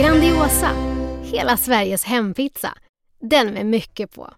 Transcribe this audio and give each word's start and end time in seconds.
Grandiosa, 0.00 0.70
hela 1.22 1.56
Sveriges 1.56 2.04
hempizza. 2.04 2.68
Den 3.22 3.46
med 3.46 3.66
mycket 3.66 4.14
på. 4.14 4.30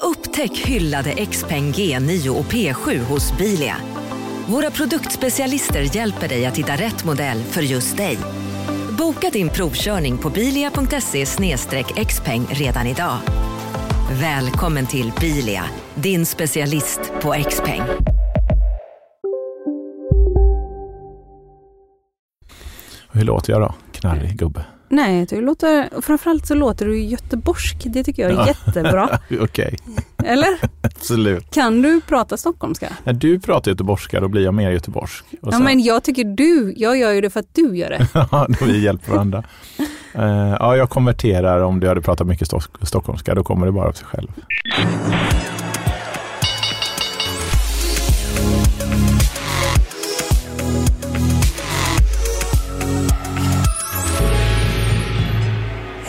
Upptäck 0.00 0.58
hyllade 0.58 1.26
XPeng 1.26 1.72
G9 1.72 2.28
och 2.28 2.44
P7 2.44 2.98
hos 2.98 3.38
Bilia. 3.38 3.76
Våra 4.48 4.70
produktspecialister 4.70 5.96
hjälper 5.96 6.28
dig 6.28 6.46
att 6.46 6.58
hitta 6.58 6.72
rätt 6.72 7.04
modell 7.04 7.42
för 7.42 7.62
just 7.62 7.96
dig. 7.96 8.18
Boka 8.98 9.30
din 9.30 9.48
provkörning 9.48 10.18
på 10.18 10.30
bilia.se 10.30 11.26
xpeng 12.04 12.46
redan 12.50 12.86
idag. 12.86 13.18
Välkommen 14.20 14.86
till 14.86 15.12
Bilia, 15.20 15.64
din 15.94 16.26
specialist 16.26 17.00
på 17.22 17.32
XPeng. 17.50 17.82
Hur 23.12 23.24
låter 23.24 23.52
jag 23.52 23.62
då? 23.62 23.74
Knarrig 24.02 24.36
gubbe. 24.38 24.64
Nej, 24.88 25.26
du 25.30 25.40
låter, 25.40 25.88
framförallt 26.02 26.46
så 26.46 26.54
låter 26.54 26.86
du 26.86 27.00
göteborgsk. 27.02 27.76
Det 27.84 28.04
tycker 28.04 28.22
jag 28.22 28.32
är 28.32 28.36
Ja. 28.36 28.46
jättebra. 28.46 29.18
Okej, 29.40 29.76
Eller? 30.24 30.48
absolut. 30.82 31.50
Kan 31.54 31.82
du 31.82 32.00
prata 32.00 32.36
stockholmska? 32.36 32.88
När 33.04 33.12
du 33.12 33.40
pratar 33.40 33.70
göteborgska 33.70 34.20
då 34.20 34.28
blir 34.28 34.44
jag 34.44 34.54
mer 34.54 34.70
göteborgsk. 34.70 35.24
Och 35.30 35.38
Ja, 35.48 35.50
sen- 35.52 35.62
men 35.64 35.82
jag 35.82 36.02
tycker 36.02 36.24
du, 36.24 36.74
jag 36.76 36.98
gör 36.98 37.12
ju 37.12 37.20
det 37.20 37.30
för 37.30 37.40
att 37.40 37.54
du 37.54 37.76
gör 37.76 37.90
det. 37.90 38.06
Ja, 38.30 38.46
då 38.60 38.66
vi 38.66 38.84
hjälper 38.84 39.12
varandra. 39.12 39.42
Eh, 40.14 40.56
ja, 40.60 40.76
jag 40.76 40.90
konverterar 40.90 41.60
om 41.62 41.80
du 41.80 41.88
hade 41.88 42.00
pratat 42.00 42.26
mycket 42.26 42.48
stock- 42.48 42.86
stockholmska, 42.86 43.34
då 43.34 43.44
kommer 43.44 43.66
det 43.66 43.72
bara 43.72 43.88
av 43.88 43.92
sig 43.92 44.06
själv. 44.06 44.28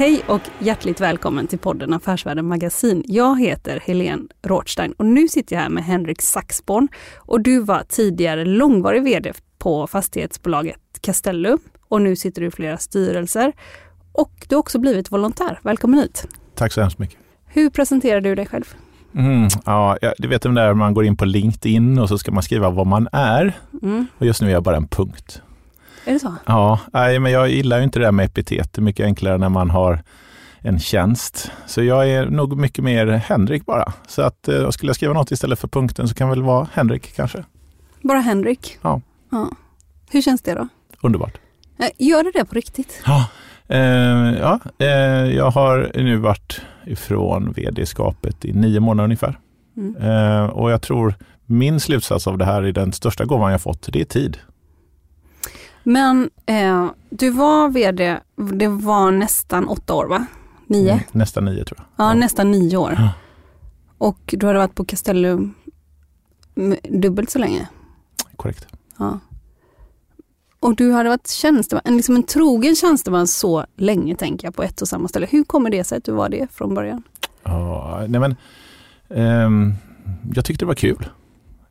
Hej 0.03 0.21
och 0.27 0.41
hjärtligt 0.59 1.01
välkommen 1.01 1.47
till 1.47 1.59
podden 1.59 1.93
Affärsvärlden 1.93 2.45
Magasin. 2.45 3.03
Jag 3.07 3.41
heter 3.41 3.79
Helene 3.79 4.23
Rothstein 4.45 4.91
och 4.91 5.05
nu 5.05 5.27
sitter 5.27 5.55
jag 5.55 5.61
här 5.61 5.69
med 5.69 5.83
Henrik 5.83 6.21
Saxborn. 6.21 6.87
Och 7.17 7.41
du 7.41 7.59
var 7.59 7.83
tidigare 7.89 8.45
långvarig 8.45 9.03
VD 9.03 9.33
på 9.57 9.87
fastighetsbolaget 9.87 10.79
Castellum 11.01 11.59
och 11.89 12.01
nu 12.01 12.15
sitter 12.15 12.41
du 12.41 12.47
i 12.47 12.51
flera 12.51 12.77
styrelser. 12.77 13.53
Och 14.11 14.45
du 14.49 14.55
har 14.55 14.59
också 14.59 14.79
blivit 14.79 15.11
volontär. 15.11 15.59
Välkommen 15.61 15.99
hit. 15.99 16.27
Tack 16.55 16.73
så 16.73 16.81
hemskt 16.81 16.99
mycket. 16.99 17.17
Hur 17.45 17.69
presenterar 17.69 18.21
du 18.21 18.35
dig 18.35 18.45
själv? 18.45 18.75
Mm, 19.15 19.47
ja, 19.65 19.97
du 20.17 20.27
vet 20.27 20.41
den 20.41 20.53
där 20.53 20.73
man 20.73 20.93
går 20.93 21.05
in 21.05 21.17
på 21.17 21.25
LinkedIn 21.25 21.99
och 21.99 22.09
så 22.09 22.17
ska 22.17 22.31
man 22.31 22.43
skriva 22.43 22.69
vad 22.69 22.87
man 22.87 23.07
är. 23.11 23.53
Mm. 23.81 24.07
Och 24.17 24.25
just 24.25 24.41
nu 24.41 24.47
är 24.47 24.51
jag 24.51 24.63
bara 24.63 24.77
en 24.77 24.87
punkt. 24.87 25.41
Är 26.05 26.13
det 26.13 26.19
så? 26.19 26.35
Ja, 26.45 26.79
nej, 26.93 27.19
men 27.19 27.31
jag 27.31 27.49
gillar 27.49 27.77
ju 27.77 27.83
inte 27.83 27.99
det 27.99 28.05
där 28.05 28.11
med 28.11 28.25
epitet. 28.25 28.73
Det 28.73 28.79
är 28.79 28.83
mycket 28.83 29.03
enklare 29.03 29.37
när 29.37 29.49
man 29.49 29.69
har 29.69 30.03
en 30.59 30.79
tjänst. 30.79 31.51
Så 31.65 31.83
jag 31.83 32.09
är 32.09 32.25
nog 32.25 32.57
mycket 32.57 32.83
mer 32.83 33.07
Henrik 33.07 33.65
bara. 33.65 33.93
Så 34.07 34.21
att 34.21 34.47
eh, 34.47 34.69
skulle 34.69 34.89
jag 34.89 34.95
skriva 34.95 35.13
något 35.13 35.31
istället 35.31 35.59
för 35.59 35.67
punkten 35.67 36.07
så 36.07 36.15
kan 36.15 36.29
väl 36.29 36.43
vara 36.43 36.67
Henrik 36.73 37.15
kanske. 37.15 37.43
Bara 38.01 38.19
Henrik? 38.19 38.77
Ja. 38.81 39.01
ja. 39.31 39.49
Hur 40.11 40.21
känns 40.21 40.41
det 40.41 40.53
då? 40.53 40.67
Underbart. 41.01 41.37
Eh, 41.79 42.07
Gör 42.07 42.23
det 42.23 42.31
det 42.33 42.45
på 42.45 42.55
riktigt? 42.55 43.01
Ja, 43.05 43.27
eh, 43.67 43.79
ja 44.39 44.59
eh, 44.77 44.87
jag 45.35 45.51
har 45.51 45.91
nu 45.95 46.17
varit 46.17 46.61
ifrån 46.85 47.51
vd-skapet 47.51 48.45
i 48.45 48.53
nio 48.53 48.79
månader 48.79 49.03
ungefär. 49.05 49.39
Mm. 49.77 49.95
Eh, 49.95 50.45
och 50.45 50.71
jag 50.71 50.81
tror 50.81 51.15
min 51.45 51.79
slutsats 51.79 52.27
av 52.27 52.37
det 52.37 52.45
här 52.45 52.63
är 52.63 52.71
den 52.71 52.91
största 52.91 53.25
gåvan 53.25 53.51
jag 53.51 53.61
fått, 53.61 53.89
det 53.93 54.01
är 54.01 54.05
tid. 54.05 54.37
Men 55.83 56.29
eh, 56.45 56.87
du 57.09 57.29
var 57.29 57.69
VD, 57.69 58.17
det 58.35 58.67
var 58.67 59.11
nästan 59.11 59.67
åtta 59.67 59.93
år 59.93 60.05
va? 60.05 60.25
Nio? 60.67 60.91
Mm, 60.91 61.03
nästan 61.11 61.45
nio 61.45 61.65
tror 61.65 61.77
jag. 61.79 62.05
Ja, 62.05 62.09
Ja. 62.09 62.13
nästan 62.19 62.51
nio 62.51 62.77
år. 62.77 62.95
Ja. 62.97 63.09
Och 63.97 64.19
du 64.37 64.47
hade 64.47 64.59
varit 64.59 64.75
på 64.75 64.85
Castellum 64.85 65.53
dubbelt 66.89 67.29
så 67.29 67.39
länge. 67.39 67.67
Korrekt. 68.35 68.67
Ja. 68.97 69.19
Och 70.59 70.75
du 70.75 70.91
hade 70.91 71.09
varit 71.09 71.27
tjänsteman, 71.27 71.81
en, 71.85 71.97
liksom 71.97 72.15
en 72.15 72.23
trogen 72.23 72.75
tjänsteman 72.75 73.27
så 73.27 73.65
länge 73.77 74.15
tänker 74.15 74.47
jag 74.47 74.55
på 74.55 74.63
ett 74.63 74.81
och 74.81 74.87
samma 74.87 75.07
ställe. 75.07 75.27
Hur 75.31 75.43
kommer 75.43 75.69
det 75.69 75.83
sig 75.83 75.97
att 75.97 76.03
du 76.03 76.11
var 76.11 76.29
det 76.29 76.51
från 76.51 76.73
början? 76.75 77.03
Ja, 77.43 78.05
nej 78.07 78.19
men, 78.21 78.35
ehm, 79.09 79.73
jag 80.35 80.45
tyckte 80.45 80.65
det 80.65 80.67
var 80.67 80.75
kul. 80.75 81.09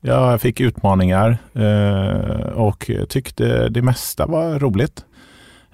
Jag 0.04 0.40
fick 0.40 0.60
utmaningar 0.60 1.38
eh, 1.54 2.46
och 2.52 2.90
tyckte 3.08 3.68
det 3.68 3.82
mesta 3.82 4.26
var 4.26 4.58
roligt. 4.58 5.04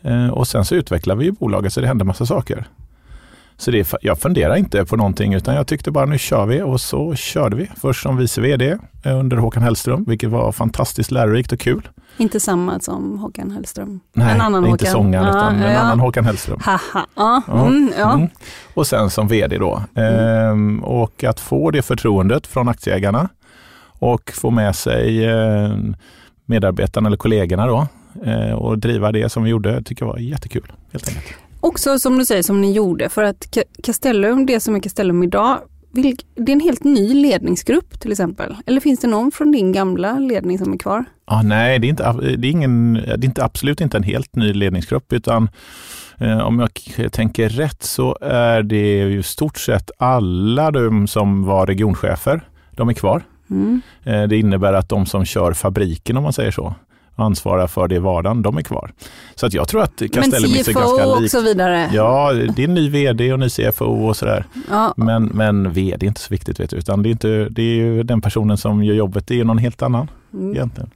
Eh, 0.02 0.28
och 0.28 0.48
sen 0.48 0.64
så 0.64 0.74
utvecklade 0.74 1.18
vi 1.18 1.24
ju 1.24 1.32
bolaget 1.32 1.72
så 1.72 1.80
det 1.80 1.86
hände 1.86 2.04
massa 2.04 2.26
saker. 2.26 2.66
Så 3.56 3.70
det, 3.70 3.94
jag 4.00 4.18
funderar 4.18 4.56
inte 4.56 4.84
på 4.84 4.96
någonting 4.96 5.34
utan 5.34 5.54
jag 5.54 5.66
tyckte 5.66 5.90
bara 5.90 6.06
nu 6.06 6.18
kör 6.18 6.46
vi 6.46 6.62
och 6.62 6.80
så 6.80 7.14
körde 7.14 7.56
vi. 7.56 7.70
Först 7.80 8.02
som 8.02 8.16
vice 8.16 8.40
vd 8.40 8.76
eh, 9.04 9.18
under 9.18 9.36
Håkan 9.36 9.62
Hellström, 9.62 10.04
vilket 10.04 10.30
var 10.30 10.52
fantastiskt 10.52 11.10
lärorikt 11.10 11.52
och 11.52 11.60
kul. 11.60 11.88
Inte 12.16 12.40
samma 12.40 12.80
som 12.80 13.18
Håkan 13.18 13.50
Hellström. 13.50 14.00
Nej, 14.12 14.34
en 14.34 14.40
annan 14.40 14.66
inte 14.66 14.70
Håkan. 14.84 14.92
sångaren 14.92 15.28
utan 15.28 15.54
en 15.56 15.72
ja. 15.72 15.78
annan 15.78 16.00
Håkan 16.00 16.24
Hellström. 16.24 16.60
Haha, 16.64 17.06
ja. 17.14 17.42
Ja, 17.46 17.66
Mm, 17.66 17.92
ja. 17.98 18.12
Mm. 18.14 18.28
Och 18.74 18.86
sen 18.86 19.10
som 19.10 19.28
vd 19.28 19.58
då. 19.58 19.82
Ehm, 19.94 20.84
och 20.84 21.24
att 21.24 21.40
få 21.40 21.70
det 21.70 21.82
förtroendet 21.82 22.46
från 22.46 22.68
aktieägarna 22.68 23.28
och 23.98 24.32
få 24.34 24.50
med 24.50 24.76
sig 24.76 25.24
eh, 25.24 25.76
medarbetarna 26.46 27.06
eller 27.06 27.16
kollegorna 27.16 27.66
då 27.66 27.86
eh, 28.24 28.52
och 28.52 28.78
driva 28.78 29.12
det 29.12 29.28
som 29.28 29.44
vi 29.44 29.50
gjorde 29.50 29.82
tycker 29.82 30.04
jag 30.04 30.12
var 30.12 30.18
jättekul. 30.18 30.72
Helt 30.92 31.08
enkelt. 31.08 31.26
Också 31.60 31.98
som 31.98 32.18
du 32.18 32.24
säger, 32.24 32.42
som 32.42 32.60
ni 32.60 32.72
gjorde, 32.72 33.08
för 33.08 33.24
att 33.24 33.46
Ca- 33.50 33.82
Castellum, 33.82 34.46
det 34.46 34.60
som 34.60 34.74
är 34.76 34.80
Castellum 34.80 35.22
idag, 35.22 35.58
det 35.90 36.08
är 36.36 36.50
en 36.50 36.60
helt 36.60 36.84
ny 36.84 37.14
ledningsgrupp 37.14 38.00
till 38.00 38.12
exempel. 38.12 38.56
Eller 38.66 38.80
finns 38.80 39.00
det 39.00 39.08
någon 39.08 39.30
från 39.30 39.52
din 39.52 39.72
gamla 39.72 40.18
ledning 40.18 40.58
som 40.58 40.72
är 40.72 40.76
kvar? 40.78 41.04
Ah, 41.24 41.42
nej, 41.42 41.78
det 41.78 41.86
är, 41.86 41.88
inte, 41.88 42.12
det, 42.36 42.48
är 42.48 42.50
ingen, 42.50 42.94
det 42.94 43.10
är 43.10 43.24
inte, 43.24 43.44
absolut 43.44 43.80
inte 43.80 43.96
en 43.96 44.02
helt 44.02 44.36
ny 44.36 44.52
ledningsgrupp 44.52 45.12
utan 45.12 45.50
eh, 46.18 46.38
om 46.38 46.58
jag 46.60 46.70
tänker 47.12 47.48
rätt 47.48 47.82
så 47.82 48.18
är 48.20 48.62
det 48.62 48.98
ju 48.98 49.22
stort 49.22 49.58
sett 49.58 49.90
alla 49.98 50.70
de 50.70 51.06
som 51.06 51.44
var 51.44 51.66
regionchefer, 51.66 52.40
de 52.70 52.88
är 52.88 52.92
kvar. 52.92 53.22
Mm. 53.50 53.80
Eh, 54.04 54.22
Det 54.22 54.36
innebär 54.38 54.72
att 54.72 54.88
de 54.88 55.06
som 55.06 55.24
kör 55.24 55.52
fabriken 55.52 56.16
om 56.16 56.22
man 56.22 56.32
säger 56.32 56.50
så, 56.50 56.74
och 57.14 57.24
ansvarar 57.24 57.66
för 57.66 57.88
det 57.88 57.94
i 57.94 57.98
vardagen, 57.98 58.42
de 58.42 58.58
är 58.58 58.62
kvar. 58.62 58.92
Så 59.34 59.46
att 59.46 59.54
jag 59.54 59.68
tror 59.68 59.82
att 59.82 60.00
Men 60.00 60.08
Castellum 60.08 60.50
är 60.50 60.64
CFO 60.64 60.72
ganska 60.72 61.06
och 61.06 61.20
likt. 61.22 61.32
så 61.32 61.40
vidare. 61.40 61.90
Ja, 61.92 62.32
det 62.32 62.64
är 62.64 62.68
ny 62.68 62.90
vd 62.90 63.32
och 63.32 63.38
ny 63.38 63.48
CFO 63.48 63.84
och 63.84 64.16
sådär. 64.16 64.44
Ja, 64.70 64.94
Men, 64.96 65.24
men 65.24 65.72
vd 65.72 66.06
är 66.06 66.08
inte 66.08 66.20
så 66.20 66.34
viktigt 66.34 66.60
vet 66.60 66.70
du, 66.70 66.76
utan 66.76 67.02
det 67.02 67.08
är, 67.08 67.10
inte, 67.10 67.48
det 67.50 67.62
är 67.62 67.74
ju 67.76 68.02
den 68.02 68.20
personen 68.20 68.56
som 68.56 68.84
gör 68.84 68.94
jobbet, 68.94 69.26
det 69.26 69.40
är 69.40 69.44
någon 69.44 69.58
helt 69.58 69.82
annan 69.82 70.10
mm. 70.32 70.52
egentligen. 70.54 70.90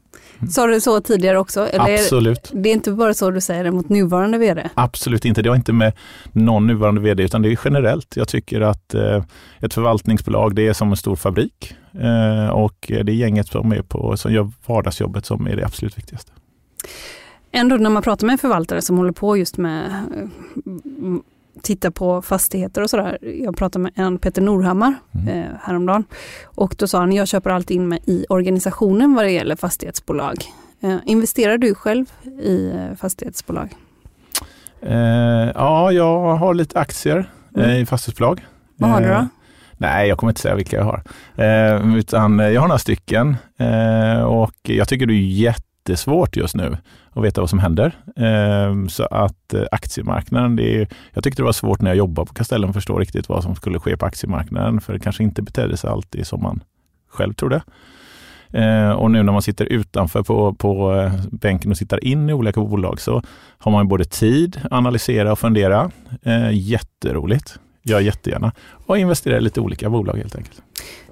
Sa 0.50 0.66
du 0.66 0.80
så 0.80 1.00
tidigare 1.00 1.38
också? 1.38 1.68
Eller 1.68 1.84
är 1.84 1.88
det, 1.88 1.94
Absolut. 1.94 2.50
det 2.54 2.68
är 2.68 2.72
inte 2.72 2.92
bara 2.92 3.14
så 3.14 3.30
du 3.30 3.40
säger 3.40 3.64
det 3.64 3.70
mot 3.70 3.88
nuvarande 3.88 4.38
VD? 4.38 4.68
Absolut 4.74 5.24
inte. 5.24 5.42
Det 5.42 5.48
har 5.48 5.56
inte 5.56 5.72
med 5.72 5.92
någon 6.32 6.66
nuvarande 6.66 7.00
vd, 7.00 7.22
utan 7.22 7.42
det 7.42 7.52
är 7.52 7.58
generellt. 7.64 8.16
Jag 8.16 8.28
tycker 8.28 8.60
att 8.60 8.94
eh, 8.94 9.24
ett 9.60 9.74
förvaltningsbolag, 9.74 10.54
det 10.54 10.68
är 10.68 10.72
som 10.72 10.90
en 10.90 10.96
stor 10.96 11.16
fabrik. 11.16 11.74
Eh, 12.00 12.48
och 12.48 12.74
det 12.88 13.12
är 13.12 13.14
gänget 13.14 13.48
som, 13.48 13.72
är 13.72 13.82
på, 13.82 14.16
som 14.16 14.32
gör 14.32 14.50
vardagsjobbet 14.66 15.26
som 15.26 15.46
är 15.46 15.56
det 15.56 15.64
absolut 15.64 15.98
viktigaste. 15.98 16.32
Ändå 17.52 17.76
när 17.76 17.90
man 17.90 18.02
pratar 18.02 18.26
med 18.26 18.32
en 18.32 18.38
förvaltare 18.38 18.82
som 18.82 18.96
håller 18.96 19.12
på 19.12 19.36
just 19.36 19.56
med 19.58 19.84
eh, 19.86 20.28
titta 21.62 21.90
på 21.90 22.22
fastigheter 22.22 22.82
och 22.82 22.90
sådär. 22.90 23.18
Jag 23.44 23.56
pratade 23.56 23.82
med 23.82 23.92
en 23.94 24.18
Peter 24.18 24.42
Norhammar 24.42 24.94
Mm. 25.14 25.28
eh, 25.28 25.50
häromdagen 25.62 26.04
och 26.44 26.74
då 26.78 26.86
sa 26.86 26.98
han, 26.98 27.12
jag 27.12 27.28
köper 27.28 27.50
alltid 27.50 27.74
in 27.76 27.88
mig 27.88 28.02
i 28.06 28.26
organisationen 28.28 29.14
vad 29.14 29.24
det 29.24 29.30
gäller 29.30 29.56
fastighetsbolag. 29.56 30.34
Eh, 30.82 30.96
investerar 31.06 31.58
du 31.58 31.74
själv 31.74 32.06
i 32.42 32.70
eh, 32.70 32.96
fastighetsbolag? 32.96 33.68
Eh, 34.82 35.50
ja, 35.54 35.92
jag 35.92 36.36
har 36.36 36.54
lite 36.54 36.78
aktier 36.78 37.30
eh, 37.56 37.64
Mm. 37.64 37.76
i 37.82 37.86
fastighetsbolag. 37.86 38.46
Vad 38.76 38.90
har 38.90 39.00
du 39.00 39.06
då? 39.08 39.14
Eh, 39.14 39.24
Nej, 39.76 40.08
jag 40.08 40.18
kommer 40.18 40.30
inte 40.30 40.40
säga 40.40 40.54
vilka 40.54 40.76
jag 40.76 40.84
har. 40.84 41.02
Eh, 41.44 41.96
utan 41.96 42.38
jag 42.38 42.60
har 42.60 42.68
några 42.68 42.78
stycken 42.78 43.36
eh, 43.58 44.22
och 44.22 44.54
jag 44.62 44.88
tycker 44.88 45.06
det 45.06 45.14
är 45.14 45.16
jättesvårt 45.88 46.36
just 46.36 46.56
nu 46.56 46.76
att 47.10 47.24
veta 47.24 47.40
vad 47.40 47.50
som 47.50 47.58
händer. 47.58 47.92
Ehm, 48.16 48.88
så 48.88 49.04
att 49.04 49.54
eh, 49.54 49.62
aktiemarknaden, 49.72 50.56
det 50.56 50.76
är, 50.76 50.88
jag 51.12 51.24
tyckte 51.24 51.42
det 51.42 51.46
var 51.46 51.52
svårt 51.52 51.80
när 51.80 51.90
jag 51.90 51.96
jobbade 51.96 52.26
på 52.26 52.34
Castellum 52.34 52.70
att 52.70 52.76
förstå 52.76 52.98
riktigt 52.98 53.28
vad 53.28 53.42
som 53.42 53.54
skulle 53.54 53.78
ske 53.78 53.96
på 53.96 54.06
aktiemarknaden, 54.06 54.80
för 54.80 54.92
det 54.92 54.98
kanske 54.98 55.22
inte 55.22 55.42
betedde 55.42 55.76
sig 55.76 55.90
alltid 55.90 56.26
som 56.26 56.42
man 56.42 56.60
själv 57.08 57.34
trodde. 57.34 57.62
Ehm, 58.52 58.96
och 58.96 59.10
nu 59.10 59.22
när 59.22 59.32
man 59.32 59.42
sitter 59.42 59.64
utanför 59.64 60.22
på, 60.22 60.54
på 60.54 60.94
eh, 60.94 61.12
bänken 61.30 61.70
och 61.70 61.76
sitter 61.76 62.04
in 62.04 62.30
i 62.30 62.32
olika 62.32 62.60
bolag 62.60 63.00
så 63.00 63.22
har 63.58 63.72
man 63.72 63.88
både 63.88 64.04
tid 64.04 64.60
att 64.64 64.72
analysera 64.72 65.32
och 65.32 65.38
fundera. 65.38 65.90
Ehm, 66.22 66.52
jätteroligt. 66.52 67.58
Gör 67.84 68.00
jättegärna. 68.00 68.52
Och 68.86 68.98
investera 68.98 69.36
i 69.36 69.40
lite 69.40 69.60
olika 69.60 69.90
bolag 69.90 70.16
helt 70.16 70.36
enkelt. 70.36 70.62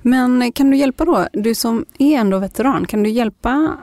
Men 0.03 0.43
eh, 0.43 0.51
kan 0.55 0.71
du 0.71 0.77
hjälpa 0.77 1.05
då, 1.05 1.27
du 1.33 1.55
som 1.55 1.85
är 1.99 2.19
ändå 2.19 2.39
veteran, 2.39 2.87
kan 2.87 3.03
du 3.03 3.11
hjälpa 3.11 3.77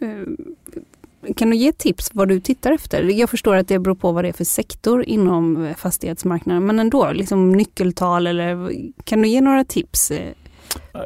Eh, 0.00 1.34
kan 1.36 1.50
du 1.50 1.56
ge 1.56 1.72
tips 1.72 2.10
vad 2.14 2.28
du 2.28 2.40
tittar 2.40 2.72
efter? 2.72 3.02
Jag 3.02 3.30
förstår 3.30 3.56
att 3.56 3.68
det 3.68 3.78
beror 3.78 3.94
på 3.94 4.12
vad 4.12 4.24
det 4.24 4.28
är 4.28 4.32
för 4.32 4.44
sektor 4.44 5.04
inom 5.04 5.64
eh, 5.64 5.76
fastighetsmarknaden, 5.76 6.66
men 6.66 6.78
ändå, 6.78 7.12
liksom 7.12 7.52
nyckeltal 7.52 8.26
eller 8.26 8.72
kan 9.04 9.22
du 9.22 9.28
ge 9.28 9.40
några 9.40 9.64
tips? 9.64 10.10
Eh, 10.10 10.32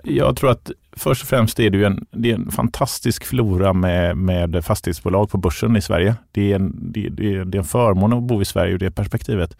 jag 0.05 0.37
tror 0.37 0.51
att 0.51 0.71
först 0.93 1.23
och 1.23 1.29
främst 1.29 1.61
är 1.61 1.71
det 1.71 1.79
ju 1.79 1.85
en, 1.85 2.07
det 2.11 2.31
är 2.31 2.35
en 2.35 2.51
fantastisk 2.51 3.25
flora 3.25 3.73
med, 3.73 4.17
med 4.17 4.65
fastighetsbolag 4.65 5.31
på 5.31 5.39
börsen 5.39 5.77
i 5.77 5.83
Sverige. 5.83 6.15
Det 6.33 6.53
är, 6.53 6.57
en, 6.57 6.93
det, 6.93 7.09
det, 7.09 7.45
det 7.45 7.57
är 7.57 7.61
en 7.61 7.65
förmån 7.65 8.13
att 8.13 8.23
bo 8.23 8.43
i 8.43 8.45
Sverige 8.45 8.73
ur 8.75 8.79
det 8.79 8.91
perspektivet. 8.91 9.57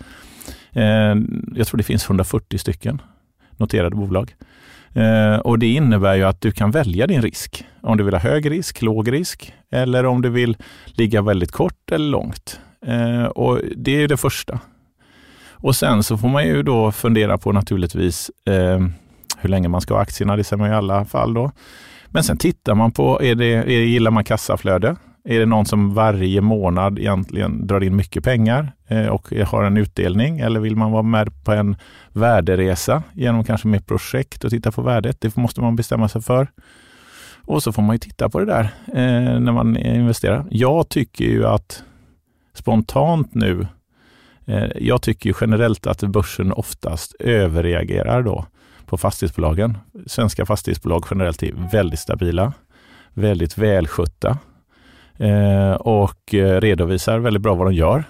Jag 1.55 1.67
tror 1.67 1.77
det 1.77 1.83
finns 1.83 2.07
140 2.07 2.59
stycken 2.59 3.03
noterade 3.61 3.97
bolag. 3.97 4.35
Eh, 4.95 5.37
och 5.37 5.59
Det 5.59 5.67
innebär 5.67 6.15
ju 6.15 6.25
att 6.25 6.41
du 6.41 6.53
kan 6.53 6.71
välja 6.71 7.07
din 7.07 7.23
risk. 7.23 7.65
Om 7.81 7.97
du 7.97 8.05
vill 8.05 8.15
ha 8.15 8.21
hög 8.21 8.51
risk, 8.51 8.83
låg 8.83 9.13
risk 9.13 9.55
eller 9.71 10.07
om 10.07 10.23
du 10.23 10.29
vill 10.29 10.57
ligga 10.87 11.23
väldigt 11.23 11.53
kort 11.53 11.93
eller 11.93 12.09
långt. 12.09 12.61
Eh, 12.87 13.25
och 13.25 13.61
Det 13.77 14.03
är 14.03 14.09
det 14.09 14.17
första. 14.17 14.61
Och 15.63 15.77
Sen 15.77 16.03
så 16.03 16.19
får 16.19 16.29
man 16.29 16.47
ju 16.47 16.63
då 16.63 16.93
fundera 16.93 17.39
på 17.39 17.53
naturligtvis 17.53 18.31
eh, 18.47 18.81
hur 19.39 19.49
länge 19.49 19.69
man 19.69 19.81
ska 19.81 19.95
ha 19.95 20.01
aktierna. 20.01 20.37
Det 20.37 20.45
ser 20.45 20.57
man 20.57 20.71
i 20.71 20.75
alla 20.75 21.05
fall 21.05 21.35
då. 21.35 21.53
Men 22.07 22.23
sen 22.25 22.37
tittar 22.37 22.75
man 22.75 22.93
på, 22.93 23.23
är 23.23 23.35
det, 23.35 23.55
är, 23.55 23.67
gillar 23.67 24.11
man 24.11 24.25
kassaflöde? 24.25 24.97
Är 25.25 25.39
det 25.39 25.47
någon 25.47 25.67
som 25.67 25.95
varje 25.95 26.41
månad 26.41 26.99
egentligen 26.99 27.67
drar 27.67 27.81
in 27.81 27.97
mycket 27.97 28.25
pengar 28.25 28.73
eh, 28.89 29.07
och 29.07 29.33
har 29.47 29.65
en 29.65 29.77
utdelning? 29.77 30.39
Eller 30.39 30.61
vill 30.61 30.77
man 30.77 30.93
vara 30.93 31.03
med 31.03 31.45
på 31.45 31.53
en 31.53 31.77
värderesa 32.13 33.03
genom 33.13 33.45
kanske 33.45 33.69
med 33.69 33.87
projekt 33.87 34.45
och 34.45 34.51
titta 34.51 34.73
på 34.73 34.83
värdet? 34.83 35.21
Det 35.21 35.37
måste 35.37 35.61
man 35.61 35.77
bestämma 35.77 36.09
sig 36.09 36.23
för. 36.23 36.49
Och 37.45 37.63
så 37.63 37.73
får 37.73 37.83
man 37.83 37.95
ju 37.95 37.99
titta 37.99 38.29
på 38.29 38.39
det 38.39 38.47
där 38.47 38.65
eh, 38.87 39.41
när 39.41 39.53
man 39.53 39.77
investerar. 39.77 40.47
Jag 40.51 40.89
tycker 40.89 41.25
ju 41.25 41.47
att 41.47 41.83
spontant 42.55 43.35
nu, 43.35 43.67
eh, 44.47 44.69
jag 44.77 45.03
tycker 45.03 45.37
generellt 45.41 45.87
att 45.87 46.01
börsen 46.01 46.53
oftast 46.53 47.15
överreagerar 47.21 48.23
då 48.23 48.47
på 48.87 48.99
fastighetsbolagen. 48.99 49.79
Svenska 50.07 50.47
fastighetsbolag 50.47 51.05
generellt 51.11 51.43
är 51.43 51.71
väldigt 51.73 52.01
stabila, 52.01 52.53
väldigt 53.15 53.59
välskötta 53.59 54.39
eh, 55.21 55.73
och 55.73 56.35
eh, 56.35 56.61
redovisar 56.61 57.19
väldigt 57.19 57.43
bra 57.43 57.55
vad 57.55 57.67
de 57.67 57.75
gör. 57.75 58.05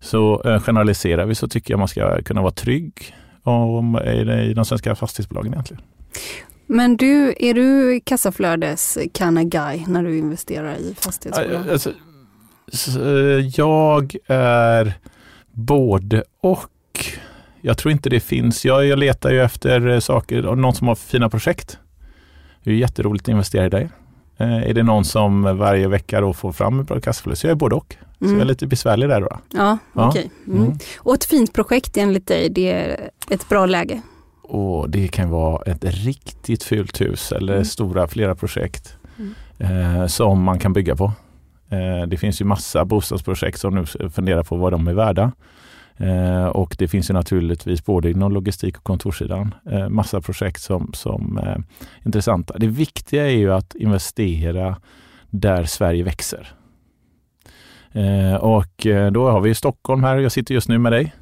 Så 0.00 0.42
eh, 0.44 0.60
generaliserar 0.60 1.26
vi 1.26 1.34
så 1.34 1.48
tycker 1.48 1.72
jag 1.72 1.78
man 1.78 1.88
ska 1.88 2.22
kunna 2.22 2.42
vara 2.42 2.52
trygg 2.52 3.14
om, 3.42 3.98
i, 3.98 4.52
de 4.54 4.64
svenska 4.64 4.94
fastighetsbolagen 4.94 5.52
egentligen. 5.52 5.82
Men 6.66 6.96
du, 6.96 7.34
är 7.38 7.54
du 7.54 8.00
kassaflödes 8.04 8.98
kind 9.18 9.38
of 9.38 9.44
guy 9.44 9.84
när 9.86 10.02
du 10.02 10.18
investerar 10.18 10.74
i 10.74 10.94
fastighetsbolag? 10.98 11.70
Alltså, 11.70 11.92
jag 13.56 14.16
är 14.26 14.92
både 15.52 16.24
och. 16.40 16.70
Jag 17.60 17.78
tror 17.78 17.92
inte 17.92 18.10
det 18.10 18.20
finns. 18.20 18.64
Jag, 18.64 18.86
jag 18.86 18.98
letar 18.98 19.30
ju 19.30 19.42
efter 19.42 20.00
saker, 20.00 20.42
någon 20.42 20.74
som 20.74 20.88
har 20.88 20.94
fina 20.94 21.30
projekt. 21.30 21.78
Det 22.64 22.70
är 22.70 22.74
jätteroligt 22.74 23.24
att 23.24 23.28
investera 23.28 23.66
i 23.66 23.68
det. 23.68 23.88
Eh, 24.38 24.68
är 24.70 24.74
det 24.74 24.82
någon 24.82 25.04
som 25.04 25.58
varje 25.58 25.88
vecka 25.88 26.20
då 26.20 26.32
får 26.32 26.52
fram 26.52 26.80
ett 26.80 26.86
bra 26.86 27.00
kassaflöde 27.00 27.36
så 27.36 27.46
jag 27.46 27.50
är 27.50 27.54
både 27.54 27.74
och. 27.74 27.96
Så 28.18 28.24
mm. 28.24 28.30
jag 28.30 28.30
är 28.30 28.34
mm. 28.34 28.48
lite 28.48 28.66
besvärlig 28.66 29.08
där 29.08 29.20
då. 29.20 29.28
Ja, 29.30 29.78
ja. 29.92 30.08
okej. 30.08 30.30
Okay. 30.44 30.54
Mm. 30.54 30.66
Mm. 30.66 30.78
Och 30.98 31.14
ett 31.14 31.24
fint 31.24 31.52
projekt 31.52 31.96
enligt 31.96 32.26
dig, 32.26 32.50
det 32.50 32.72
är 32.72 33.10
ett 33.30 33.48
bra 33.48 33.66
läge? 33.66 34.02
Och 34.42 34.90
det 34.90 35.08
kan 35.08 35.30
vara 35.30 35.62
ett 35.62 35.84
riktigt 35.84 36.62
fult 36.62 37.00
hus 37.00 37.32
eller 37.32 37.52
mm. 37.52 37.64
stora 37.64 38.08
flera 38.08 38.34
projekt 38.34 38.96
mm. 39.18 39.34
eh, 39.58 40.06
som 40.06 40.42
man 40.42 40.58
kan 40.58 40.72
bygga 40.72 40.96
på. 40.96 41.12
Eh, 41.70 42.08
det 42.08 42.16
finns 42.16 42.40
ju 42.40 42.44
massa 42.44 42.84
bostadsprojekt 42.84 43.60
som 43.60 43.74
nu 43.74 44.10
funderar 44.10 44.42
på 44.42 44.56
vad 44.56 44.72
de 44.72 44.88
är 44.88 44.94
värda. 44.94 45.32
Eh, 45.96 46.46
och 46.46 46.76
det 46.78 46.88
finns 46.88 47.10
ju 47.10 47.14
naturligtvis 47.14 47.84
både 47.84 48.10
inom 48.10 48.32
logistik 48.32 48.78
och 48.78 48.84
kontorssidan 48.84 49.54
eh, 49.70 49.88
massa 49.88 50.20
projekt 50.20 50.62
som, 50.62 50.90
som 50.94 51.38
är 51.42 51.62
intressanta. 52.04 52.58
Det 52.58 52.66
viktiga 52.66 53.26
är 53.26 53.36
ju 53.36 53.52
att 53.52 53.74
investera 53.74 54.76
där 55.30 55.64
Sverige 55.64 56.04
växer. 56.04 56.48
Eh, 57.92 58.34
och 58.34 58.86
eh, 58.86 59.10
då 59.10 59.30
har 59.30 59.40
vi 59.40 59.54
Stockholm 59.54 60.04
här. 60.04 60.16
Jag 60.16 60.32
sitter 60.32 60.54
just 60.54 60.68
nu 60.68 60.78
med 60.78 60.92
dig. 60.92 61.12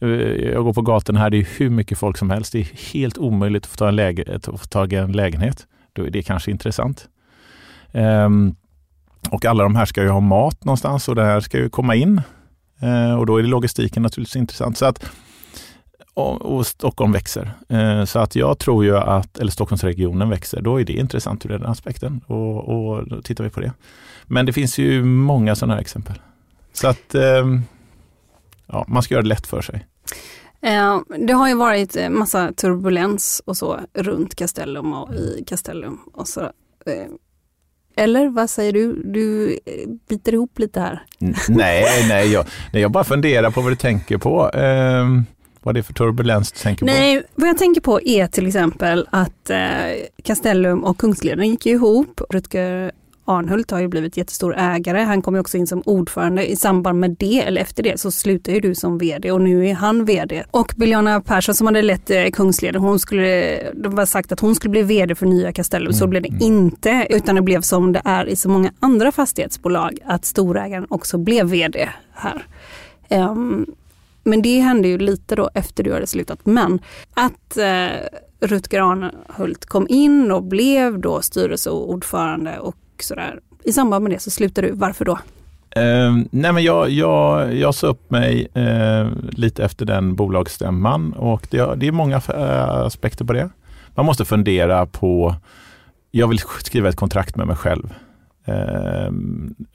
Eh, 0.00 0.08
jag 0.52 0.64
går 0.64 0.72
på 0.72 0.82
gatan 0.82 1.16
här. 1.16 1.30
Det 1.30 1.36
är 1.36 1.48
hur 1.58 1.70
mycket 1.70 1.98
folk 1.98 2.18
som 2.18 2.30
helst. 2.30 2.52
Det 2.52 2.60
är 2.60 2.92
helt 2.92 3.18
omöjligt 3.18 3.64
att 3.64 3.78
få, 3.78 3.84
en 3.84 3.96
läge, 3.96 4.38
tag 4.70 4.92
i 4.92 4.96
en 4.96 5.12
lägenhet. 5.12 5.66
Då 5.92 6.06
är 6.06 6.10
det 6.10 6.22
kanske 6.22 6.50
intressant. 6.50 7.08
Um, 7.92 8.56
och 9.30 9.44
alla 9.44 9.62
de 9.62 9.76
här 9.76 9.84
ska 9.84 10.02
ju 10.02 10.08
ha 10.08 10.20
mat 10.20 10.64
någonstans 10.64 11.08
och 11.08 11.14
det 11.14 11.24
här 11.24 11.40
ska 11.40 11.58
ju 11.58 11.68
komma 11.68 11.94
in. 11.94 12.20
Eh, 12.82 13.14
och 13.14 13.26
då 13.26 13.36
är 13.36 13.42
det 13.42 13.48
logistiken 13.48 14.02
naturligtvis 14.02 14.36
intressant. 14.36 14.78
Så 14.78 14.86
att, 14.86 15.04
och, 16.14 16.42
och 16.42 16.66
Stockholm 16.66 17.12
växer. 17.12 17.52
Eh, 17.68 18.04
så 18.04 18.18
att 18.18 18.36
jag 18.36 18.58
tror 18.58 18.84
ju 18.84 18.96
att, 18.96 19.38
eller 19.38 19.50
Stockholmsregionen 19.52 20.30
växer, 20.30 20.60
då 20.60 20.80
är 20.80 20.84
det 20.84 20.92
intressant 20.92 21.46
ur 21.46 21.48
den 21.48 21.66
aspekten 21.66 22.20
och, 22.26 22.68
och 22.68 23.08
då 23.08 23.22
tittar 23.22 23.44
vi 23.44 23.50
på 23.50 23.60
det. 23.60 23.72
Men 24.26 24.46
det 24.46 24.52
finns 24.52 24.78
ju 24.78 25.04
många 25.04 25.54
sådana 25.54 25.74
här 25.74 25.80
exempel. 25.80 26.20
Så 26.72 26.88
att 26.88 27.14
eh, 27.14 27.46
ja, 28.66 28.84
man 28.88 29.02
ska 29.02 29.14
göra 29.14 29.22
det 29.22 29.28
lätt 29.28 29.46
för 29.46 29.62
sig. 29.62 29.86
Eh, 30.62 31.00
det 31.18 31.32
har 31.32 31.48
ju 31.48 31.54
varit 31.54 31.96
eh, 31.96 32.10
massa 32.10 32.52
turbulens 32.52 33.42
och 33.44 33.56
så 33.56 33.80
runt 33.94 34.34
Castellum 34.34 34.92
och 34.92 35.14
i 35.14 35.44
Castellum. 35.46 35.98
Och 36.12 36.28
så, 36.28 36.40
eh, 36.86 37.06
eller 37.96 38.28
vad 38.28 38.50
säger 38.50 38.72
du? 38.72 39.02
Du 39.04 39.52
eh, 39.66 39.88
biter 40.08 40.34
ihop 40.34 40.58
lite 40.58 40.80
här. 40.80 41.02
Nej, 41.48 41.84
nej, 42.08 42.32
jag, 42.32 42.46
nej, 42.72 42.82
jag 42.82 42.90
bara 42.90 43.04
funderar 43.04 43.50
på 43.50 43.60
vad 43.60 43.72
du 43.72 43.76
tänker 43.76 44.18
på. 44.18 44.50
Eh, 44.50 45.06
vad 45.62 45.74
det 45.74 45.80
är 45.80 45.82
för 45.82 45.94
turbulens 45.94 46.52
du 46.52 46.58
tänker 46.58 46.86
på? 46.86 46.92
Nej, 46.92 47.22
vad 47.34 47.48
jag 47.48 47.58
tänker 47.58 47.80
på 47.80 48.00
är 48.02 48.26
till 48.26 48.46
exempel 48.46 49.08
att 49.10 49.50
eh, 49.50 49.58
Castellum 50.24 50.84
och 50.84 50.98
Kungsleden 50.98 51.48
gick 51.48 51.66
ihop. 51.66 52.20
Rutger 52.30 52.92
Arnhult 53.24 53.70
har 53.70 53.80
ju 53.80 53.88
blivit 53.88 54.16
jättestor 54.16 54.54
ägare. 54.58 54.98
Han 54.98 55.22
kom 55.22 55.34
också 55.34 55.56
in 55.56 55.66
som 55.66 55.82
ordförande. 55.86 56.50
I 56.50 56.56
samband 56.56 57.00
med 57.00 57.16
det, 57.18 57.40
eller 57.40 57.60
efter 57.60 57.82
det, 57.82 58.00
så 58.00 58.10
slutar 58.10 58.52
ju 58.52 58.60
du 58.60 58.74
som 58.74 58.98
vd 58.98 59.32
och 59.32 59.40
nu 59.40 59.68
är 59.68 59.74
han 59.74 60.04
vd. 60.04 60.44
Och 60.50 60.72
Biljana 60.76 61.20
Persson 61.20 61.54
som 61.54 61.66
hade 61.66 61.82
lett 61.82 62.10
eh, 62.10 62.26
Kungsleden, 62.32 62.82
hon 62.82 62.98
skulle, 62.98 63.58
de 63.74 63.94
var 63.94 64.06
sagt 64.06 64.32
att 64.32 64.40
hon 64.40 64.54
skulle 64.54 64.70
bli 64.70 64.82
vd 64.82 65.14
för 65.14 65.26
nya 65.26 65.52
Castellum. 65.52 65.86
Mm. 65.86 65.98
Så 65.98 66.06
blev 66.06 66.22
det 66.22 66.28
mm. 66.28 66.42
inte, 66.42 67.06
utan 67.10 67.34
det 67.34 67.42
blev 67.42 67.60
som 67.60 67.92
det 67.92 68.02
är 68.04 68.26
i 68.26 68.36
så 68.36 68.48
många 68.48 68.72
andra 68.80 69.12
fastighetsbolag, 69.12 69.98
att 70.04 70.24
storägaren 70.24 70.86
också 70.90 71.18
blev 71.18 71.46
vd 71.46 71.88
här. 72.12 72.46
Um, 73.10 73.66
men 74.24 74.42
det 74.42 74.60
hände 74.60 74.88
ju 74.88 74.98
lite 74.98 75.36
då 75.36 75.50
efter 75.54 75.84
du 75.84 75.92
hade 75.92 76.06
slutat. 76.06 76.46
Men 76.46 76.80
att 77.14 77.56
eh, 77.56 77.88
Rutger 78.40 78.80
Arnhult 78.80 79.66
kom 79.66 79.86
in 79.88 80.32
och 80.32 80.42
blev 80.42 81.00
då 81.00 81.22
styrelseordförande 81.22 82.58
och 82.58 82.76
sådär. 83.04 83.40
I 83.64 83.72
samband 83.72 84.02
med 84.02 84.12
det 84.12 84.18
så 84.18 84.30
slutar 84.30 84.62
du. 84.62 84.72
Varför 84.72 85.04
då? 85.04 85.18
Eh, 85.76 86.16
nej 86.30 86.52
men 86.52 86.62
jag, 86.62 86.90
jag, 86.90 87.54
jag 87.54 87.74
sa 87.74 87.86
upp 87.86 88.10
mig 88.10 88.48
eh, 88.54 89.08
lite 89.30 89.64
efter 89.64 89.86
den 89.86 90.14
bolagsstämman 90.14 91.12
och 91.12 91.46
det, 91.50 91.74
det 91.76 91.86
är 91.86 91.92
många 91.92 92.16
eh, 92.16 92.68
aspekter 92.68 93.24
på 93.24 93.32
det. 93.32 93.50
Man 93.94 94.06
måste 94.06 94.24
fundera 94.24 94.86
på, 94.86 95.34
jag 96.10 96.28
vill 96.28 96.38
skriva 96.38 96.88
ett 96.88 96.96
kontrakt 96.96 97.36
med 97.36 97.46
mig 97.46 97.56
själv 97.56 97.94
eh, 98.44 99.12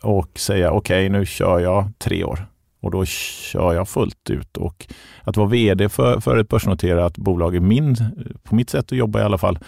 och 0.02 0.40
säga 0.40 0.72
okej 0.72 1.08
okay, 1.08 1.20
nu 1.20 1.26
kör 1.26 1.60
jag 1.60 1.92
tre 1.98 2.24
år 2.24 2.48
och 2.82 2.92
då 2.92 3.06
kör 3.06 3.74
jag 3.74 3.90
fullt 3.90 4.30
ut. 4.30 4.58
Och 4.58 4.88
att 5.22 5.38
vara 5.38 5.48
VD 5.48 5.90
för, 5.90 6.20
för 6.20 6.38
ett 6.38 6.50
börsnoterat 6.50 7.18
bolag, 7.18 7.56
är 7.56 7.60
min, 7.60 7.96
på 8.44 8.56
mitt 8.56 8.70
sätt 8.70 8.86
att 8.86 8.98
jobba 8.98 9.20
i 9.20 9.24
alla 9.24 9.38
fall, 9.38 9.60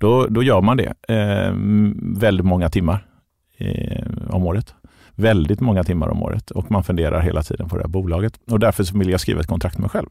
då, 0.00 0.26
då 0.26 0.42
gör 0.42 0.60
man 0.60 0.76
det 0.76 0.92
eh, 1.08 1.52
väldigt 2.20 2.46
många 2.46 2.68
timmar 2.70 3.06
eh, 3.58 4.04
om 4.30 4.46
året. 4.46 4.74
väldigt 5.14 5.60
många 5.60 5.84
timmar 5.84 6.08
om 6.08 6.22
året 6.22 6.50
och 6.50 6.70
man 6.70 6.84
funderar 6.84 7.20
hela 7.20 7.42
tiden 7.42 7.68
på 7.68 7.76
det 7.76 7.82
här 7.82 7.88
bolaget. 7.88 8.40
Och 8.50 8.60
därför 8.60 8.84
så 8.84 8.98
vill 8.98 9.10
jag 9.10 9.20
skriva 9.20 9.40
ett 9.40 9.46
kontrakt 9.46 9.78
med 9.78 9.80
mig 9.80 9.90
själv. 9.90 10.06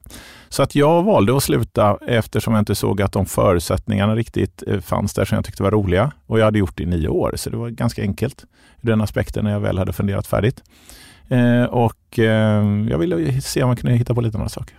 Så 0.49 0.63
att 0.63 0.75
jag 0.75 1.03
valde 1.03 1.37
att 1.37 1.43
sluta 1.43 1.97
eftersom 2.07 2.53
jag 2.53 2.61
inte 2.61 2.75
såg 2.75 3.01
att 3.01 3.11
de 3.11 3.25
förutsättningarna 3.25 4.15
riktigt 4.15 4.63
eh, 4.67 4.79
fanns 4.79 5.13
där 5.13 5.25
som 5.25 5.35
jag 5.35 5.45
tyckte 5.45 5.63
var 5.63 5.71
roliga. 5.71 6.11
Och 6.27 6.39
jag 6.39 6.45
hade 6.45 6.59
gjort 6.59 6.77
det 6.77 6.83
i 6.83 6.85
nio 6.85 7.07
år, 7.07 7.33
så 7.35 7.49
det 7.49 7.57
var 7.57 7.69
ganska 7.69 8.01
enkelt 8.01 8.45
ur 8.81 8.87
den 8.87 9.01
aspekten 9.01 9.43
när 9.43 9.51
jag 9.51 9.59
väl 9.59 9.77
hade 9.77 9.93
funderat 9.93 10.27
färdigt. 10.27 10.63
Eh, 11.27 11.63
och 11.63 12.19
eh, 12.19 12.63
jag 12.89 12.97
ville 12.97 13.41
se 13.41 13.63
om 13.63 13.69
jag 13.69 13.79
kunde 13.79 13.97
hitta 13.97 14.13
på 14.15 14.21
lite 14.21 14.37
andra 14.37 14.49
saker. 14.49 14.75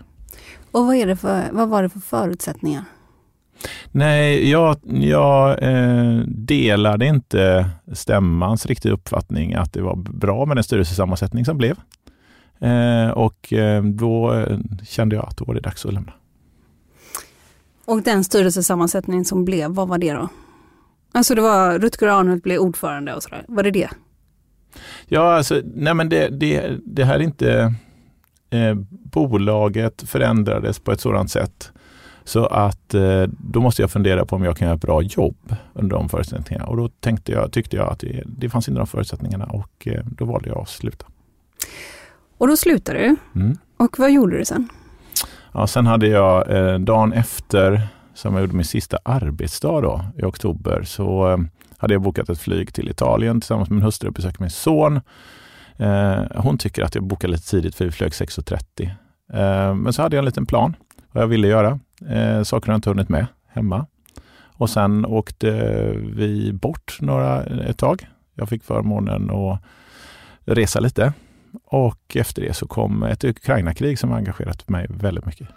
Och 0.70 0.86
vad, 0.86 0.96
är 0.96 1.06
det 1.06 1.16
för, 1.16 1.42
vad 1.52 1.68
var 1.68 1.82
det 1.82 1.88
för 1.88 2.00
förutsättningar? 2.00 2.84
Nej, 3.92 4.50
jag, 4.50 4.76
jag 4.84 5.62
eh, 5.62 6.18
delade 6.26 7.06
inte 7.06 7.70
stämmans 7.92 8.66
riktiga 8.66 8.92
uppfattning 8.92 9.54
att 9.54 9.72
det 9.72 9.82
var 9.82 9.96
bra 9.96 10.46
med 10.46 10.56
den 10.56 10.64
styrelsesammansättning 10.64 11.44
som 11.44 11.58
blev. 11.58 11.76
Eh, 12.60 13.10
och 13.10 13.52
eh, 13.52 13.82
då 13.82 14.34
eh, 14.34 14.58
kände 14.88 15.16
jag 15.16 15.24
att 15.28 15.36
då 15.36 15.44
var 15.44 15.54
det 15.54 15.60
dags 15.60 15.86
att 15.86 15.94
lämna. 15.94 16.12
Och 17.84 18.02
den 18.02 18.24
styrelsesammansättning 18.24 19.24
som 19.24 19.44
blev, 19.44 19.70
vad 19.70 19.88
var 19.88 19.98
det 19.98 20.12
då? 20.12 20.28
Alltså 21.12 21.34
det 21.34 21.40
var 21.40 21.78
Rutger 21.78 22.08
Arnhult 22.08 22.42
blev 22.42 22.58
ordförande 22.58 23.14
och 23.14 23.22
sådär, 23.22 23.44
var 23.48 23.62
det 23.62 23.70
det? 23.70 23.88
Ja, 25.06 25.34
alltså, 25.34 25.62
nej 25.74 25.94
men 25.94 26.08
det, 26.08 26.28
det, 26.28 26.78
det 26.84 27.04
här 27.04 27.14
är 27.14 27.22
inte... 27.22 27.74
Eh, 28.50 28.74
bolaget 28.90 30.02
förändrades 30.02 30.78
på 30.78 30.92
ett 30.92 31.00
sådant 31.00 31.30
sätt 31.30 31.72
så 32.30 32.46
att 32.46 32.94
eh, 32.94 33.22
då 33.28 33.60
måste 33.60 33.82
jag 33.82 33.90
fundera 33.90 34.24
på 34.24 34.36
om 34.36 34.44
jag 34.44 34.56
kan 34.56 34.66
göra 34.66 34.76
ett 34.76 34.82
bra 34.82 35.02
jobb 35.02 35.56
under 35.72 35.96
de 35.96 36.08
förutsättningarna. 36.08 36.66
Och 36.66 36.76
då 36.76 36.88
tänkte 36.88 37.32
jag, 37.32 37.52
tyckte 37.52 37.76
jag 37.76 37.92
att 37.92 37.98
det, 37.98 38.22
det 38.26 38.48
fanns 38.48 38.68
inte 38.68 38.80
de 38.80 38.86
förutsättningarna 38.86 39.44
och 39.44 39.88
eh, 39.88 40.04
då 40.04 40.24
valde 40.24 40.48
jag 40.48 40.58
att 40.58 40.68
sluta. 40.68 41.06
Och 42.38 42.48
då 42.48 42.56
slutade 42.56 42.98
du. 42.98 43.16
Mm. 43.40 43.56
Och 43.76 43.98
vad 43.98 44.12
gjorde 44.12 44.38
du 44.38 44.44
sen? 44.44 44.68
Ja, 45.52 45.66
sen 45.66 45.86
hade 45.86 46.06
jag 46.06 46.50
eh, 46.50 46.78
dagen 46.78 47.12
efter 47.12 47.88
som 48.14 48.34
jag 48.34 48.40
gjorde 48.40 48.54
min 48.54 48.64
sista 48.64 48.98
arbetsdag 49.02 49.80
då, 49.80 50.04
i 50.16 50.22
oktober, 50.22 50.82
så 50.82 51.30
eh, 51.30 51.38
hade 51.76 51.94
jag 51.94 52.02
bokat 52.02 52.28
ett 52.28 52.40
flyg 52.40 52.74
till 52.74 52.88
Italien 52.88 53.40
tillsammans 53.40 53.70
med 53.70 53.76
min 53.76 53.84
hustru 53.84 54.08
och 54.08 54.14
besökt 54.14 54.40
min 54.40 54.50
son. 54.50 55.00
Eh, 55.76 56.22
hon 56.34 56.58
tycker 56.58 56.82
att 56.82 56.94
jag 56.94 57.04
bokade 57.04 57.32
lite 57.32 57.50
tidigt 57.50 57.74
för 57.74 57.84
vi 57.84 57.90
flög 57.90 58.10
6.30. 58.10 58.90
Eh, 59.32 59.74
men 59.74 59.92
så 59.92 60.02
hade 60.02 60.16
jag 60.16 60.22
en 60.22 60.26
liten 60.26 60.46
plan 60.46 60.76
vad 61.12 61.22
jag 61.22 61.28
ville 61.28 61.48
göra. 61.48 61.78
Eh, 62.08 62.42
saker 62.42 62.70
jag 62.70 62.78
inte 62.78 62.90
hunnit 62.90 63.08
med 63.08 63.26
hemma. 63.48 63.86
Och 64.60 64.70
sen 64.70 65.06
åkte 65.06 65.50
vi 65.96 66.52
bort 66.52 66.98
några, 67.00 67.44
ett 67.44 67.78
tag. 67.78 68.08
Jag 68.34 68.48
fick 68.48 68.64
förmånen 68.64 69.30
att 69.30 69.62
resa 70.44 70.80
lite. 70.80 71.12
Och 71.64 72.16
efter 72.16 72.42
det 72.42 72.54
så 72.54 72.66
kom 72.66 73.02
ett 73.02 73.24
Ukraina-krig 73.24 73.98
som 73.98 74.12
engagerat 74.12 74.68
mig 74.68 74.86
väldigt 74.90 75.26
mycket. 75.26 75.48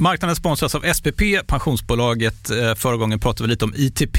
Marknaden 0.00 0.36
sponsras 0.36 0.74
av 0.74 0.80
SPP, 0.94 1.20
pensionsbolaget. 1.46 2.50
Eh, 2.50 2.74
förra 2.74 2.96
gången 2.96 3.20
pratade 3.20 3.42
vi 3.42 3.50
lite 3.50 3.64
om 3.64 3.74
ITP. 3.76 4.18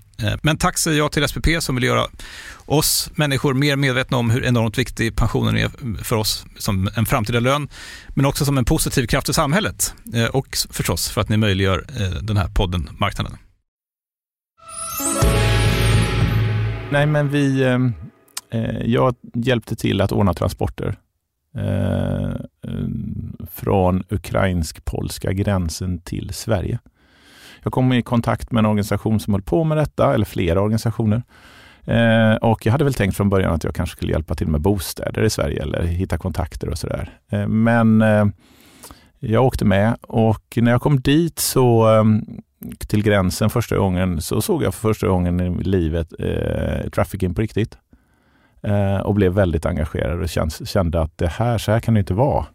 Eh, 0.23 0.33
men 0.43 0.57
tack 0.57 0.77
säger 0.77 0.97
jag 0.97 1.11
till 1.11 1.27
SPP 1.27 1.47
som 1.59 1.75
vill 1.75 1.83
göra 1.83 2.07
oss 2.65 3.11
människor 3.15 3.53
mer 3.53 3.75
medvetna 3.75 4.17
om 4.17 4.29
hur 4.29 4.45
enormt 4.45 4.77
viktig 4.77 5.15
pensionen 5.15 5.57
är 5.57 6.03
för 6.03 6.15
oss 6.15 6.45
som 6.57 6.89
en 6.95 7.05
framtida 7.05 7.39
lön, 7.39 7.69
men 8.15 8.25
också 8.25 8.45
som 8.45 8.57
en 8.57 8.65
positiv 8.65 9.07
kraft 9.07 9.29
i 9.29 9.33
samhället 9.33 9.93
eh, 10.13 10.25
och 10.25 10.57
förstås 10.69 11.09
för 11.09 11.21
att 11.21 11.29
ni 11.29 11.37
möjliggör 11.37 11.85
eh, 11.99 12.23
den 12.23 12.37
här 12.37 12.47
podden 12.47 12.89
Marknaden. 12.99 13.37
Nej, 16.91 17.05
men 17.05 17.29
vi, 17.29 17.61
eh, 18.49 18.81
jag 18.85 19.15
hjälpte 19.33 19.75
till 19.75 20.01
att 20.01 20.11
ordna 20.11 20.33
transporter 20.33 20.95
eh, 21.57 22.31
från 23.51 24.03
ukrainsk-polska 24.09 25.33
gränsen 25.33 25.99
till 25.99 26.33
Sverige. 26.33 26.79
Jag 27.63 27.73
kom 27.73 27.93
i 27.93 28.01
kontakt 28.01 28.51
med 28.51 28.59
en 28.59 28.65
organisation 28.65 29.19
som 29.19 29.33
höll 29.33 29.41
på 29.41 29.63
med 29.63 29.77
detta, 29.77 30.13
eller 30.13 30.25
flera 30.25 30.61
organisationer. 30.61 31.23
Eh, 31.85 32.35
och 32.35 32.65
jag 32.65 32.71
hade 32.71 32.83
väl 32.83 32.93
tänkt 32.93 33.17
från 33.17 33.29
början 33.29 33.53
att 33.53 33.63
jag 33.63 33.75
kanske 33.75 33.95
skulle 33.95 34.11
hjälpa 34.11 34.35
till 34.35 34.47
med 34.47 34.61
bostäder 34.61 35.23
i 35.23 35.29
Sverige 35.29 35.61
eller 35.61 35.83
hitta 35.83 36.17
kontakter 36.17 36.69
och 36.69 36.77
sådär. 36.77 37.09
Eh, 37.29 37.47
men 37.47 38.01
eh, 38.01 38.25
jag 39.19 39.45
åkte 39.45 39.65
med 39.65 39.97
och 40.01 40.57
när 40.61 40.71
jag 40.71 40.81
kom 40.81 41.01
dit 41.01 41.39
så 41.39 41.95
eh, 41.95 42.03
till 42.87 43.03
gränsen 43.03 43.49
första 43.49 43.77
gången 43.77 44.21
så 44.21 44.41
såg 44.41 44.63
jag 44.63 44.73
för 44.73 44.89
första 44.89 45.07
gången 45.07 45.39
i 45.39 45.63
livet 45.63 46.13
eh, 46.19 46.89
trafficking 46.89 47.33
på 47.33 47.41
riktigt. 47.41 47.77
Eh, 48.63 48.97
och 48.97 49.15
blev 49.15 49.33
väldigt 49.33 49.65
engagerad 49.65 50.21
och 50.21 50.29
kände 50.67 51.01
att 51.01 51.17
det 51.17 51.27
här, 51.27 51.57
så 51.57 51.71
här 51.71 51.79
kan 51.79 51.93
det 51.93 51.99
inte 51.99 52.13
vara. 52.13 52.45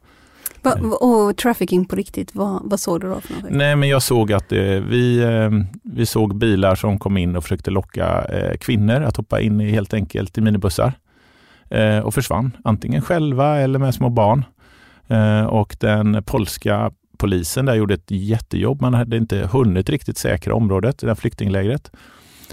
Va, 0.67 0.97
och 0.97 1.37
trafficking 1.37 1.85
på 1.85 1.97
riktigt, 1.97 2.35
vad, 2.35 2.61
vad 2.65 2.81
såg 2.81 3.01
du 3.01 3.09
då 3.09 3.21
för? 3.21 3.35
Nej, 3.51 3.77
men 3.77 3.89
jag 3.89 4.03
såg 4.03 4.33
att 4.33 4.53
eh, 4.53 4.59
vi, 4.61 5.23
eh, 5.23 5.51
vi 5.83 6.07
såg 6.07 6.37
bilar 6.37 6.75
som 6.75 6.99
kom 6.99 7.17
in 7.17 7.37
och 7.37 7.43
försökte 7.43 7.71
locka 7.71 8.25
eh, 8.25 8.57
kvinnor 8.57 9.03
att 9.03 9.17
hoppa 9.17 9.41
in 9.41 9.61
i, 9.61 9.71
helt 9.71 9.95
enkelt 9.95 10.39
i 10.39 10.41
minibussar 10.41 10.93
eh, 11.71 11.99
och 11.99 12.15
försvann, 12.15 12.57
antingen 12.65 13.03
själva 13.03 13.59
eller 13.59 13.79
med 13.79 13.95
små 13.95 14.09
barn. 14.09 14.45
Eh, 15.09 15.45
och 15.45 15.77
den 15.81 16.23
polska 16.23 16.91
polisen 17.17 17.67
där 17.67 17.75
gjorde 17.75 17.95
ett 17.95 18.11
jättejobb. 18.11 18.81
Man 18.81 18.95
hade 18.95 19.17
inte 19.17 19.49
hunnit 19.53 19.91
riktigt 19.91 20.19
säkra 20.19 20.55
området, 20.55 20.99
det 20.99 21.07
där 21.07 21.15
flyktinglägret. 21.15 21.91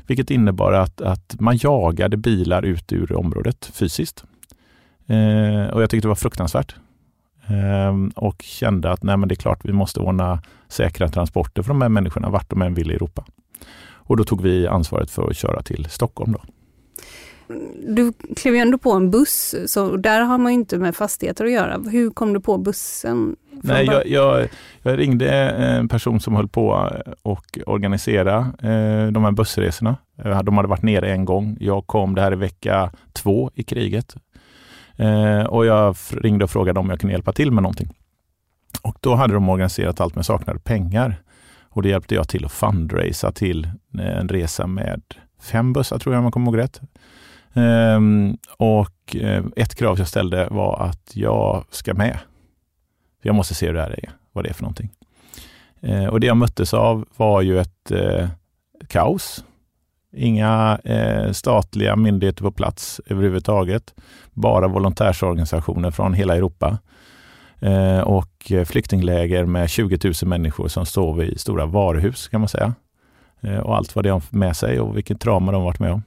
Vilket 0.07 0.31
innebar 0.31 0.73
att, 0.73 1.01
att 1.01 1.35
man 1.39 1.57
jagade 1.57 2.17
bilar 2.17 2.63
ut 2.65 2.93
ur 2.93 3.13
området 3.13 3.71
fysiskt. 3.73 4.23
Eh, 5.07 5.73
och 5.73 5.81
jag 5.81 5.89
tyckte 5.89 6.05
det 6.05 6.09
var 6.09 6.15
fruktansvärt. 6.15 6.75
Eh, 7.47 8.23
och 8.23 8.41
kände 8.41 8.91
att 8.91 9.03
nej, 9.03 9.17
men 9.17 9.29
det 9.29 9.33
är 9.33 9.37
klart 9.37 9.59
vi 9.63 9.73
måste 9.73 9.99
ordna 9.99 10.41
säkra 10.67 11.09
transporter 11.09 11.61
för 11.61 11.69
de 11.69 11.81
här 11.81 11.89
människorna 11.89 12.29
vart 12.29 12.49
de 12.49 12.61
än 12.61 12.73
vill 12.73 12.91
i 12.91 12.95
Europa. 12.95 13.25
Och 14.05 14.17
då 14.17 14.23
tog 14.23 14.41
vi 14.41 14.67
ansvaret 14.67 15.11
för 15.11 15.29
att 15.29 15.37
köra 15.37 15.61
till 15.61 15.85
Stockholm. 15.89 16.31
Då. 16.31 16.39
Du 17.87 18.13
klev 18.35 18.55
ju 18.55 18.59
ändå 18.59 18.77
på 18.77 18.91
en 18.91 19.11
buss, 19.11 19.55
så 19.67 19.97
där 19.97 20.21
har 20.21 20.37
man 20.37 20.51
inte 20.51 20.77
med 20.77 20.95
fastigheter 20.95 21.45
att 21.45 21.51
göra. 21.51 21.77
Hur 21.77 22.09
kom 22.09 22.33
du 22.33 22.39
på 22.39 22.57
bussen? 22.57 23.35
Nej, 23.51 23.85
jag, 23.85 24.07
jag, 24.07 24.47
jag, 24.81 24.99
ringde 24.99 25.29
en 25.49 25.87
person 25.87 26.19
som 26.19 26.35
höll 26.35 26.47
på 26.47 26.91
och 27.21 27.59
organisera 27.65 28.37
eh, 28.39 29.07
de 29.11 29.23
här 29.23 29.31
bussresorna. 29.31 29.95
Eh, 30.23 30.43
de 30.43 30.57
hade 30.57 30.69
varit 30.69 30.83
nere 30.83 31.11
en 31.11 31.25
gång. 31.25 31.57
Jag 31.59 31.87
kom, 31.87 32.15
det 32.15 32.21
här 32.21 32.33
i 32.33 32.35
vecka 32.35 32.91
två 33.13 33.51
i 33.55 33.63
kriget. 33.63 34.15
Eh, 34.95 35.43
och 35.43 35.65
jag 35.65 35.95
ringde 36.11 36.43
och 36.43 36.51
frågade 36.51 36.79
om 36.79 36.89
jag 36.89 36.99
kunde 36.99 37.13
hjälpa 37.13 37.31
till 37.31 37.51
med 37.51 37.63
någonting. 37.63 37.89
Och 38.81 38.97
då 38.99 39.15
hade 39.15 39.33
de 39.33 39.49
organiserat 39.49 40.01
allt 40.01 40.15
men 40.15 40.23
saknade 40.23 40.59
pengar. 40.59 41.21
Och 41.69 41.81
då 41.81 41.89
hjälpte 41.89 42.15
jag 42.15 42.27
till 42.27 42.45
att 42.45 42.51
fundraisa 42.51 43.31
till 43.31 43.65
eh, 43.99 44.17
en 44.17 44.29
resa 44.29 44.67
med 44.67 45.01
fem 45.41 45.73
bussar, 45.73 45.99
tror 45.99 46.15
jag 46.15 46.19
om 46.19 46.23
jag 46.23 46.33
kommer 46.33 46.47
ihåg 46.47 46.57
rätt. 46.57 46.81
Um, 47.53 48.37
och 48.57 49.15
eh, 49.15 49.43
ett 49.55 49.75
krav 49.75 49.99
jag 49.99 50.07
ställde 50.07 50.47
var 50.51 50.81
att 50.81 51.11
jag 51.15 51.65
ska 51.69 51.93
med. 51.93 52.19
Jag 53.21 53.35
måste 53.35 53.53
se 53.53 53.67
hur 53.67 53.73
det 53.73 53.81
här 53.81 53.99
är, 54.03 54.11
vad 54.31 54.43
det 54.43 54.49
är 54.49 54.53
för 54.53 54.63
någonting. 54.63 54.89
Uh, 55.83 56.05
och 56.05 56.19
det 56.19 56.27
jag 56.27 56.37
möttes 56.37 56.73
av 56.73 57.05
var 57.15 57.41
ju 57.41 57.59
ett 57.59 57.91
uh, 57.91 58.27
kaos. 58.87 59.43
Inga 60.15 60.79
eh, 60.83 61.31
statliga 61.31 61.95
myndigheter 61.95 62.43
på 62.43 62.51
plats 62.51 63.01
överhuvudtaget. 63.05 63.93
Bara 64.33 64.67
volontärsorganisationer 64.67 65.91
från 65.91 66.13
hela 66.13 66.35
Europa. 66.35 66.77
Eh, 67.59 67.99
och 67.99 68.51
flyktingläger 68.65 69.45
med 69.45 69.69
20 69.69 69.99
000 70.03 70.13
människor 70.23 70.67
som 70.67 70.85
står 70.85 71.23
i 71.23 71.37
stora 71.37 71.65
varuhus 71.65 72.27
kan 72.27 72.41
man 72.41 72.47
säga. 72.47 72.73
Eh, 73.41 73.57
och 73.57 73.75
allt 73.75 73.95
vad 73.95 74.05
det 74.05 74.09
har 74.09 74.23
med 74.29 74.57
sig 74.57 74.79
och 74.79 74.97
vilket 74.97 75.19
trauma 75.19 75.51
de 75.51 75.63
varit 75.63 75.79
med 75.79 75.91
om. 75.91 76.03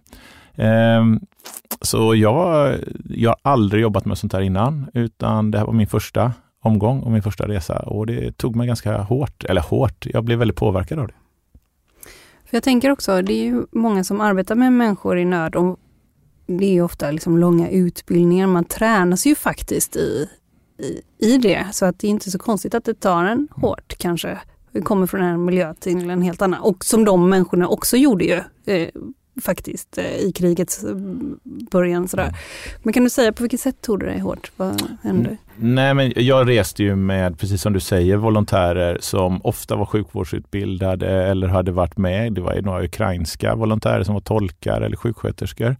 Så 1.81 2.15
jag, 2.15 2.75
jag 3.05 3.31
har 3.31 3.37
aldrig 3.43 3.83
jobbat 3.83 4.05
med 4.05 4.19
sånt 4.19 4.33
här 4.33 4.41
innan, 4.41 4.91
utan 4.95 5.51
det 5.51 5.59
här 5.59 5.67
var 5.67 5.73
min 5.73 5.87
första 5.87 6.33
omgång 6.63 7.01
och 7.01 7.11
min 7.11 7.23
första 7.23 7.49
resa 7.49 7.79
och 7.79 8.07
det 8.07 8.39
tog 8.39 8.57
mig 8.57 8.67
ganska 8.67 8.99
hårt, 8.99 9.45
eller 9.45 9.61
hårt, 9.61 10.07
jag 10.07 10.25
blev 10.25 10.39
väldigt 10.39 10.57
påverkad 10.57 10.99
av 10.99 11.07
det. 11.07 11.15
För 12.47 12.57
jag 12.57 12.63
tänker 12.63 12.91
också, 12.91 13.23
det 13.23 13.33
är 13.33 13.45
ju 13.45 13.67
många 13.73 14.05
som 14.05 14.21
arbetar 14.21 14.55
med 14.55 14.73
människor 14.73 15.19
i 15.19 15.25
nöd 15.25 15.57
och 15.57 15.79
det 16.47 16.77
är 16.77 16.83
ofta 16.83 17.11
liksom 17.11 17.39
långa 17.39 17.71
utbildningar, 17.71 18.47
man 18.47 18.65
tränas 18.65 19.27
ju 19.27 19.35
faktiskt 19.35 19.97
i, 19.97 20.29
i, 20.79 21.03
i 21.27 21.39
det, 21.39 21.67
så 21.73 21.87
att 21.87 21.99
det 21.99 22.07
är 22.07 22.11
inte 22.11 22.31
så 22.31 22.39
konstigt 22.39 22.75
att 22.75 22.85
det 22.85 22.95
tar 22.95 23.25
en 23.25 23.49
hårt 23.51 23.99
kanske. 23.99 24.39
Vi 24.71 24.83
kommer 24.83 25.07
från 25.07 25.23
en 25.23 25.45
miljö 25.45 25.75
till 25.75 26.11
en 26.11 26.23
helt 26.23 26.43
annan 26.43 26.61
och 26.61 26.85
som 26.85 27.05
de 27.05 27.29
människorna 27.29 27.69
också 27.69 27.97
gjorde 27.97 28.25
ju. 28.25 28.41
Eh, 28.75 28.89
faktiskt 29.43 29.99
eh, 29.99 30.17
i 30.17 30.33
krigets 30.33 30.85
eh, 30.85 30.97
början. 31.71 32.09
Sådär. 32.09 32.37
Men 32.83 32.93
kan 32.93 33.05
du 33.05 33.11
säga 33.11 33.33
på 33.33 33.43
vilket 33.43 33.61
sätt 33.61 33.83
tog 33.83 34.01
du 34.01 34.07
dig 34.07 34.19
hårt? 34.19 34.51
Vad 34.57 34.83
hände? 35.03 35.37
Nej, 35.57 35.95
men 35.95 36.13
jag 36.17 36.49
reste 36.49 36.83
ju 36.83 36.97
med, 36.97 37.39
precis 37.39 37.63
som 37.63 37.73
du 37.73 37.81
säger, 37.81 38.17
volontärer 38.17 38.99
som 39.01 39.41
ofta 39.45 39.77
var 39.77 39.87
sjukvårdsutbildade 39.87 41.09
eller 41.09 41.49
hade 41.49 41.73
varit 41.73 41.97
med. 41.97 42.33
Det 42.33 42.41
var 42.41 42.61
några 42.63 42.85
ukrainska 42.85 43.55
volontärer 43.55 44.03
som 44.03 44.15
var 44.15 44.21
tolkar 44.21 44.81
eller 44.81 44.97
sjuksköterskor. 44.97 45.77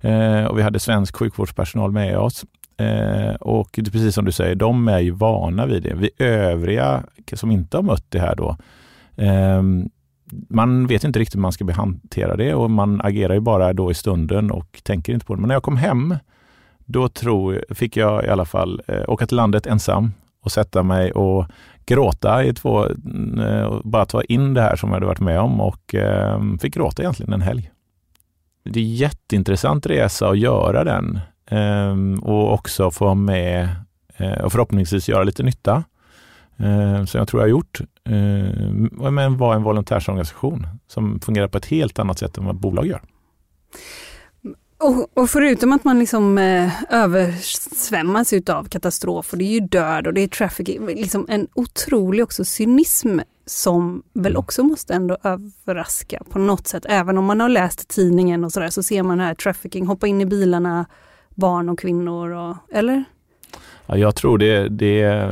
Eh, 0.00 0.44
och 0.44 0.58
vi 0.58 0.62
hade 0.62 0.78
svensk 0.78 1.16
sjukvårdspersonal 1.16 1.92
med 1.92 2.18
oss. 2.18 2.44
Eh, 2.76 3.34
och 3.34 3.70
precis 3.72 4.14
som 4.14 4.24
du 4.24 4.32
säger, 4.32 4.54
de 4.54 4.88
är 4.88 4.98
ju 4.98 5.10
vana 5.10 5.66
vid 5.66 5.82
det. 5.82 5.94
Vi 5.94 6.10
övriga 6.18 7.04
som 7.32 7.50
inte 7.50 7.76
har 7.76 7.82
mött 7.82 8.04
det 8.08 8.20
här 8.20 8.36
då, 8.36 8.56
eh, 9.16 9.62
man 10.30 10.86
vet 10.86 11.04
inte 11.04 11.18
riktigt 11.18 11.36
hur 11.36 11.40
man 11.40 11.52
ska 11.52 11.72
hantera 11.72 12.36
det 12.36 12.54
och 12.54 12.70
man 12.70 13.00
agerar 13.00 13.34
ju 13.34 13.40
bara 13.40 13.72
då 13.72 13.90
i 13.90 13.94
stunden 13.94 14.50
och 14.50 14.80
tänker 14.82 15.12
inte 15.12 15.26
på 15.26 15.34
det. 15.34 15.40
Men 15.40 15.48
när 15.48 15.54
jag 15.54 15.62
kom 15.62 15.76
hem, 15.76 16.16
då 16.78 17.08
tror, 17.08 17.64
fick 17.70 17.96
jag 17.96 18.24
i 18.24 18.28
alla 18.28 18.44
fall 18.44 18.82
eh, 18.86 19.02
åka 19.08 19.26
till 19.26 19.36
landet 19.36 19.66
ensam 19.66 20.12
och 20.42 20.52
sätta 20.52 20.82
mig 20.82 21.12
och 21.12 21.46
gråta 21.86 22.44
i 22.44 22.54
två, 22.54 22.86
mm, 22.86 23.40
eh, 23.40 23.80
bara 23.84 24.06
ta 24.06 24.22
in 24.22 24.54
det 24.54 24.62
här 24.62 24.76
som 24.76 24.88
jag 24.88 24.94
hade 24.94 25.06
varit 25.06 25.20
med 25.20 25.40
om 25.40 25.60
och 25.60 25.94
eh, 25.94 26.40
fick 26.60 26.74
gråta 26.74 27.02
egentligen 27.02 27.32
en 27.32 27.42
helg. 27.42 27.70
Det 28.64 28.80
är 28.80 28.84
jätteintressant 28.84 29.86
resa 29.86 30.28
att 30.28 30.38
göra 30.38 30.84
den 30.84 31.20
eh, 31.50 32.22
och 32.22 32.52
också 32.52 32.90
få 32.90 33.04
vara 33.04 33.14
med 33.14 33.68
eh, 34.16 34.44
och 34.44 34.52
förhoppningsvis 34.52 35.08
göra 35.08 35.22
lite 35.22 35.42
nytta 35.42 35.84
eh, 36.56 37.04
som 37.04 37.18
jag 37.18 37.28
tror 37.28 37.42
jag 37.42 37.44
har 37.44 37.50
gjort. 37.50 37.80
Eh, 38.08 39.10
men 39.10 39.36
var 39.36 39.54
en 39.54 39.62
volontärsorganisation 39.62 40.66
som 40.86 41.20
fungerar 41.20 41.48
på 41.48 41.58
ett 41.58 41.66
helt 41.66 41.98
annat 41.98 42.18
sätt 42.18 42.38
än 42.38 42.44
vad 42.44 42.56
bolag 42.56 42.86
gör. 42.86 43.02
Och, 44.80 45.18
och, 45.18 45.30
förutom 45.30 45.72
att 45.72 45.84
man 45.84 45.98
liksom 45.98 46.38
eh, 46.38 46.92
översvämmas 46.92 48.32
av 48.50 48.68
katastrofer, 48.68 49.36
det 49.36 49.44
är 49.44 49.52
ju 49.52 49.60
död 49.60 50.06
och 50.06 50.14
det 50.14 50.20
är 50.20 50.28
trafficking, 50.28 50.86
liksom 50.86 51.26
en 51.28 51.48
otrolig 51.54 52.24
också 52.24 52.44
cynism 52.44 53.18
som 53.46 54.02
väl 54.12 54.32
mm. 54.32 54.40
också 54.40 54.62
måste 54.62 54.94
ändå 54.94 55.16
överraska 55.22 56.22
på 56.30 56.38
något 56.38 56.66
sätt. 56.66 56.86
Även 56.88 57.18
om 57.18 57.24
man 57.24 57.40
har 57.40 57.48
läst 57.48 57.88
tidningen 57.88 58.44
och 58.44 58.52
sådär 58.52 58.70
så 58.70 58.82
ser 58.82 59.02
man 59.02 59.20
här 59.20 59.34
trafficking, 59.34 59.86
hoppa 59.86 60.06
in 60.06 60.20
i 60.20 60.26
bilarna, 60.26 60.86
barn 61.34 61.68
och 61.68 61.78
kvinnor, 61.78 62.30
och, 62.30 62.56
eller? 62.72 63.04
Ja, 63.86 63.96
jag 63.96 64.14
tror 64.14 64.38
det, 64.38 64.68
det, 64.68 65.30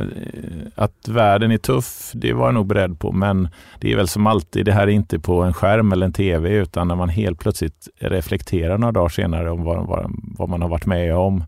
att 0.75 1.07
världen 1.07 1.51
är 1.51 1.57
tuff, 1.57 2.11
det 2.13 2.33
var 2.33 2.45
jag 2.45 2.53
nog 2.53 2.65
beredd 2.65 2.99
på. 2.99 3.11
Men 3.11 3.49
det 3.79 3.91
är 3.91 3.95
väl 3.95 4.07
som 4.07 4.27
alltid, 4.27 4.65
det 4.65 4.71
här 4.71 4.83
är 4.83 4.91
inte 4.91 5.19
på 5.19 5.43
en 5.43 5.53
skärm 5.53 5.91
eller 5.91 6.05
en 6.05 6.13
tv, 6.13 6.49
utan 6.49 6.87
när 6.87 6.95
man 6.95 7.09
helt 7.09 7.39
plötsligt 7.39 7.87
reflekterar 7.99 8.77
några 8.77 8.91
dagar 8.91 9.09
senare 9.09 9.51
om 9.51 9.63
vad, 9.63 9.87
vad, 9.87 10.11
vad 10.37 10.49
man 10.49 10.61
har 10.61 10.69
varit 10.69 10.85
med 10.85 11.15
om. 11.15 11.43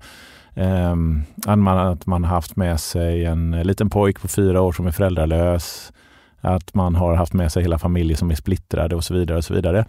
Um, 0.53 1.23
att, 1.45 1.59
man, 1.59 1.77
att 1.77 2.05
man 2.05 2.23
haft 2.23 2.55
med 2.55 2.79
sig 2.79 3.25
en 3.25 3.51
liten 3.51 3.89
pojk 3.89 4.21
på 4.21 4.27
fyra 4.27 4.61
år 4.61 4.71
som 4.71 4.87
är 4.87 4.91
föräldralös. 4.91 5.93
Att 6.41 6.73
man 6.73 6.95
har 6.95 7.15
haft 7.15 7.33
med 7.33 7.51
sig 7.51 7.61
hela 7.61 7.79
familjen 7.79 8.17
som 8.17 8.31
är 8.31 8.35
splittrade 8.35 8.95
och 8.95 9.03
så 9.03 9.13
vidare. 9.13 9.37
och 9.37 9.45
så 9.45 9.53
vidare. 9.53 9.85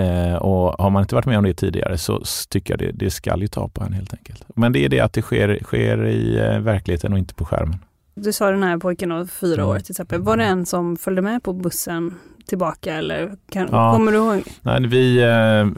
Eh, 0.00 0.34
och 0.34 0.82
har 0.82 0.90
man 0.90 1.02
inte 1.02 1.14
varit 1.14 1.26
med 1.26 1.38
om 1.38 1.44
det 1.44 1.54
tidigare 1.54 1.98
så 1.98 2.22
tycker 2.48 2.72
jag 2.72 2.78
det, 2.78 2.92
det 2.92 3.10
skall 3.10 3.40
ju 3.40 3.48
ta 3.48 3.68
på 3.68 3.84
en 3.84 3.92
helt 3.92 4.14
enkelt. 4.14 4.44
Men 4.54 4.72
det 4.72 4.84
är 4.84 4.88
det 4.88 5.00
att 5.00 5.12
det 5.12 5.22
sker, 5.22 5.58
sker 5.62 6.06
i 6.06 6.38
eh, 6.38 6.58
verkligheten 6.58 7.12
och 7.12 7.18
inte 7.18 7.34
på 7.34 7.44
skärmen. 7.44 7.78
Du 8.14 8.32
sa 8.32 8.50
den 8.50 8.62
här 8.62 8.78
pojken 8.78 9.10
var 9.10 9.26
fyra 9.26 9.66
år 9.66 9.78
till 9.78 9.92
exempel. 9.92 10.20
Var 10.20 10.36
det 10.36 10.44
en 10.44 10.66
som 10.66 10.96
följde 10.96 11.22
med 11.22 11.42
på 11.42 11.52
bussen 11.52 12.14
tillbaka 12.46 12.94
eller 12.94 13.32
kan, 13.52 13.68
ja. 13.72 13.92
kommer 13.92 14.12
du 14.12 14.18
ihåg? 14.18 14.42
Nej, 14.62 14.86
vi, 14.86 15.18
eh, 15.22 15.28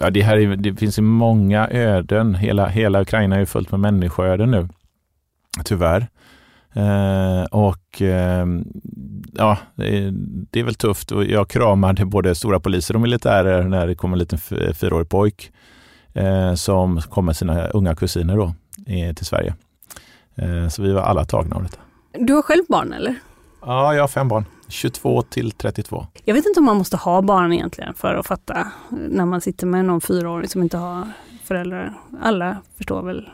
ja, 0.00 0.10
det, 0.10 0.22
här 0.22 0.36
är, 0.36 0.56
det 0.56 0.74
finns 0.74 0.98
ju 0.98 1.02
många 1.02 1.68
öden. 1.68 2.34
Hela, 2.34 2.66
hela 2.66 3.02
Ukraina 3.02 3.36
är 3.36 3.44
fullt 3.44 3.70
med 3.70 3.80
människoöden 3.80 4.50
nu. 4.50 4.68
Tyvärr. 5.64 6.06
Eh, 6.72 7.44
och 7.44 8.02
eh, 8.02 8.46
ja, 9.32 9.58
det 9.74 10.60
är, 10.60 10.64
väl 10.64 10.74
tufft 10.74 11.12
och 11.12 11.24
jag 11.24 11.48
kramade 11.48 12.04
både 12.04 12.34
stora 12.34 12.60
poliser 12.60 12.94
och 12.94 13.00
militärer 13.00 13.62
när 13.62 13.86
det 13.86 13.94
kom 13.94 14.12
en 14.12 14.18
liten 14.18 14.38
fyraårig 14.74 15.08
pojk 15.08 15.52
eh, 16.12 16.54
som 16.54 17.00
kom 17.00 17.26
med 17.26 17.36
sina 17.36 17.66
unga 17.66 17.94
kusiner 17.94 18.36
då, 18.36 18.54
till 19.14 19.26
Sverige. 19.26 19.54
Eh, 20.34 20.68
så 20.68 20.82
vi 20.82 20.92
var 20.92 21.02
alla 21.02 21.24
tagna 21.24 21.56
av 21.56 21.62
detta. 21.62 21.78
Du 22.18 22.32
har 22.32 22.42
själv 22.42 22.64
barn 22.68 22.92
eller? 22.92 23.14
Ja, 23.60 23.94
jag 23.94 24.02
har 24.02 24.08
fem 24.08 24.28
barn. 24.28 24.44
22 24.68 25.22
till 25.22 25.50
32. 25.50 26.06
Jag 26.24 26.34
vet 26.34 26.46
inte 26.46 26.60
om 26.60 26.66
man 26.66 26.76
måste 26.76 26.96
ha 26.96 27.22
barn 27.22 27.52
egentligen 27.52 27.94
för 27.94 28.14
att 28.14 28.26
fatta 28.26 28.72
när 28.88 29.26
man 29.26 29.40
sitter 29.40 29.66
med 29.66 29.84
någon 29.84 30.00
fyraåring 30.00 30.48
som 30.48 30.62
inte 30.62 30.76
har 30.76 31.08
föräldrar. 31.44 31.94
Alla 32.22 32.56
förstår 32.76 33.02
väl? 33.02 33.28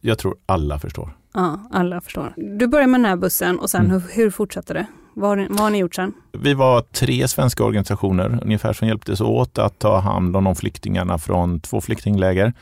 Jag 0.00 0.18
tror 0.18 0.36
alla 0.46 0.78
förstår. 0.78 1.16
Ja, 1.34 1.60
alla 1.70 2.00
förstår. 2.00 2.34
Du 2.36 2.66
började 2.66 2.90
med 2.90 3.00
den 3.00 3.04
här 3.04 3.16
bussen 3.16 3.58
och 3.58 3.70
sen 3.70 3.84
mm. 3.84 3.92
hur, 3.92 4.02
hur 4.10 4.30
fortsatte 4.30 4.74
det? 4.74 4.86
Vad 5.14 5.38
har, 5.38 5.46
vad 5.50 5.60
har 5.60 5.70
ni 5.70 5.78
gjort 5.78 5.94
sen? 5.94 6.12
Vi 6.32 6.54
var 6.54 6.80
tre 6.80 7.28
svenska 7.28 7.64
organisationer 7.64 8.38
ungefär 8.42 8.72
som 8.72 8.88
hjälptes 8.88 9.20
åt 9.20 9.58
att 9.58 9.78
ta 9.78 9.98
hand 9.98 10.36
om 10.36 10.44
de 10.44 10.56
flyktingarna 10.56 11.18
från 11.18 11.60
två 11.60 11.80
flyktingläger 11.80 12.52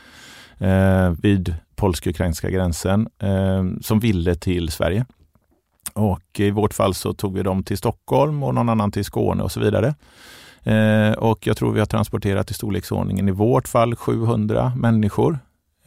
eh, 0.57 1.09
vid 1.21 1.55
polsk-ukrainska 1.75 2.49
gränsen 2.49 3.09
eh, 3.19 3.63
som 3.81 3.99
ville 3.99 4.35
till 4.35 4.69
Sverige. 4.69 5.05
Och 5.93 6.39
i 6.39 6.51
vårt 6.51 6.73
fall 6.73 6.93
så 6.93 7.13
tog 7.13 7.35
vi 7.35 7.43
dem 7.43 7.63
till 7.63 7.77
Stockholm 7.77 8.43
och 8.43 8.55
någon 8.55 8.69
annan 8.69 8.91
till 8.91 9.05
Skåne 9.05 9.43
och 9.43 9.51
så 9.51 9.59
vidare. 9.59 9.95
Eh, 10.63 11.11
och 11.11 11.47
jag 11.47 11.57
tror 11.57 11.71
vi 11.71 11.79
har 11.79 11.85
transporterat 11.85 12.51
i 12.51 12.53
storleksordningen 12.53 13.29
i 13.29 13.31
vårt 13.31 13.67
fall 13.67 13.95
700 13.95 14.71
människor 14.75 15.39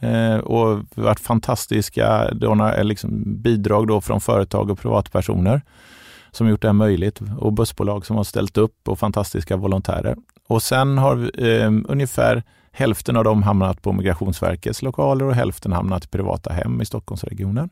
Eh, 0.03 0.37
och 0.37 0.67
har 0.67 1.03
varit 1.03 1.19
fantastiska 1.19 2.29
då, 2.33 2.65
eh, 2.65 2.83
liksom 2.83 3.23
bidrag 3.41 3.87
då 3.87 4.01
från 4.01 4.21
företag 4.21 4.69
och 4.69 4.79
privatpersoner 4.79 5.61
som 6.31 6.49
gjort 6.49 6.61
det 6.61 6.67
här 6.67 6.73
möjligt 6.73 7.19
och 7.39 7.53
bussbolag 7.53 8.05
som 8.05 8.15
har 8.15 8.23
ställt 8.23 8.57
upp 8.57 8.87
och 8.87 8.99
fantastiska 8.99 9.55
volontärer. 9.55 10.15
Och 10.47 10.63
sen 10.63 10.97
har 10.97 11.15
vi, 11.15 11.59
eh, 11.59 11.71
ungefär 11.87 12.43
hälften 12.71 13.17
av 13.17 13.23
dem 13.23 13.43
hamnat 13.43 13.81
på 13.81 13.93
Migrationsverkets 13.93 14.81
lokaler 14.81 15.25
och 15.25 15.35
hälften 15.35 15.71
hamnat 15.71 16.05
i 16.05 16.07
privata 16.07 16.53
hem 16.53 16.81
i 16.81 16.85
Stockholmsregionen. 16.85 17.69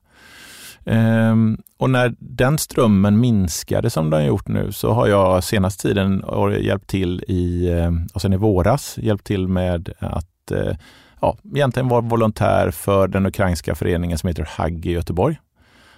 Ehm, 0.85 1.57
och 1.77 1.89
när 1.89 2.15
den 2.19 2.57
strömmen 2.57 3.19
minskade 3.19 3.89
som 3.89 4.09
den 4.09 4.19
har 4.19 4.27
gjort 4.27 4.47
nu 4.47 4.71
så 4.71 4.93
har 4.93 5.07
jag 5.07 5.43
senaste 5.43 5.87
tiden 5.87 6.23
hjälpt 6.61 6.87
till 6.87 7.23
i, 7.27 7.69
och 8.13 8.21
sen 8.21 8.33
i 8.33 8.37
våras, 8.37 8.97
hjälpt 8.97 9.25
till 9.25 9.47
med 9.47 9.93
att 9.99 10.51
eh, 10.51 10.75
ja, 11.21 11.37
egentligen 11.55 11.87
var 11.87 12.01
volontär 12.01 12.71
för 12.71 13.07
den 13.07 13.25
ukrainska 13.25 13.75
föreningen 13.75 14.17
som 14.17 14.27
heter 14.27 14.49
HAG 14.57 14.85
i 14.85 14.91
Göteborg. 14.91 15.39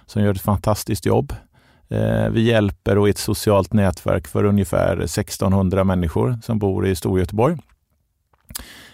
Som 0.06 0.22
gör 0.22 0.30
ett 0.30 0.40
fantastiskt 0.40 1.06
jobb. 1.06 1.32
Eh, 1.88 2.28
vi 2.30 2.40
hjälper 2.40 2.98
och 2.98 3.08
är 3.08 3.10
ett 3.10 3.18
socialt 3.18 3.72
nätverk 3.72 4.26
för 4.26 4.44
ungefär 4.44 4.96
1600 5.00 5.84
människor 5.84 6.38
som 6.42 6.58
bor 6.58 6.86
i 6.86 6.96
Storgöteborg. 6.96 7.56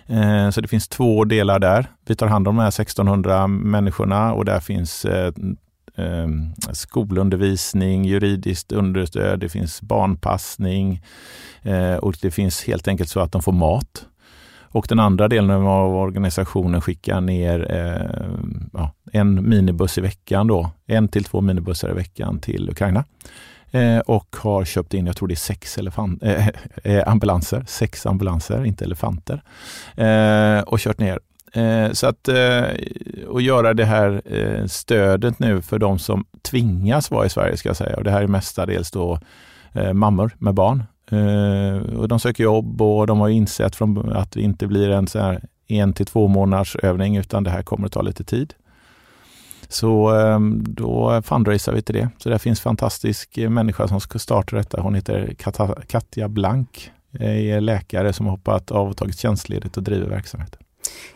Eh, 0.07 0.51
så 0.51 0.61
det 0.61 0.69
finns 0.69 0.88
två 0.88 1.25
delar 1.25 1.59
där. 1.59 1.87
Vi 2.07 2.16
tar 2.16 2.27
hand 2.27 2.49
om 2.49 2.57
de 2.57 2.62
här 2.62 2.69
1600 2.69 3.47
människorna 3.47 4.35
och 4.35 4.45
där 4.45 4.61
finns 4.61 5.05
eh, 5.05 5.33
skolundervisning, 6.73 8.05
juridiskt 8.05 8.73
understöd, 8.73 9.40
det 9.40 9.49
finns 9.49 9.83
barnpassning 9.83 11.03
och 12.01 12.14
det 12.23 12.31
finns 12.31 12.64
helt 12.64 12.88
enkelt 12.88 13.11
så 13.11 13.21
att 13.21 13.33
de 13.33 13.43
får 13.43 13.53
mat. 13.53 14.07
Och 14.72 14.87
den 14.88 15.00
andra 15.00 15.28
delen 15.28 15.50
av 15.50 15.94
organisationen 15.94 16.80
skickar 16.80 17.20
ner 17.20 17.72
eh, 17.72 18.30
ja, 18.72 18.92
en 19.12 19.48
minibuss 19.48 19.98
i 19.98 20.00
veckan, 20.00 20.46
då, 20.46 20.70
en 20.87 21.09
till 21.09 21.24
två 21.24 21.40
minibussar 21.40 21.90
i 21.90 21.94
veckan 21.94 22.40
till 22.40 22.70
Ukraina. 22.70 23.04
Eh, 23.70 23.98
och 23.98 24.37
har 24.38 24.64
köpt 24.64 24.94
in, 24.94 25.06
jag 25.06 25.16
tror 25.16 25.28
det 25.28 25.35
är 25.35 25.37
sex 25.37 25.78
elefant, 25.78 26.22
eh, 26.22 26.48
eh, 26.85 27.09
ambulanser, 27.09 27.64
sex 27.66 28.06
ambulanser, 28.06 28.64
inte 28.64 28.85
elefanter, 28.85 29.42
eh, 29.96 30.61
och 30.61 30.78
kört 30.78 30.98
ner 30.98 31.18
Eh, 31.52 31.92
så 31.92 32.06
att 32.06 32.28
eh, 32.28 32.64
och 33.28 33.42
göra 33.42 33.74
det 33.74 33.85
här 33.85 34.22
eh, 34.24 34.66
stödet 34.66 35.38
nu 35.38 35.62
för 35.62 35.78
de 35.78 35.98
som 35.98 36.24
tvingas 36.42 37.11
vara 37.11 37.26
i 37.26 37.30
Sverige, 37.30 37.56
ska 37.56 37.68
jag 37.68 37.76
säga. 37.76 37.96
Och 37.96 38.04
det 38.04 38.11
här 38.11 38.22
är 38.22 38.26
mestadels 38.26 38.90
då 38.90 39.18
eh, 39.72 39.92
mammor 39.92 40.37
med 40.38 40.54
barn. 40.54 40.85
Eh, 41.11 41.96
och 41.96 42.09
de 42.09 42.20
söker 42.20 42.44
jobb 42.44 42.83
och 42.83 43.07
de 43.07 43.20
har 43.20 43.29
insett 43.29 43.77
från, 43.77 44.12
att 44.12 44.33
det 44.33 44.40
inte 44.40 44.66
blir 44.66 44.90
en 44.90 45.07
så 45.07 45.18
här 45.18 45.44
en 45.66 45.92
till 45.92 46.07
två 46.07 46.29
månaders 46.29 46.77
övning 46.77 47.16
utan 47.16 47.44
det 47.44 47.51
här 47.51 47.62
kommer 47.62 47.87
att 47.87 47.92
ta 47.92 48.03
lite 48.03 48.25
tid. 48.25 48.55
Så 49.68 50.09
ehm, 50.09 50.64
då 50.66 51.23
fundraisar 51.23 51.73
vi 51.73 51.83
till 51.83 51.94
det. 51.94 52.09
Så 52.18 52.29
det 52.29 52.38
finns 52.38 52.61
fantastisk 52.61 53.37
människa 53.37 53.88
som 53.88 54.01
ska 54.01 54.18
starta 54.18 54.57
detta. 54.57 54.81
Hon 54.81 54.94
heter 54.94 55.35
Katja 55.87 56.29
Blank, 56.29 56.90
eh, 57.18 57.51
är 57.51 57.61
läkare 57.61 58.12
som 58.12 58.27
hoppat 58.27 58.70
av 58.70 58.88
och 58.88 58.96
tagit 58.96 59.18
tjänstledigt 59.18 59.77
och 59.77 59.83
driver 59.83 60.09
verksamheten. 60.09 60.62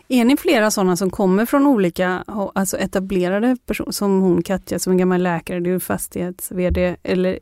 Är 0.07 0.25
ni 0.25 0.37
flera 0.37 0.71
sådana 0.71 0.97
som 0.97 1.09
kommer 1.09 1.45
från 1.45 1.67
olika 1.67 2.23
alltså 2.55 2.77
etablerade 2.77 3.57
personer, 3.65 3.91
som 3.91 4.21
hon 4.21 4.43
Katja 4.43 4.79
som 4.79 4.93
är 4.93 4.97
gammal 4.97 5.23
läkare, 5.23 5.59
du 5.59 5.75
är 5.75 5.79
fastighets-VD, 5.79 6.95
eller 7.03 7.39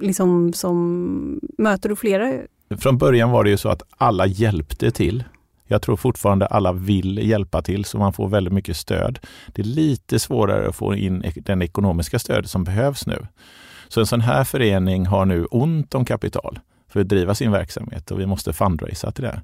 liksom 0.00 0.52
som, 0.52 1.40
möter 1.58 1.88
du 1.88 1.96
flera? 1.96 2.32
Från 2.78 2.98
början 2.98 3.30
var 3.30 3.44
det 3.44 3.50
ju 3.50 3.56
så 3.56 3.68
att 3.68 3.82
alla 3.96 4.26
hjälpte 4.26 4.90
till. 4.90 5.24
Jag 5.66 5.82
tror 5.82 5.96
fortfarande 5.96 6.46
alla 6.46 6.72
vill 6.72 7.18
hjälpa 7.28 7.62
till 7.62 7.84
så 7.84 7.98
man 7.98 8.12
får 8.12 8.28
väldigt 8.28 8.52
mycket 8.52 8.76
stöd. 8.76 9.18
Det 9.46 9.62
är 9.62 9.66
lite 9.66 10.18
svårare 10.18 10.68
att 10.68 10.76
få 10.76 10.94
in 10.94 11.24
den 11.36 11.62
ekonomiska 11.62 12.18
stöd 12.18 12.50
som 12.50 12.64
behövs 12.64 13.06
nu. 13.06 13.26
Så 13.88 14.00
en 14.00 14.06
sån 14.06 14.20
här 14.20 14.44
förening 14.44 15.06
har 15.06 15.24
nu 15.24 15.44
ont 15.44 15.94
om 15.94 16.04
kapital 16.04 16.58
för 16.88 17.00
att 17.00 17.08
driva 17.08 17.34
sin 17.34 17.52
verksamhet 17.52 18.10
och 18.10 18.20
vi 18.20 18.26
måste 18.26 18.52
fundraisa 18.52 19.12
till 19.12 19.24
det. 19.24 19.42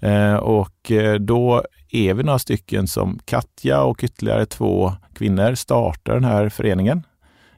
Eh, 0.00 0.34
och 0.34 0.90
eh, 0.90 1.14
då 1.14 1.62
är 1.90 2.14
vi 2.14 2.22
några 2.22 2.38
stycken 2.38 2.86
som 2.86 3.18
Katja 3.24 3.82
och 3.82 4.04
ytterligare 4.04 4.46
två 4.46 4.92
kvinnor 5.14 5.54
startar 5.54 6.14
den 6.14 6.24
här 6.24 6.48
föreningen. 6.48 7.02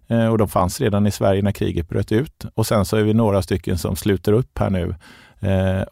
Eh, 0.06 0.26
och 0.26 0.38
de 0.38 0.48
fanns 0.48 0.80
redan 0.80 1.06
i 1.06 1.10
Sverige 1.10 1.42
när 1.42 1.52
kriget 1.52 1.88
bröt 1.88 2.12
ut. 2.12 2.44
Och 2.54 2.66
sen 2.66 2.84
så 2.84 2.96
är 2.96 3.02
vi 3.02 3.14
några 3.14 3.42
stycken 3.42 3.78
som 3.78 3.96
sluter 3.96 4.32
upp 4.32 4.58
här 4.58 4.70
nu 4.70 4.94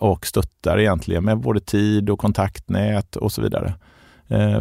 och 0.01 0.27
stöttar 0.27 0.79
egentligen 0.79 1.25
med 1.25 1.39
både 1.39 1.61
tid 1.61 2.11
och 2.11 2.19
kontaktnät 2.19 3.17
och 3.17 3.33
så 3.33 3.43
vidare 3.43 3.75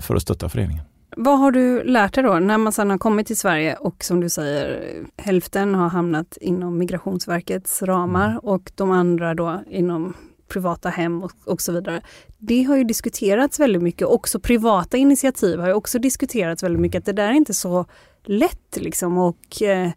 för 0.01 0.15
att 0.15 0.21
stötta 0.21 0.49
föreningen. 0.49 0.83
Vad 1.17 1.39
har 1.39 1.51
du 1.51 1.83
lärt 1.83 2.13
dig 2.13 2.23
då 2.23 2.39
när 2.39 2.57
man 2.57 2.73
sedan 2.73 2.89
har 2.89 2.97
kommit 2.97 3.27
till 3.27 3.37
Sverige 3.37 3.75
och 3.75 4.03
som 4.03 4.19
du 4.19 4.29
säger 4.29 4.83
hälften 5.17 5.75
har 5.75 5.89
hamnat 5.89 6.37
inom 6.41 6.77
Migrationsverkets 6.77 7.81
ramar 7.81 8.29
mm. 8.29 8.39
och 8.39 8.71
de 8.75 8.91
andra 8.91 9.33
då 9.33 9.63
inom 9.69 10.13
privata 10.47 10.89
hem 10.89 11.23
och, 11.23 11.31
och, 11.45 11.61
så 11.61 11.71
vidare. 11.71 12.01
Det 12.37 12.63
har 12.63 12.77
ju 12.77 12.83
diskuterats 12.83 13.59
väldigt 13.59 13.81
mycket. 13.81 14.07
Också 14.07 14.39
privata 14.39 14.97
initiativ 14.97 15.59
har 15.59 15.67
ju 15.67 15.73
också 15.73 15.99
diskuterats 15.99 16.63
väldigt 16.63 16.81
mycket. 16.81 16.99
Att 16.99 17.05
det 17.05 17.13
där 17.13 17.27
är 17.27 17.33
inte 17.33 17.53
så 17.53 17.85
lätt 18.23 18.77
liksom 18.77 19.17
och 19.17 19.61
eh, 19.61 19.91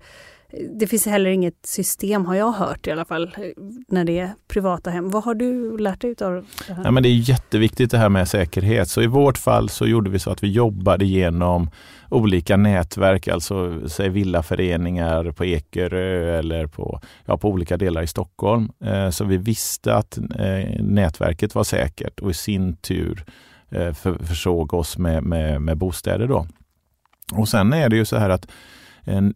det 0.78 0.86
finns 0.86 1.06
heller 1.06 1.30
inget 1.30 1.66
system, 1.66 2.26
har 2.26 2.34
jag 2.34 2.52
hört 2.52 2.86
i 2.86 2.90
alla 2.90 3.04
fall, 3.04 3.36
när 3.88 4.04
det 4.04 4.18
är 4.18 4.30
privata 4.48 4.90
hem. 4.90 5.10
Vad 5.10 5.24
har 5.24 5.34
du 5.34 5.78
lärt 5.78 6.00
dig 6.00 6.14
av 6.20 6.44
det 6.66 6.74
här? 6.74 6.84
Ja, 6.84 6.90
men 6.90 7.02
det 7.02 7.08
är 7.08 7.30
jätteviktigt 7.30 7.90
det 7.90 7.98
här 7.98 8.08
med 8.08 8.28
säkerhet. 8.28 8.88
Så 8.88 9.02
i 9.02 9.06
vårt 9.06 9.38
fall 9.38 9.68
så 9.68 9.86
gjorde 9.86 10.10
vi 10.10 10.18
så 10.18 10.30
att 10.30 10.42
vi 10.42 10.50
jobbade 10.50 11.04
genom 11.04 11.70
olika 12.08 12.56
nätverk, 12.56 13.28
alltså 13.28 13.88
säg 13.88 14.08
villaföreningar 14.08 15.30
på 15.30 15.44
Ekerö 15.44 16.38
eller 16.38 16.66
på, 16.66 17.00
ja, 17.24 17.38
på 17.38 17.48
olika 17.48 17.76
delar 17.76 18.02
i 18.02 18.06
Stockholm. 18.06 18.70
Eh, 18.84 19.10
så 19.10 19.24
vi 19.24 19.36
visste 19.36 19.94
att 19.94 20.18
eh, 20.18 20.82
nätverket 20.82 21.54
var 21.54 21.64
säkert 21.64 22.20
och 22.20 22.30
i 22.30 22.34
sin 22.34 22.76
tur 22.76 23.24
eh, 23.70 23.92
försåg 24.20 24.74
oss 24.74 24.98
med, 24.98 25.22
med, 25.22 25.62
med 25.62 25.76
bostäder. 25.76 26.26
Då. 26.26 26.46
Och 27.32 27.48
sen 27.48 27.72
är 27.72 27.88
det 27.88 27.96
ju 27.96 28.04
så 28.04 28.16
här 28.16 28.30
att 28.30 28.46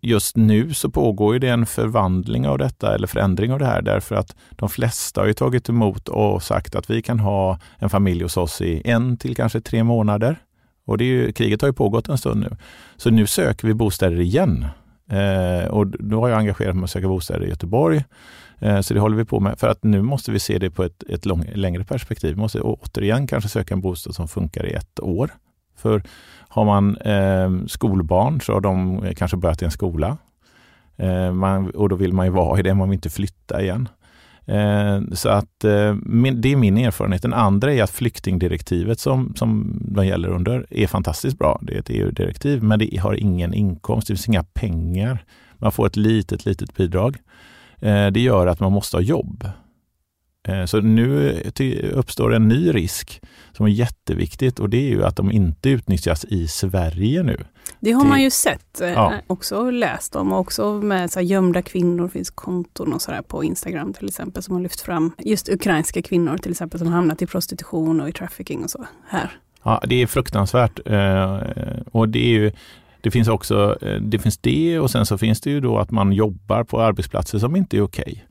Just 0.02 0.36
nu 0.36 0.74
så 0.74 0.90
pågår 0.90 1.38
det 1.38 1.48
en 1.48 1.66
förvandling 1.66 2.48
av 2.48 2.58
detta 2.58 2.94
eller 2.94 3.06
förändring 3.06 3.52
av 3.52 3.58
det 3.58 3.66
här 3.66 3.82
därför 3.82 4.14
att 4.14 4.36
de 4.50 4.68
flesta 4.68 5.20
har 5.20 5.32
tagit 5.32 5.68
emot 5.68 6.08
och 6.08 6.42
sagt 6.42 6.74
att 6.74 6.90
vi 6.90 7.02
kan 7.02 7.20
ha 7.20 7.58
en 7.78 7.90
familj 7.90 8.22
hos 8.22 8.36
oss 8.36 8.60
i 8.60 8.82
en 8.84 9.16
till 9.16 9.36
kanske 9.36 9.60
tre 9.60 9.84
månader. 9.84 10.36
Och 10.86 10.98
det 10.98 11.04
är 11.04 11.06
ju, 11.06 11.32
kriget 11.32 11.60
har 11.60 11.68
ju 11.68 11.72
pågått 11.72 12.08
en 12.08 12.18
stund 12.18 12.40
nu. 12.40 12.56
Så 12.96 13.10
nu 13.10 13.26
söker 13.26 13.68
vi 13.68 13.74
bostäder 13.74 14.20
igen. 14.20 14.66
Eh, 15.10 15.68
och 15.68 15.86
då 15.86 16.20
har 16.20 16.28
jag 16.28 16.38
engagerat 16.38 16.76
mig 16.76 16.84
att 16.84 16.90
söka 16.90 17.08
bostäder 17.08 17.46
i 17.46 17.48
Göteborg. 17.48 18.04
Eh, 18.58 18.80
så 18.80 18.94
det 18.94 19.00
håller 19.00 19.16
vi 19.16 19.24
på 19.24 19.40
med. 19.40 19.58
För 19.58 19.68
att 19.68 19.84
nu 19.84 20.02
måste 20.02 20.30
vi 20.30 20.38
se 20.38 20.58
det 20.58 20.70
på 20.70 20.84
ett, 20.84 21.02
ett 21.08 21.26
lång, 21.26 21.44
längre 21.54 21.84
perspektiv. 21.84 22.34
Vi 22.34 22.40
måste 22.40 22.60
återigen 22.60 23.26
kanske 23.26 23.48
söka 23.48 23.74
en 23.74 23.80
bostad 23.80 24.14
som 24.14 24.28
funkar 24.28 24.66
i 24.66 24.72
ett 24.72 25.00
år. 25.00 25.30
För 25.76 26.02
har 26.48 26.64
man 26.64 26.96
eh, 26.96 27.66
skolbarn 27.66 28.40
så 28.40 28.52
har 28.52 28.60
de 28.60 29.04
eh, 29.04 29.14
kanske 29.14 29.36
börjat 29.36 29.62
i 29.62 29.64
en 29.64 29.70
skola. 29.70 30.16
Eh, 30.96 31.32
man, 31.32 31.70
och 31.70 31.88
då 31.88 31.96
vill 31.96 32.12
man 32.12 32.26
ju 32.26 32.32
vara 32.32 32.58
i 32.58 32.62
det, 32.62 32.74
man 32.74 32.88
vill 32.88 32.96
inte 32.96 33.10
flytta 33.10 33.62
igen. 33.62 33.88
Eh, 34.46 35.00
så 35.12 35.28
att 35.28 35.64
eh, 35.64 35.94
min, 36.02 36.40
det 36.40 36.52
är 36.52 36.56
min 36.56 36.78
erfarenhet. 36.78 37.22
Den 37.22 37.34
andra 37.34 37.72
är 37.72 37.82
att 37.82 37.90
flyktingdirektivet 37.90 39.00
som, 39.00 39.34
som 39.36 39.78
de 39.80 40.06
gäller 40.06 40.28
under 40.28 40.66
är 40.70 40.86
fantastiskt 40.86 41.38
bra. 41.38 41.60
Det 41.62 41.74
är 41.74 41.78
ett 41.78 41.90
EU-direktiv, 41.90 42.62
men 42.62 42.78
det 42.78 43.00
har 43.00 43.14
ingen 43.14 43.54
inkomst, 43.54 44.08
det 44.08 44.14
finns 44.14 44.28
inga 44.28 44.44
pengar. 44.44 45.24
Man 45.58 45.72
får 45.72 45.86
ett 45.86 45.96
litet, 45.96 46.46
litet 46.46 46.76
bidrag. 46.76 47.16
Eh, 47.80 48.06
det 48.06 48.20
gör 48.20 48.46
att 48.46 48.60
man 48.60 48.72
måste 48.72 48.96
ha 48.96 49.02
jobb. 49.02 49.48
Eh, 50.48 50.64
så 50.64 50.80
nu 50.80 51.40
uppstår 51.92 52.34
en 52.34 52.48
ny 52.48 52.74
risk 52.74 53.20
som 53.52 53.66
är 53.66 53.70
jätteviktigt 53.70 54.58
och 54.58 54.70
det 54.70 54.76
är 54.76 54.88
ju 54.88 55.04
att 55.04 55.16
de 55.16 55.32
inte 55.32 55.70
utnyttjas 55.70 56.24
i 56.24 56.48
Sverige 56.48 57.22
nu. 57.22 57.44
Det 57.80 57.92
har 57.92 58.04
man 58.04 58.22
ju 58.22 58.30
sett, 58.30 58.80
eh, 58.80 58.88
ja. 58.88 59.12
också 59.26 59.70
läst 59.70 60.16
om 60.16 60.32
och 60.32 60.38
också 60.38 60.72
med 60.72 61.10
så 61.10 61.18
här, 61.18 61.26
gömda 61.26 61.62
kvinnor, 61.62 62.08
finns 62.08 62.30
konton 62.30 62.92
och 62.92 63.02
sådär 63.02 63.22
på 63.22 63.44
Instagram 63.44 63.92
till 63.92 64.08
exempel 64.08 64.42
som 64.42 64.54
har 64.54 64.62
lyft 64.62 64.80
fram 64.80 65.12
just 65.18 65.48
ukrainska 65.48 66.02
kvinnor 66.02 66.38
till 66.38 66.50
exempel 66.50 66.78
som 66.78 66.88
hamnat 66.88 67.22
i 67.22 67.26
prostitution 67.26 68.00
och 68.00 68.08
i 68.08 68.12
trafficking 68.12 68.64
och 68.64 68.70
så 68.70 68.86
här. 69.08 69.30
Ja, 69.62 69.82
det 69.86 70.02
är 70.02 70.06
fruktansvärt 70.06 70.80
eh, 70.84 71.40
och 71.92 72.08
det 72.08 72.18
är 72.18 72.30
ju 72.30 72.52
det 73.00 73.10
finns 73.10 73.28
också 73.28 73.78
det, 74.00 74.18
finns 74.18 74.38
det 74.38 74.78
och 74.78 74.90
sen 74.90 75.06
så 75.06 75.18
finns 75.18 75.40
det 75.40 75.50
ju 75.50 75.60
då 75.60 75.78
att 75.78 75.90
man 75.90 76.12
jobbar 76.12 76.64
på 76.64 76.80
arbetsplatser 76.80 77.38
som 77.38 77.56
inte 77.56 77.76
är 77.76 77.80
okej. 77.80 78.24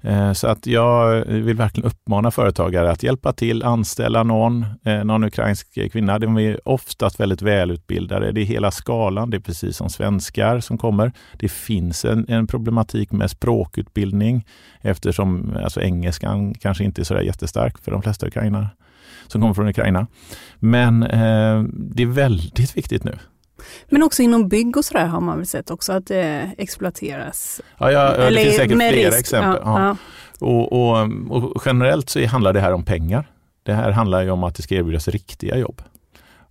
Eh, 0.00 0.32
så 0.32 0.46
att 0.46 0.66
jag 0.66 1.24
vill 1.24 1.56
verkligen 1.56 1.88
uppmana 1.88 2.30
företagare 2.30 2.90
att 2.90 3.02
hjälpa 3.02 3.32
till, 3.32 3.62
anställa 3.62 4.22
någon, 4.22 4.66
eh, 4.84 5.04
någon 5.04 5.24
ukrainsk 5.24 5.92
kvinna. 5.92 6.18
De 6.18 6.38
är 6.38 6.68
oftast 6.68 7.20
väldigt 7.20 7.42
välutbildade. 7.42 8.32
Det 8.32 8.40
är 8.40 8.44
hela 8.44 8.70
skalan. 8.70 9.30
Det 9.30 9.36
är 9.36 9.40
precis 9.40 9.76
som 9.76 9.90
svenskar 9.90 10.60
som 10.60 10.78
kommer. 10.78 11.12
Det 11.38 11.48
finns 11.48 12.04
en, 12.04 12.26
en 12.28 12.46
problematik 12.46 13.12
med 13.12 13.30
språkutbildning 13.30 14.46
eftersom 14.80 15.56
alltså 15.64 15.80
engelskan 15.80 16.54
kanske 16.54 16.84
inte 16.84 17.02
är 17.02 17.04
så 17.04 17.22
jättestark 17.22 17.78
för 17.78 17.90
de 17.90 18.02
flesta 18.02 18.26
ukrainare 18.26 18.68
som 19.26 19.40
kommer 19.40 19.54
från 19.54 19.68
Ukraina. 19.68 20.06
Men 20.58 21.02
eh, 21.02 21.62
det 21.72 22.02
är 22.02 22.06
väldigt 22.06 22.76
viktigt 22.76 23.04
nu 23.04 23.18
men 23.88 24.02
också 24.02 24.22
inom 24.22 24.48
bygg 24.48 24.76
och 24.76 24.84
sådär 24.84 25.06
har 25.06 25.20
man 25.20 25.36
väl 25.36 25.46
sett 25.46 25.70
också 25.70 25.92
att 25.92 26.06
det 26.06 26.50
exploateras? 26.58 27.60
Ja, 27.78 27.92
ja 27.92 28.30
det 28.30 28.36
finns 28.36 28.56
säkert 28.56 28.76
flera 28.76 29.08
risk. 29.08 29.18
exempel. 29.18 29.62
Ja, 29.64 29.86
ja. 29.86 29.96
Och, 30.46 30.72
och, 30.72 31.08
och, 31.30 31.62
generellt 31.66 32.10
så 32.10 32.26
handlar 32.26 32.52
det 32.52 32.60
här 32.60 32.72
om 32.72 32.84
pengar. 32.84 33.30
Det 33.62 33.72
här 33.72 33.90
handlar 33.90 34.22
ju 34.22 34.30
om 34.30 34.44
att 34.44 34.54
det 34.54 34.62
ska 34.62 34.74
erbjudas 34.74 35.08
riktiga 35.08 35.56
jobb. 35.56 35.82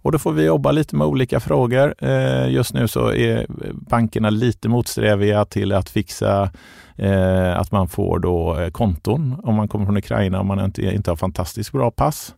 Och 0.01 0.11
då 0.11 0.19
får 0.19 0.31
vi 0.31 0.45
jobba 0.45 0.71
lite 0.71 0.95
med 0.95 1.07
olika 1.07 1.39
frågor. 1.39 1.95
Eh, 1.97 2.49
just 2.49 2.73
nu 2.73 2.87
så 2.87 3.13
är 3.13 3.45
bankerna 3.89 4.29
lite 4.29 4.69
motsträviga 4.69 5.45
till 5.45 5.71
att 5.71 5.89
fixa 5.89 6.51
eh, 6.95 7.57
att 7.57 7.71
man 7.71 7.87
får 7.87 8.19
då 8.19 8.59
eh, 8.59 8.69
konton 8.69 9.39
om 9.43 9.55
man 9.55 9.67
kommer 9.67 9.85
från 9.85 9.97
Ukraina 9.97 10.39
om 10.39 10.47
man 10.47 10.65
inte, 10.65 10.81
inte 10.81 11.11
har 11.11 11.15
fantastiskt 11.15 11.71
bra 11.71 11.91
pass. 11.91 12.33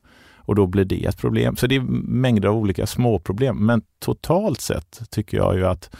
Och 0.50 0.56
då 0.56 0.68
blir 0.68 0.86
det 0.86 1.06
ett 1.06 1.18
problem. 1.18 1.56
Så 1.56 1.68
det 1.68 1.76
är 1.76 1.82
mängder 1.82 2.48
av 2.48 2.56
olika 2.56 2.88
små 2.88 3.20
problem. 3.20 3.66
Men 3.66 3.82
totalt 4.00 4.62
sett 4.62 5.02
tycker 5.10 5.38
jag 5.38 5.56
ju 5.56 5.66
att 5.66 5.96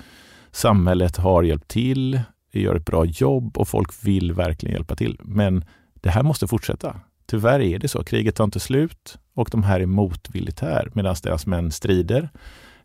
samhället 0.52 1.18
har 1.18 1.44
hjälpt 1.44 1.68
till, 1.68 2.22
gör 2.52 2.76
ett 2.76 2.86
bra 2.86 3.06
jobb 3.06 3.58
och 3.58 3.68
folk 3.68 4.06
vill 4.06 4.34
verkligen 4.34 4.76
hjälpa 4.76 4.96
till. 4.96 5.20
Men 5.24 5.66
det 5.94 6.10
här 6.10 6.24
måste 6.24 6.48
fortsätta. 6.48 7.00
Tyvärr 7.26 7.60
är 7.60 7.80
det 7.80 7.88
så. 7.88 8.04
Kriget 8.04 8.36
tar 8.36 8.44
inte 8.44 8.60
slut 8.60 9.18
och 9.34 9.50
de 9.52 9.64
här 9.64 9.80
är 9.80 9.86
motvilligt 9.86 10.60
här 10.60 10.92
medan 10.94 11.16
deras 11.24 11.46
män 11.46 11.72
strider. 11.72 12.30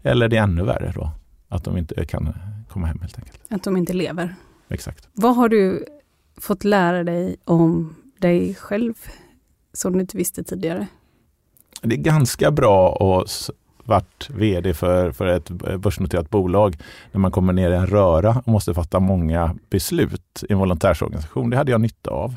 Eller 0.02 0.28
det 0.28 0.36
är 0.36 0.42
ännu 0.42 0.62
värre 0.64 0.92
då, 0.94 1.10
att 1.48 1.64
de 1.64 1.76
inte 1.76 2.04
kan 2.04 2.34
komma 2.68 2.86
hem 2.86 3.00
helt 3.00 3.18
enkelt. 3.18 3.40
Att 3.48 3.62
de 3.62 3.76
inte 3.76 3.92
lever. 3.92 4.34
Exakt. 4.68 5.08
Vad 5.12 5.36
har 5.36 5.48
du 5.48 5.86
fått 6.40 6.64
lära 6.64 7.04
dig 7.04 7.36
om 7.44 7.96
dig 8.18 8.54
själv 8.54 8.94
som 9.72 9.92
du 9.92 10.00
inte 10.00 10.16
visste 10.16 10.44
tidigare? 10.44 10.86
Det 11.84 11.94
är 11.94 11.98
ganska 11.98 12.50
bra 12.50 12.96
att 13.20 13.50
varit 13.84 14.30
vd 14.30 14.74
för, 14.74 15.12
för 15.12 15.26
ett 15.26 15.50
börsnoterat 15.80 16.30
bolag 16.30 16.76
när 17.12 17.20
man 17.20 17.30
kommer 17.30 17.52
ner 17.52 17.70
i 17.70 17.74
en 17.74 17.86
röra 17.86 18.42
och 18.44 18.52
måste 18.52 18.74
fatta 18.74 19.00
många 19.00 19.56
beslut 19.70 20.44
i 20.48 20.52
en 20.52 20.58
volontärsorganisation. 20.58 21.50
Det 21.50 21.56
hade 21.56 21.72
jag 21.72 21.80
nytta 21.80 22.10
av. 22.10 22.34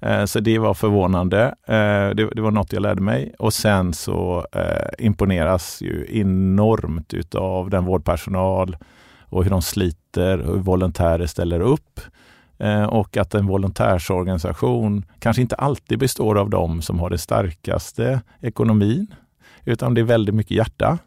Eh, 0.00 0.24
så 0.24 0.40
det 0.40 0.58
var 0.58 0.74
förvånande. 0.74 1.42
Eh, 1.66 2.14
det, 2.14 2.40
var 2.40 2.50
något 2.50 2.72
jag 2.72 2.82
lärde 2.82 3.02
mig 3.02 3.34
och 3.38 3.52
sen 3.52 3.94
så 3.94 4.46
eh, 4.52 5.06
imponeras 5.06 5.82
ju 5.82 6.06
enormt 6.10 7.14
utav 7.14 7.70
den 7.70 7.84
vårdpersonal 7.84 8.76
och 9.20 9.44
hur 9.44 9.50
de 9.50 9.62
sliter 9.62 10.38
och 10.40 10.54
hur 10.54 10.62
volontärer 10.62 11.26
ställer 11.26 11.60
upp. 11.60 12.00
Eh, 12.58 12.84
och 12.84 13.16
att 13.16 13.34
en 13.34 13.46
volontärsorganisation 13.46 15.04
kanske 15.18 15.42
inte 15.42 15.54
alltid 15.54 15.98
består 15.98 16.38
av 16.38 16.50
de 16.50 16.82
som 16.82 16.98
har 16.98 17.10
det 17.10 17.18
starkaste 17.18 18.20
ekonomin, 18.40 19.06
utan 19.64 19.94
det 19.94 20.00
är 20.00 20.04
väldigt 20.04 20.34
mycket 20.34 20.56
hjärta. 20.56 20.98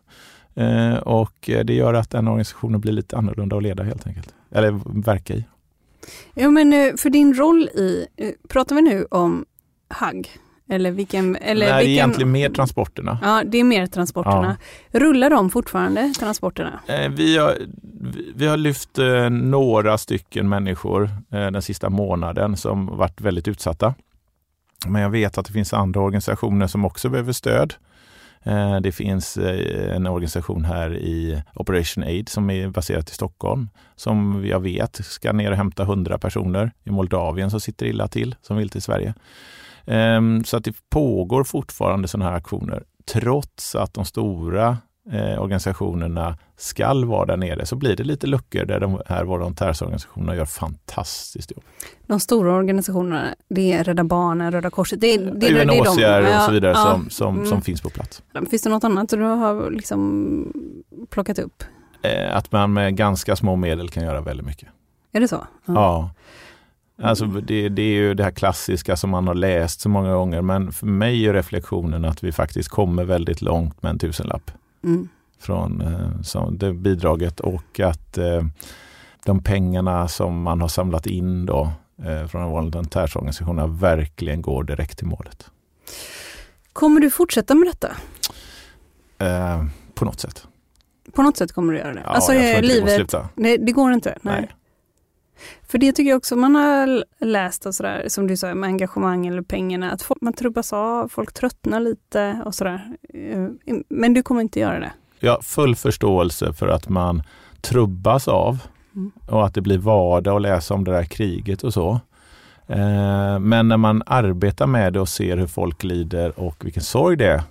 Eh, 0.55 0.95
och 0.95 1.35
det 1.63 1.73
gör 1.73 1.93
att 1.93 2.09
den 2.09 2.27
organisationen 2.27 2.81
blir 2.81 2.93
lite 2.93 3.17
annorlunda 3.17 3.57
att 3.57 3.63
leda 3.63 3.83
helt 3.83 4.07
enkelt, 4.07 4.33
eller 4.51 5.01
verka 5.03 5.33
i. 5.33 5.45
Ja 6.33 6.49
men 6.49 6.73
eh, 6.73 6.95
för 6.95 7.09
din 7.09 7.33
roll 7.33 7.63
i, 7.63 8.07
pratar 8.47 8.75
vi 8.75 8.81
nu 8.81 9.05
om 9.11 9.45
HAG? 9.89 10.29
Eller 10.69 10.91
vilken, 10.91 11.35
eller 11.35 11.65
Nej, 11.65 11.77
vilken, 11.77 11.91
egentligen 11.91 12.31
mer 12.31 12.49
transporterna. 12.49 13.19
Ja, 13.21 13.43
det 13.45 13.57
är 13.57 13.63
mer 13.63 13.87
transporterna. 13.87 14.57
Ja. 14.91 14.99
Rullar 14.99 15.29
de 15.29 15.49
fortfarande, 15.49 16.13
transporterna? 16.19 16.79
Eh, 16.87 17.09
vi, 17.09 17.37
har, 17.37 17.57
vi 18.35 18.47
har 18.47 18.57
lyft 18.57 18.99
några 19.31 19.97
stycken 19.97 20.49
människor 20.49 21.09
den 21.29 21.61
sista 21.61 21.89
månaden 21.89 22.57
som 22.57 22.85
varit 22.85 23.21
väldigt 23.21 23.47
utsatta. 23.47 23.95
Men 24.87 25.01
jag 25.01 25.09
vet 25.09 25.37
att 25.37 25.45
det 25.45 25.53
finns 25.53 25.73
andra 25.73 26.01
organisationer 26.01 26.67
som 26.67 26.85
också 26.85 27.09
behöver 27.09 27.33
stöd. 27.33 27.73
Eh, 28.43 28.75
det 28.81 28.91
finns 28.91 29.37
eh, 29.37 29.95
en 29.95 30.07
organisation 30.07 30.65
här 30.65 30.97
i 30.97 31.43
Operation 31.53 32.03
Aid 32.03 32.29
som 32.29 32.49
är 32.49 32.67
baserat 32.67 33.09
i 33.09 33.13
Stockholm 33.13 33.69
som 33.95 34.45
jag 34.45 34.59
vet 34.59 34.95
ska 34.95 35.33
ner 35.33 35.51
och 35.51 35.57
hämta 35.57 35.83
100 35.83 36.17
personer 36.17 36.71
i 36.83 36.91
Moldavien 36.91 37.51
som 37.51 37.59
sitter 37.59 37.85
illa 37.85 38.07
till, 38.07 38.35
som 38.41 38.57
vill 38.57 38.69
till 38.69 38.81
Sverige. 38.81 39.13
Ehm, 39.87 40.43
så 40.43 40.57
att 40.57 40.63
det 40.63 40.75
pågår 40.89 41.43
fortfarande 41.43 42.07
sådana 42.07 42.29
här 42.29 42.37
aktioner 42.37 42.83
trots 43.05 43.75
att 43.75 43.93
de 43.93 44.05
stora 44.05 44.77
eh, 45.11 45.41
organisationerna 45.41 46.37
skall 46.57 47.05
vara 47.05 47.25
där 47.25 47.37
nere 47.37 47.65
så 47.65 47.75
blir 47.75 47.95
det 47.95 48.03
lite 48.03 48.27
luckor 48.27 48.65
där 48.65 48.79
de 48.79 49.01
här 49.05 49.23
volontärsorganisationerna 49.23 50.35
gör 50.35 50.45
fantastiskt 50.45 51.51
jobb. 51.51 51.63
De 52.07 52.19
stora 52.19 52.53
organisationerna, 52.53 53.35
det 53.49 53.73
är 53.73 53.83
Rädda 53.83 54.03
Barnen, 54.03 54.51
Röda 54.51 54.69
Korset, 54.69 55.01
det, 55.01 55.17
det, 55.17 55.31
det, 55.31 55.61
UNHCR 55.61 55.99
det 55.99 56.05
är 56.05 56.21
de, 56.21 56.37
och 56.37 56.41
så 56.41 56.51
vidare 56.51 56.71
ja, 56.71 56.91
som, 56.91 57.09
som, 57.09 57.35
mm. 57.35 57.47
som 57.47 57.61
finns 57.61 57.81
på 57.81 57.89
plats. 57.89 58.23
Finns 58.49 58.61
det 58.61 58.69
något 58.69 58.83
annat 58.83 59.09
du 59.09 59.21
har 59.21 59.71
liksom 59.71 60.53
plockat 61.09 61.39
upp? 61.39 61.63
Eh, 62.01 62.35
att 62.35 62.51
man 62.51 62.73
med 62.73 62.95
ganska 62.95 63.35
små 63.35 63.55
medel 63.55 63.89
kan 63.89 64.03
göra 64.03 64.21
väldigt 64.21 64.45
mycket. 64.45 64.69
Är 65.11 65.19
det 65.19 65.27
så? 65.27 65.47
Ja. 65.65 65.73
ja. 65.73 66.09
Alltså 67.01 67.25
det, 67.25 67.69
det, 67.69 67.81
är 67.81 67.95
ju 67.95 68.13
det 68.13 68.23
här 68.23 68.31
klassiska 68.31 68.95
som 68.95 69.09
man 69.09 69.27
har 69.27 69.35
läst 69.35 69.81
så 69.81 69.89
många 69.89 70.13
gånger 70.13 70.41
men 70.41 70.71
för 70.71 70.85
mig 70.85 71.27
är 71.27 71.33
reflektionen 71.33 72.05
att 72.05 72.23
vi 72.23 72.31
faktiskt 72.31 72.69
kommer 72.69 73.03
väldigt 73.03 73.41
långt 73.41 73.83
med 73.83 73.89
en 73.89 73.99
tusenlapp. 73.99 74.51
Mm. 74.83 75.07
Från 75.39 75.81
eh, 75.81 76.21
så 76.21 76.49
det 76.49 76.73
bidraget 76.73 77.39
och 77.39 77.79
att 77.79 78.17
eh, 78.17 78.43
de 79.25 79.43
pengarna 79.43 80.07
som 80.07 80.41
man 80.41 80.61
har 80.61 80.67
samlat 80.67 81.07
in 81.07 81.45
då 81.45 81.71
eh, 82.05 82.27
från 82.27 82.51
volontärsorganisationerna 82.51 83.67
verkligen 83.67 84.41
går 84.41 84.63
direkt 84.63 84.97
till 84.97 85.07
målet. 85.07 85.49
Kommer 86.73 87.01
du 87.01 87.09
fortsätta 87.09 87.55
med 87.55 87.67
detta? 87.67 87.95
Eh, 89.17 89.65
på 89.93 90.05
något 90.05 90.19
sätt. 90.19 90.47
På 91.13 91.21
något 91.21 91.37
sätt 91.37 91.51
kommer 91.51 91.73
du 91.73 91.79
göra 91.79 91.93
det? 91.93 92.01
Ja, 92.05 92.09
alltså, 92.09 92.33
jag 92.33 92.41
tror 92.41 92.63
inte 92.63 92.67
livet, 92.67 92.85
det 92.85 92.91
går 92.91 93.03
att 93.03 93.09
sluta. 93.09 93.29
Nej, 93.35 93.57
det 93.57 93.71
går 93.71 93.93
inte? 93.93 94.17
Nej. 94.21 94.41
nej. 94.41 94.56
För 95.67 95.77
det 95.77 95.91
tycker 95.91 96.09
jag 96.09 96.17
också 96.17 96.35
man 96.35 96.55
har 96.55 97.03
läst 97.19 97.65
och 97.65 97.75
sådär, 97.75 98.05
som 98.07 98.27
du 98.27 98.37
sa 98.37 98.55
med 98.55 98.67
engagemang 98.67 99.27
eller 99.27 99.41
pengarna, 99.41 99.91
att 99.91 100.01
folk, 100.01 100.21
man 100.21 100.33
trubbas 100.33 100.73
av, 100.73 101.07
folk 101.07 101.33
tröttnar 101.33 101.79
lite 101.79 102.41
och 102.45 102.55
sådär. 102.55 102.97
Eh, 103.13 103.75
men 103.89 104.13
du 104.13 104.23
kommer 104.23 104.41
inte 104.41 104.59
göra 104.59 104.79
det? 104.79 104.91
Jag 105.19 105.31
har 105.31 105.41
full 105.41 105.75
förståelse 105.75 106.53
för 106.53 106.67
att 106.67 106.89
man 106.89 107.23
trubbas 107.61 108.27
av 108.27 108.59
mm. 108.95 109.11
och 109.27 109.45
att 109.45 109.53
det 109.53 109.61
blir 109.61 109.77
vardag 109.77 110.35
att 110.35 110.41
läsa 110.41 110.73
om 110.73 110.83
det 110.83 110.91
där 110.91 111.03
kriget 111.03 111.63
och 111.63 111.73
så. 111.73 111.99
Eh, 112.67 113.39
men 113.39 113.67
när 113.67 113.77
man 113.77 114.03
arbetar 114.05 114.67
med 114.67 114.93
det 114.93 114.99
och 114.99 115.09
ser 115.09 115.37
hur 115.37 115.47
folk 115.47 115.83
lider 115.83 116.39
och 116.39 116.65
vilken 116.65 116.83
sorg 116.83 117.17
det 117.17 117.25
är 117.25 117.41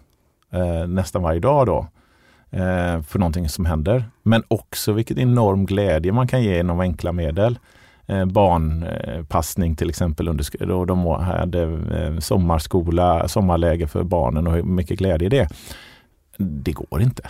eh, 0.51 0.89
nästan 0.89 1.23
varje 1.23 1.41
dag 1.41 1.67
då, 1.67 1.87
för 3.07 3.19
någonting 3.19 3.49
som 3.49 3.67
händer. 3.67 4.05
Men 4.23 4.43
också 4.49 4.93
vilken 4.93 5.19
enorm 5.19 5.67
glädje 5.67 6.13
man 6.13 6.29
kan 6.29 6.43
ge 6.43 6.57
genom 6.57 6.81
enkla 6.81 7.13
medel. 7.13 7.59
Eh, 8.09 8.25
barnpassning 8.25 9.77
till 9.77 9.89
exempel. 9.89 10.29
Under, 10.29 10.71
och 10.71 10.87
de 10.87 11.07
hade 11.07 11.63
eh, 11.63 12.19
sommarskola, 12.19 13.29
sommarläge 13.29 13.87
för 13.87 14.03
barnen 14.03 14.47
och 14.47 14.53
hur 14.53 14.63
mycket 14.63 14.99
glädje 14.99 15.29
det 15.29 15.49
Det 16.37 16.73
går 16.73 17.03
inte. 17.03 17.23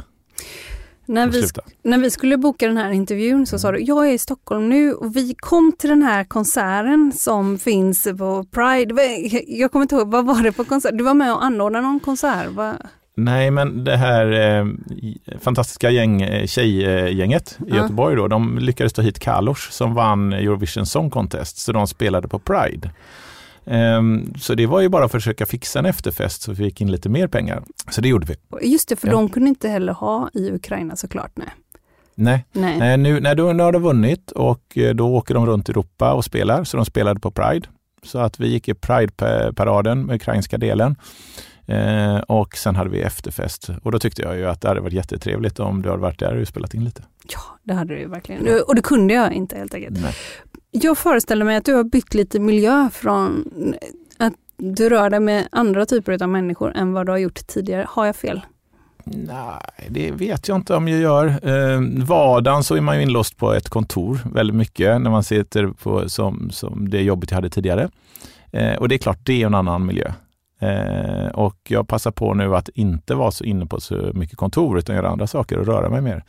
När 1.08 1.28
vi, 1.28 1.42
när 1.82 1.98
vi 1.98 2.10
skulle 2.10 2.36
boka 2.36 2.66
den 2.66 2.76
här 2.76 2.90
intervjun 2.90 3.46
så 3.46 3.58
sa 3.58 3.72
du, 3.72 3.80
jag 3.80 4.08
är 4.08 4.12
i 4.12 4.18
Stockholm 4.18 4.68
nu 4.68 4.94
och 4.94 5.16
vi 5.16 5.34
kom 5.34 5.72
till 5.78 5.90
den 5.90 6.02
här 6.02 6.24
konserten 6.24 7.12
som 7.16 7.58
finns 7.58 8.04
på 8.18 8.44
Pride. 8.50 8.94
Jag 9.46 9.72
kommer 9.72 9.82
inte 9.82 9.94
ihåg, 9.94 10.10
vad 10.10 10.26
var 10.26 10.42
det 10.42 10.52
på 10.52 10.64
konsert? 10.64 10.98
Du 10.98 11.04
var 11.04 11.14
med 11.14 11.32
och 11.32 11.44
anordnade 11.44 11.86
någon 11.86 12.00
konsert? 12.00 12.48
Nej, 13.18 13.50
men 13.50 13.84
det 13.84 13.96
här 13.96 14.32
eh, 14.32 14.66
fantastiska 15.40 15.90
gäng, 15.90 16.22
eh, 16.22 16.46
tjejgänget 16.46 17.58
i 17.60 17.70
ja. 17.70 17.76
Göteborg 17.76 18.16
då, 18.16 18.28
de 18.28 18.58
lyckades 18.58 18.92
ta 18.92 19.02
hit 19.02 19.18
Kalos 19.18 19.68
som 19.70 19.94
vann 19.94 20.32
Eurovision 20.32 20.86
Song 20.86 21.10
Contest, 21.10 21.58
så 21.58 21.72
de 21.72 21.86
spelade 21.86 22.28
på 22.28 22.38
Pride. 22.38 22.90
Um, 23.64 24.34
så 24.38 24.54
det 24.54 24.66
var 24.66 24.80
ju 24.80 24.88
bara 24.88 25.04
att 25.04 25.12
försöka 25.12 25.46
fixa 25.46 25.78
en 25.78 25.86
efterfest 25.86 26.42
så 26.42 26.52
vi 26.52 26.56
fick 26.56 26.80
in 26.80 26.90
lite 26.90 27.08
mer 27.08 27.26
pengar. 27.26 27.62
Så 27.90 28.00
det 28.00 28.08
gjorde 28.08 28.26
vi. 28.26 28.68
Just 28.68 28.88
det, 28.88 28.96
för 28.96 29.08
ja. 29.08 29.14
de 29.14 29.28
kunde 29.28 29.48
inte 29.48 29.68
heller 29.68 29.92
ha 29.92 30.30
i 30.34 30.52
Ukraina 30.52 30.96
såklart. 30.96 31.32
Nej. 31.34 31.48
Nej, 32.14 32.44
nej. 32.52 32.78
nej 32.78 32.96
nu, 32.96 33.20
nej, 33.20 33.36
nu 33.36 33.42
har 33.42 33.72
de 33.72 33.82
vunnit 33.82 34.30
och 34.30 34.78
eh, 34.78 34.94
då 34.94 35.14
åker 35.14 35.34
de 35.34 35.46
runt 35.46 35.68
i 35.68 35.72
Europa 35.72 36.12
och 36.12 36.24
spelar, 36.24 36.64
så 36.64 36.76
de 36.76 36.86
spelade 36.86 37.20
på 37.20 37.30
Pride. 37.30 37.68
Så 38.02 38.18
att 38.18 38.40
vi 38.40 38.48
gick 38.48 38.68
i 38.68 38.74
Pride-paraden 38.74 40.06
med 40.06 40.16
ukrainska 40.16 40.58
delen. 40.58 40.96
Eh, 41.66 42.18
och 42.18 42.56
sen 42.56 42.76
hade 42.76 42.90
vi 42.90 43.00
efterfest 43.00 43.70
och 43.82 43.92
då 43.92 43.98
tyckte 43.98 44.22
jag 44.22 44.36
ju 44.36 44.46
att 44.46 44.60
det 44.60 44.68
hade 44.68 44.80
varit 44.80 44.92
jättetrevligt 44.92 45.60
om 45.60 45.82
du 45.82 45.88
hade 45.88 46.02
varit 46.02 46.18
där 46.18 46.40
och 46.40 46.48
spelat 46.48 46.74
in 46.74 46.84
lite. 46.84 47.02
Ja, 47.28 47.40
det 47.62 47.74
hade 47.74 47.94
du 47.94 48.06
verkligen. 48.06 48.60
Och 48.66 48.74
det 48.74 48.82
kunde 48.82 49.14
jag 49.14 49.32
inte 49.32 49.56
helt 49.56 49.74
enkelt. 49.74 50.00
Nej. 50.02 50.14
Jag 50.70 50.98
föreställer 50.98 51.44
mig 51.44 51.56
att 51.56 51.64
du 51.64 51.74
har 51.74 51.84
bytt 51.84 52.14
lite 52.14 52.40
miljö 52.40 52.88
från 52.92 53.44
att 54.18 54.32
du 54.56 54.88
rör 54.88 55.10
dig 55.10 55.20
med 55.20 55.48
andra 55.52 55.86
typer 55.86 56.22
av 56.22 56.28
människor 56.28 56.76
än 56.76 56.92
vad 56.92 57.06
du 57.06 57.12
har 57.12 57.18
gjort 57.18 57.46
tidigare. 57.46 57.86
Har 57.88 58.06
jag 58.06 58.16
fel? 58.16 58.40
Nej, 59.04 59.88
det 59.88 60.10
vet 60.10 60.48
jag 60.48 60.56
inte 60.56 60.74
om 60.74 60.88
jag 60.88 61.00
gör. 61.00 61.26
Eh, 61.26 61.80
vardagen 62.06 62.64
så 62.64 62.76
är 62.76 62.80
man 62.80 62.96
ju 62.96 63.02
inlåst 63.02 63.36
på 63.36 63.54
ett 63.54 63.68
kontor 63.68 64.20
väldigt 64.32 64.56
mycket 64.56 65.00
när 65.00 65.10
man 65.10 65.24
sitter 65.24 65.66
på 65.66 66.08
som, 66.08 66.50
som 66.50 66.88
det 66.90 67.02
jobbet 67.02 67.30
jag 67.30 67.36
hade 67.36 67.50
tidigare. 67.50 67.90
Eh, 68.52 68.74
och 68.74 68.88
det 68.88 68.94
är 68.94 68.98
klart, 68.98 69.18
det 69.22 69.42
är 69.42 69.46
en 69.46 69.54
annan 69.54 69.86
miljö. 69.86 70.12
Eh, 70.58 71.28
och 71.28 71.56
jag 71.68 71.88
passar 71.88 72.10
på 72.10 72.34
nu 72.34 72.56
att 72.56 72.68
inte 72.68 73.14
vara 73.14 73.30
så 73.30 73.44
inne 73.44 73.66
på 73.66 73.80
så 73.80 74.10
mycket 74.14 74.36
kontor 74.36 74.78
utan 74.78 74.96
göra 74.96 75.08
andra 75.08 75.26
saker 75.26 75.58
och 75.58 75.66
röra 75.66 75.88
mig 75.88 76.00
mer. 76.00 76.24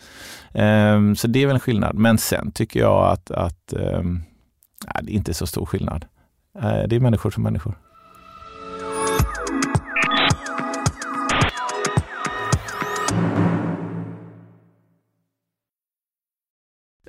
Eh, 0.51 1.13
så 1.13 1.27
det 1.27 1.43
är 1.43 1.47
väl 1.47 1.55
en 1.55 1.59
skillnad. 1.59 1.95
Men 1.95 2.17
sen 2.17 2.51
tycker 2.51 2.79
jag 2.79 3.11
att, 3.11 3.31
att 3.31 3.73
eh, 3.73 4.01
det 5.01 5.11
är 5.11 5.15
inte 5.15 5.33
så 5.33 5.47
stor 5.47 5.65
skillnad. 5.65 6.05
Eh, 6.59 6.83
det 6.87 6.95
är 6.95 6.99
människor 6.99 7.31
som 7.31 7.43
människor. 7.43 7.75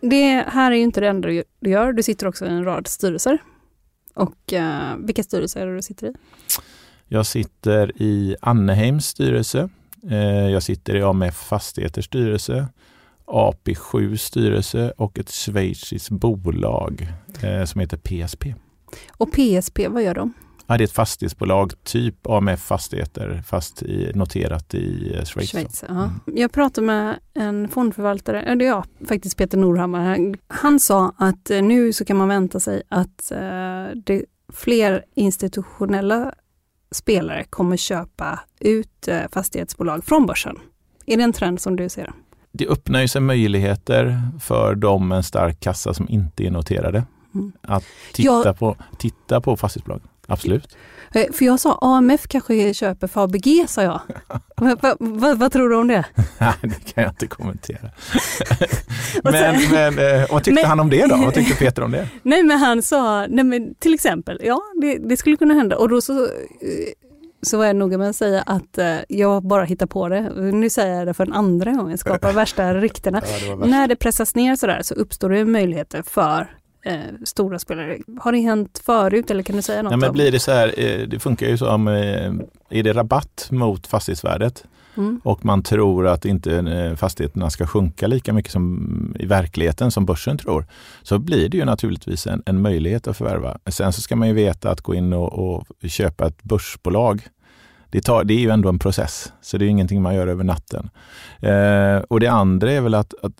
Det 0.00 0.44
här 0.48 0.72
är 0.72 0.76
ju 0.76 0.82
inte 0.82 1.00
det 1.00 1.08
enda 1.08 1.28
du 1.28 1.44
gör. 1.60 1.92
Du 1.92 2.02
sitter 2.02 2.26
också 2.26 2.46
i 2.46 2.48
en 2.48 2.64
rad 2.64 2.86
styrelser. 2.86 3.38
Och 4.14 4.52
uh, 4.52 4.96
vilka 4.98 5.22
styrelser 5.22 5.60
är 5.60 5.66
det 5.66 5.74
du 5.74 5.82
sitter 5.82 6.06
i? 6.06 6.12
Jag 7.08 7.26
sitter 7.26 8.02
i 8.02 8.36
Anneheims 8.40 9.06
styrelse. 9.06 9.68
Uh, 10.10 10.50
jag 10.50 10.62
sitter 10.62 10.96
i 10.96 11.02
AMF 11.02 11.34
Fastigheters 11.34 12.04
styrelse, 12.04 12.68
AP7 13.26 14.16
styrelse 14.16 14.92
och 14.96 15.18
ett 15.18 15.30
schweiziskt 15.30 16.10
bolag 16.10 17.08
uh, 17.44 17.64
som 17.64 17.80
heter 17.80 17.96
PSP. 17.96 18.44
Och 19.10 19.32
PSP, 19.32 19.88
vad 19.88 20.02
gör 20.02 20.14
de? 20.14 20.32
Ja, 20.66 20.76
det 20.76 20.82
är 20.82 20.84
ett 20.84 20.92
fastighetsbolag, 20.92 21.72
typ 21.84 22.26
AMF 22.26 22.60
Fastigheter, 22.60 23.42
fast 23.46 23.82
i, 23.82 24.12
noterat 24.14 24.74
i 24.74 25.14
eh, 25.14 25.24
Schweiz. 25.24 25.50
Schweiz 25.50 25.84
mm. 25.88 26.10
Jag 26.26 26.52
pratade 26.52 26.86
med 26.86 27.18
en 27.34 27.68
fondförvaltare, 27.68 28.42
eller 28.42 28.64
ja, 28.64 28.84
faktiskt 29.08 29.36
Peter 29.36 29.58
Norhammar. 29.58 30.34
Han 30.48 30.80
sa 30.80 31.12
att 31.16 31.50
eh, 31.50 31.62
nu 31.62 31.92
så 31.92 32.04
kan 32.04 32.16
man 32.16 32.28
vänta 32.28 32.60
sig 32.60 32.82
att 32.88 33.32
uh, 33.32 33.96
det, 34.04 34.24
fler 34.52 35.04
institutionella 35.14 36.32
spelare 36.90 37.44
kommer 37.44 37.76
köpa 37.76 38.40
ut 38.60 39.08
fastighetsbolag 39.32 40.04
från 40.04 40.26
börsen. 40.26 40.58
Är 41.06 41.16
det 41.16 41.22
en 41.22 41.32
trend 41.32 41.60
som 41.60 41.76
du 41.76 41.88
ser? 41.88 42.12
Det 42.52 42.68
öppnar 42.68 43.00
ju 43.00 43.08
sig 43.08 43.20
möjligheter 43.20 44.20
för 44.40 44.74
de 44.74 45.08
med 45.08 45.16
en 45.16 45.22
stark 45.22 45.60
kassa 45.60 45.94
som 45.94 46.08
inte 46.08 46.46
är 46.46 46.50
noterade. 46.50 47.04
Mm. 47.34 47.52
Att 47.62 47.84
titta, 48.12 48.42
jag, 48.44 48.58
på, 48.58 48.76
titta 48.98 49.40
på 49.40 49.56
fastighetsbolag. 49.56 50.00
Absolut. 50.26 50.76
Eh, 51.14 51.32
för 51.32 51.44
jag 51.44 51.60
sa 51.60 51.78
AMF 51.80 52.26
kanske 52.28 52.74
köper 52.74 53.06
Fabg, 53.06 53.64
sa 53.68 53.82
jag. 53.82 54.00
vad, 54.56 54.96
vad, 54.98 55.38
vad, 55.38 55.52
tror 55.52 55.68
du 55.68 55.76
om 55.76 55.88
det? 55.88 56.04
Nej, 56.38 56.52
det 56.62 56.92
kan 56.94 57.04
jag 57.04 57.12
inte 57.12 57.26
kommentera. 57.26 57.90
men, 59.22 59.70
men 59.72 59.98
eh, 59.98 60.26
vad 60.30 60.44
tyckte 60.44 60.60
men, 60.60 60.64
han 60.64 60.80
om 60.80 60.90
det 60.90 61.06
då? 61.06 61.16
Vad 61.16 61.34
tyckte 61.34 61.54
Peter 61.64 61.82
om 61.82 61.90
det? 61.90 62.08
Nej, 62.22 62.42
men 62.42 62.58
han 62.58 62.82
sa, 62.82 63.26
nej 63.26 63.44
men 63.44 63.74
till 63.74 63.94
exempel, 63.94 64.40
ja 64.44 64.60
det, 64.80 64.98
det 64.98 65.16
skulle 65.16 65.36
kunna 65.36 65.54
hända. 65.54 65.76
Och 65.76 65.88
då 65.88 66.00
så, 66.00 66.24
eh, 66.24 66.28
så 67.42 67.58
var 67.58 67.64
jag 67.64 67.76
noga 67.76 67.98
med 67.98 68.10
att 68.10 68.16
säga 68.16 68.42
att 68.42 68.78
jag 69.08 69.42
bara 69.42 69.64
hittar 69.64 69.86
på 69.86 70.08
det. 70.08 70.30
Nu 70.52 70.70
säger 70.70 70.94
jag 70.98 71.06
det 71.06 71.14
för 71.14 71.26
en 71.26 71.32
andra 71.32 71.72
gången, 71.72 71.98
skapar 71.98 72.32
värsta 72.32 72.74
ryktena. 72.74 73.22
Ja, 73.46 73.56
När 73.56 73.88
det 73.88 73.96
pressas 73.96 74.34
ner 74.34 74.56
sådär 74.56 74.80
så 74.82 74.94
uppstår 74.94 75.30
det 75.30 75.44
möjligheter 75.44 76.02
för 76.02 76.56
eh, 76.86 76.98
stora 77.24 77.58
spelare. 77.58 77.98
Har 78.20 78.32
det 78.32 78.38
hänt 78.38 78.82
förut 78.84 79.30
eller 79.30 79.42
kan 79.42 79.56
du 79.56 79.62
säga 79.62 79.82
något? 79.82 79.90
Ja, 79.90 79.96
men 79.96 80.12
blir 80.12 80.32
det 80.32 80.38
så 80.38 80.52
här, 80.52 80.74
eh, 80.76 81.08
det 81.08 81.18
funkar 81.18 81.46
ju 81.46 81.58
som, 81.58 81.88
eh, 81.88 82.32
är 82.70 82.82
det 82.82 82.92
rabatt 82.92 83.48
mot 83.50 83.86
fastighetsvärdet 83.86 84.64
mm. 84.96 85.20
och 85.24 85.44
man 85.44 85.62
tror 85.62 86.06
att 86.06 86.24
inte 86.24 86.58
eh, 86.58 86.94
fastigheterna 86.94 87.50
ska 87.50 87.66
sjunka 87.66 88.06
lika 88.06 88.32
mycket 88.32 88.52
som 88.52 89.16
i 89.18 89.26
verkligheten 89.26 89.90
som 89.90 90.06
börsen 90.06 90.38
tror, 90.38 90.66
så 91.02 91.18
blir 91.18 91.48
det 91.48 91.56
ju 91.56 91.64
naturligtvis 91.64 92.26
en, 92.26 92.42
en 92.46 92.62
möjlighet 92.62 93.08
att 93.08 93.16
förvärva. 93.16 93.58
Sen 93.66 93.92
så 93.92 94.00
ska 94.00 94.16
man 94.16 94.28
ju 94.28 94.34
veta 94.34 94.70
att 94.70 94.80
gå 94.80 94.94
in 94.94 95.12
och, 95.12 95.32
och 95.32 95.66
köpa 95.88 96.26
ett 96.26 96.42
börsbolag 96.42 97.22
det, 97.90 98.00
tar, 98.00 98.24
det 98.24 98.34
är 98.34 98.38
ju 98.38 98.50
ändå 98.50 98.68
en 98.68 98.78
process, 98.78 99.32
så 99.40 99.58
det 99.58 99.64
är 99.64 99.68
ingenting 99.68 100.02
man 100.02 100.14
gör 100.14 100.26
över 100.26 100.44
natten. 100.44 100.90
Eh, 101.40 101.98
och 102.08 102.20
det 102.20 102.26
andra 102.26 102.72
är 102.72 102.80
väl 102.80 102.94
att, 102.94 103.14
att 103.22 103.32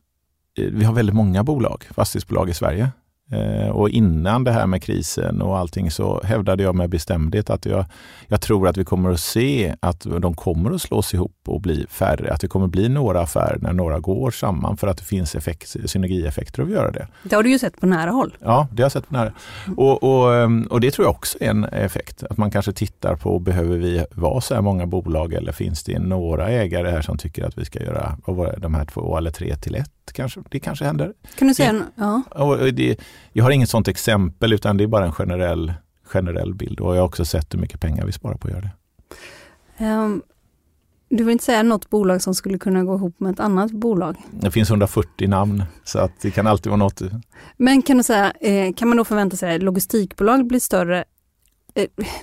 vi 0.57 0.85
har 0.85 0.95
väldigt 0.95 1.15
många 1.15 1.45
bolag, 1.45 1.85
fastighetsbolag 1.91 2.51
i 2.51 2.55
Sverige. 2.55 2.91
Eh, 3.31 3.69
och 3.69 3.91
innan 3.91 4.45
det 4.45 4.51
här 4.51 4.67
med 4.67 4.83
krisen 4.83 5.43
och 5.43 5.59
allting 5.59 5.91
så 5.91 6.21
hävdade 6.25 6.63
jag 6.63 6.75
med 6.75 6.91
bestämdhet 6.91 7.51
att 7.51 7.67
jag, 7.67 7.85
jag 8.27 8.41
tror 8.41 8.69
att 8.69 8.77
vi 8.77 8.85
kommer 8.85 9.11
att 9.11 9.21
se 9.21 9.75
att 9.81 10.01
de 10.01 10.35
kommer 10.35 10.71
att 10.71 10.83
slås 10.83 11.15
ihop 11.15 11.33
och 11.47 11.61
bli 11.61 11.87
färre. 11.89 12.33
Att 12.33 12.41
det 12.41 12.49
kommer 12.49 12.67
att 12.67 12.73
bli 12.73 12.89
några 12.89 13.21
affärer 13.21 13.59
när 13.61 13.73
några 13.73 14.01
går 14.01 14.31
samman 14.31 14.77
för 14.77 14.87
att 14.87 14.99
det 14.99 15.05
finns 15.05 15.35
effekt, 15.35 15.77
synergieffekter 15.85 16.63
av 16.63 16.69
att 16.69 16.75
göra 16.75 16.91
det. 16.91 17.09
Det 17.23 17.37
har 17.37 17.43
du 17.43 17.51
ju 17.51 17.59
sett 17.59 17.81
på 17.81 17.87
nära 17.87 18.11
håll. 18.11 18.37
Ja, 18.41 18.69
det 18.73 18.83
har 18.83 18.85
jag 18.85 18.93
sett 18.93 19.09
på 19.09 19.15
nära. 19.15 19.33
Och, 19.77 20.03
och, 20.03 20.35
ehm, 20.35 20.67
och 20.71 20.81
det 20.81 20.91
tror 20.91 21.07
jag 21.07 21.15
också 21.15 21.39
är 21.41 21.51
en 21.51 21.65
effekt. 21.65 22.23
Att 22.31 22.37
man 22.37 22.51
kanske 22.51 22.73
tittar 22.73 23.17
på, 23.17 23.39
behöver 23.39 23.77
vi 23.77 24.05
vara 24.11 24.41
så 24.41 24.55
här 24.55 24.63
många 24.63 24.87
bolag 24.87 25.35
eller 25.35 25.53
finns 25.53 25.85
det 25.85 25.99
några 25.99 26.49
ägare 26.49 26.91
här 26.91 27.03
som 27.03 27.19
tycker 27.19 27.45
att 27.45 27.59
vi 27.59 27.65
ska 27.65 27.83
göra 27.83 28.17
de 28.59 28.75
här 28.75 28.85
två 28.85 29.17
eller 29.17 29.31
tre 29.31 29.57
till 29.57 29.75
ett? 29.75 29.91
Kanske, 30.13 30.41
det 30.51 30.61
kanske 30.61 30.85
händer. 30.85 31.13
Kan 31.39 31.49
du 31.49 31.55
säga 31.55 31.69
en, 31.69 31.85
ja. 31.95 32.23
Och 32.31 32.75
det, 32.75 33.01
jag 33.33 33.45
har 33.45 33.51
inget 33.51 33.71
sånt 33.71 33.89
exempel 33.89 34.53
utan 34.53 34.77
det 34.77 34.85
är 34.85 34.89
bara 34.89 35.05
en 35.05 35.13
generell, 35.13 35.73
generell 36.05 36.55
bild 36.55 36.81
och 36.81 36.97
jag 36.97 37.01
har 37.01 37.07
också 37.07 37.25
sett 37.25 37.55
hur 37.55 37.59
mycket 37.59 37.81
pengar 37.81 38.07
vi 38.07 38.13
sparar 38.13 38.37
på 38.37 38.49
att 38.49 38.55
göra 38.55 38.63
det. 38.63 39.85
Um, 39.85 40.23
du 41.09 41.25
vill 41.25 41.33
inte 41.33 41.45
säga 41.45 41.63
något 41.63 41.91
bolag 41.91 42.23
som 42.23 42.35
skulle 42.35 42.59
kunna 42.59 42.85
gå 42.85 42.95
ihop 42.95 43.21
med 43.21 43.33
ett 43.33 43.41
annat 43.41 43.73
bolag? 43.73 44.17
Det 44.31 44.51
finns 44.51 44.71
140 44.71 45.29
namn 45.29 45.65
så 45.85 45.99
att 45.99 46.13
det 46.21 46.31
kan 46.31 46.47
alltid 46.47 46.71
vara 46.71 46.77
något. 46.77 47.03
Men 47.57 47.83
kan 47.83 47.97
du 47.97 48.03
säga, 48.03 48.33
eh, 48.41 48.75
kan 48.75 48.89
man 48.89 48.97
då 48.97 49.05
förvänta 49.05 49.37
sig 49.37 49.57
att 49.57 49.63
logistikbolag 49.63 50.47
blir 50.47 50.61
större 50.61 51.05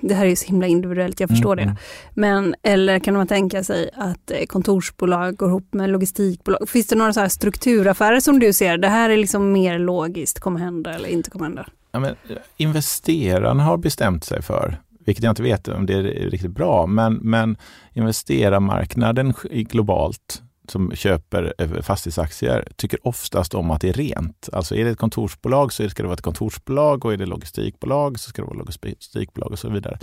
det 0.02 0.14
här 0.14 0.26
är 0.26 0.36
så 0.36 0.46
himla 0.46 0.68
individuellt, 0.68 1.20
jag 1.20 1.30
förstår 1.30 1.54
mm, 1.54 1.66
det. 1.66 1.72
Mm. 1.72 1.78
Men, 2.14 2.56
eller 2.64 3.00
kan 3.00 3.14
man 3.14 3.28
tänka 3.28 3.64
sig 3.64 3.90
att 3.96 4.32
eh, 4.32 4.46
kontorsbolag 4.46 5.36
går 5.36 5.50
ihop 5.50 5.74
med 5.74 5.90
logistikbolag? 5.90 6.70
Finns 6.70 6.88
det 6.88 6.96
några 6.96 7.14
så 7.14 7.20
här 7.20 7.30
strukturaffärer 7.30 8.20
som 8.20 8.40
du 8.40 8.54
ser, 8.54 8.78
det 8.78 8.88
här 8.88 9.10
är 9.10 9.18
liksom 9.18 9.52
mer 9.52 9.80
logiskt, 9.80 10.40
kommer 10.40 10.60
hända 10.60 10.94
eller 10.94 11.10
inte 11.10 11.30
kommer 11.30 11.46
hända? 11.46 11.66
Ja, 11.92 12.00
men, 12.00 12.10
eh, 12.10 12.38
investerarna 12.58 13.64
har 13.64 13.78
bestämt 13.78 14.24
sig 14.24 14.42
för, 14.42 14.78
vilket 15.06 15.24
jag 15.24 15.32
inte 15.32 15.44
vet 15.44 15.68
om 15.68 15.86
det 15.86 15.94
är 15.94 16.04
riktigt 16.04 16.52
bra, 16.52 16.86
men, 16.86 17.14
men 17.14 17.58
investerarmarknaden 17.94 19.34
globalt 19.52 20.42
som 20.68 20.92
köper 20.96 21.54
eh, 21.58 21.82
fastighetsaktier 21.82 22.68
tycker 22.76 23.08
oftast 23.08 23.54
om 23.54 23.72
att 23.72 23.82
det 23.82 23.90
är 23.90 23.94
rent. 23.94 24.50
Alltså 24.54 24.76
är 24.76 24.86
det 24.86 24.92
ett 24.92 24.98
kontorsbolag 24.98 25.74
så 25.74 25.90
ska 25.90 26.04
det 26.04 26.08
vara 26.08 26.14
ett 26.14 26.22
kontorsbolag 26.22 27.06
och 27.06 27.14
är 27.14 27.18
det 27.18 27.26
logistikbolag 27.26 28.20
så 28.20 28.30
ska 28.30 28.42
det 28.42 28.46
vara 28.46 28.58
logistikbolag 28.58 29.52
och 29.52 29.60
så 29.60 29.70
vidare. 29.70 30.00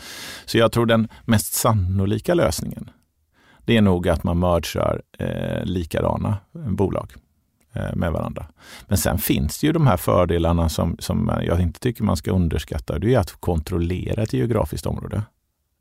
Så 0.47 0.59
jag 0.59 0.73
tror 0.73 0.87
den 0.87 1.09
mest 1.25 1.53
sannolika 1.53 2.35
lösningen 2.35 2.91
det 3.65 3.77
är 3.77 3.83
nog 3.83 4.09
att 4.09 4.25
man 4.25 4.39
mergar 4.39 5.03
eh, 5.19 5.65
likadana 5.65 6.37
bolag. 6.53 7.13
eh, 7.73 7.95
med 7.95 8.13
varandra. 8.13 8.47
Men 8.87 8.99
sen 8.99 9.19
finns 9.19 9.61
det 9.61 9.67
ju 9.67 9.73
de 9.73 9.87
här 9.87 9.97
fördelarna 9.97 10.69
som, 10.69 10.97
som 10.99 11.33
jag 11.43 11.61
inte 11.61 11.81
tycker 11.81 12.05
man 12.05 12.17
ska 12.17 12.31
underskatta. 12.31 12.99
Det 12.99 13.15
är 13.15 13.19
att 13.19 13.41
kontrollera 13.41 14.23
ett 14.23 14.33
geografiskt 14.33 14.87
område. 14.87 15.23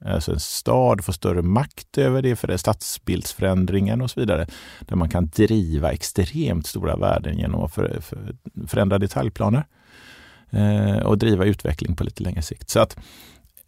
Alltså 0.06 0.32
en 0.32 0.40
stad 0.40 1.06
får 1.06 1.14
större 1.14 1.42
makt 1.42 1.98
över 1.98 2.22
det, 2.22 2.36
för 2.36 2.48
det 2.48 2.58
stadsbildsförändringen 2.58 4.02
och 4.02 4.12
så 4.12 4.20
vidare. 4.20 4.48
Där 4.80 4.96
man 4.96 5.10
kan 5.10 5.28
driva 5.28 5.92
extremt 5.92 6.68
stora 6.68 6.96
värden 6.96 7.38
genom 7.38 7.64
att 7.64 7.74
för, 7.74 8.02
för, 8.02 8.36
förändra 8.68 9.00
detaljplaner 9.00 9.66
eh, 10.50 10.98
och 10.98 11.18
driva 11.18 11.46
utveckling 11.46 11.96
på 11.96 12.04
lite 12.04 12.24
längre 12.24 12.42
sikt. 12.42 12.70
Så 12.70 12.80
att 12.80 12.98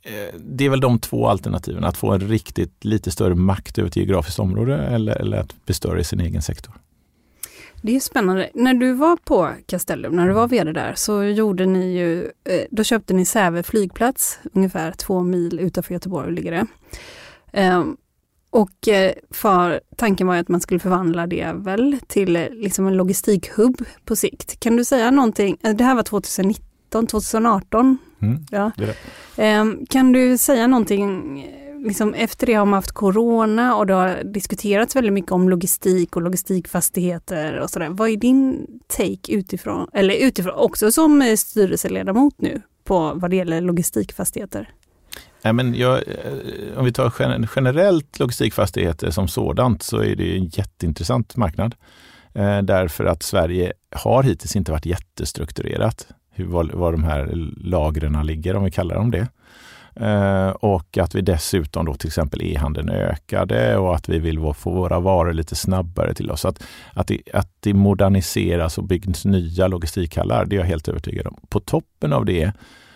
eh, 0.01 0.39
det 0.39 0.65
är 0.65 0.69
väl 0.69 0.79
de 0.79 0.99
två 0.99 1.27
alternativen, 1.27 1.83
att 1.83 1.97
få 1.97 2.11
en 2.11 2.19
riktigt 2.19 2.85
lite 2.85 3.11
större 3.11 3.35
makt 3.35 3.77
över 3.77 3.89
ett 3.89 3.95
geografiskt 3.95 4.39
område 4.39 4.77
eller, 4.77 5.15
eller 5.15 5.37
att 5.37 5.65
bli 5.65 5.73
större 5.73 6.01
i 6.01 6.03
sin 6.03 6.19
egen 6.19 6.41
sektor. 6.41 6.73
Det 7.81 7.95
är 7.95 7.99
spännande. 7.99 8.49
När 8.53 8.73
du 8.73 8.93
var 8.93 9.15
på 9.15 9.49
Castellum, 9.65 10.15
när 10.15 10.27
du 10.27 10.33
var 10.33 10.47
VD 10.47 10.71
där, 10.71 10.93
så 10.95 11.23
gjorde 11.23 11.65
ni 11.65 11.97
ju, 11.97 12.23
eh, 12.23 12.65
då 12.71 12.83
köpte 12.83 13.13
ni 13.13 13.25
Säve 13.25 13.63
flygplats, 13.63 14.39
ungefär 14.53 14.91
två 14.91 15.23
mil 15.23 15.59
utanför 15.59 15.93
Göteborg 15.93 16.35
ligger 16.35 16.51
det. 16.51 16.67
Um, 17.73 17.97
och 18.49 18.87
eh, 18.87 19.13
för, 19.29 19.81
tanken 19.95 20.27
var 20.27 20.35
att 20.35 20.47
man 20.47 20.61
skulle 20.61 20.79
förvandla 20.79 21.27
det 21.27 21.51
väl 21.55 21.99
till 22.07 22.35
eh, 22.35 22.49
liksom 22.49 22.87
en 22.87 22.97
logistikhubb 22.97 23.85
på 24.05 24.15
sikt. 24.15 24.59
Kan 24.59 24.77
du 24.77 24.85
säga 24.85 25.11
någonting, 25.11 25.57
det 25.61 25.83
här 25.83 25.95
var 25.95 26.03
2019, 26.03 27.07
2018? 27.07 27.97
Mm, 28.21 28.45
ja. 28.51 28.71
Um, 29.37 29.85
kan 29.89 30.11
du 30.11 30.37
säga 30.37 30.67
någonting 30.67 31.45
liksom 31.83 32.13
efter 32.13 32.47
det 32.47 32.53
har 32.53 32.65
man 32.65 32.73
haft 32.73 32.91
corona 32.91 33.75
och 33.75 33.87
det 33.87 33.93
har 33.93 34.23
diskuterats 34.23 34.95
väldigt 34.95 35.13
mycket 35.13 35.31
om 35.31 35.49
logistik 35.49 36.15
och 36.15 36.21
logistikfastigheter 36.21 37.59
och 37.59 37.69
sådär. 37.69 37.89
Vad 37.89 38.09
är 38.09 38.17
din 38.17 38.67
take 38.87 39.33
utifrån, 39.33 39.87
eller 39.93 40.15
utifrån 40.15 40.53
också 40.55 40.91
som 40.91 41.21
eh, 41.21 41.35
styrelseledamot 41.35 42.41
nu 42.41 42.61
på 42.83 43.13
vad 43.15 43.29
det 43.29 43.35
gäller 43.35 43.61
logistikfastigheter? 43.61 44.69
Nej, 45.41 45.53
men 45.53 45.75
jag, 45.75 45.97
eh, 45.97 46.77
om 46.77 46.85
vi 46.85 46.93
tar 46.93 47.13
generellt 47.55 48.19
logistikfastigheter 48.19 49.11
som 49.11 49.27
sådant 49.27 49.83
så 49.83 49.97
är 49.97 50.15
det 50.15 50.37
en 50.37 50.45
jätteintressant 50.45 51.35
marknad. 51.35 51.75
Eh, 52.33 52.61
därför 52.61 53.05
att 53.05 53.23
Sverige 53.23 53.73
har 53.95 54.23
hittills 54.23 54.55
inte 54.55 54.71
varit 54.71 54.85
jättestrukturerat. 54.85 56.07
Hur, 56.33 56.45
var, 56.45 56.63
var 56.73 56.91
de 56.91 57.03
här 57.03 57.29
lagren 57.57 58.25
ligger, 58.25 58.55
om 58.55 58.63
vi 58.63 58.71
kallar 58.71 58.95
dem 58.95 59.11
det. 59.11 59.27
Eh, 59.95 60.49
och 60.49 60.97
att 60.97 61.15
vi 61.15 61.21
dessutom 61.21 61.85
då 61.85 61.93
till 61.93 62.07
exempel 62.07 62.41
e-handeln 62.41 62.89
ökade 62.89 63.77
och 63.77 63.95
att 63.95 64.09
vi 64.09 64.19
vill 64.19 64.53
få 64.53 64.71
våra 64.71 64.99
varor 64.99 65.33
lite 65.33 65.55
snabbare 65.55 66.13
till 66.13 66.31
oss. 66.31 66.45
Att, 66.45 66.63
att, 66.93 67.07
det, 67.07 67.21
att 67.33 67.49
det 67.59 67.73
moderniseras 67.73 68.77
och 68.77 68.83
byggs 68.83 69.25
nya 69.25 69.67
logistikhallar, 69.67 70.45
det 70.45 70.55
är 70.55 70.59
jag 70.59 70.65
helt 70.65 70.87
övertygad 70.87 71.27
om. 71.27 71.35
På 71.49 71.59
toppen 71.59 72.13
av 72.13 72.25
det 72.25 72.51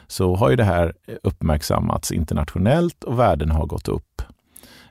så 0.08 0.36
har 0.36 0.50
ju 0.50 0.56
det 0.56 0.64
här 0.64 0.93
uppmärksammats 1.24 2.12
internationellt 2.12 3.04
och 3.04 3.20
värden 3.20 3.52
har 3.52 3.66
gått 3.66 3.88
upp. 3.88 4.22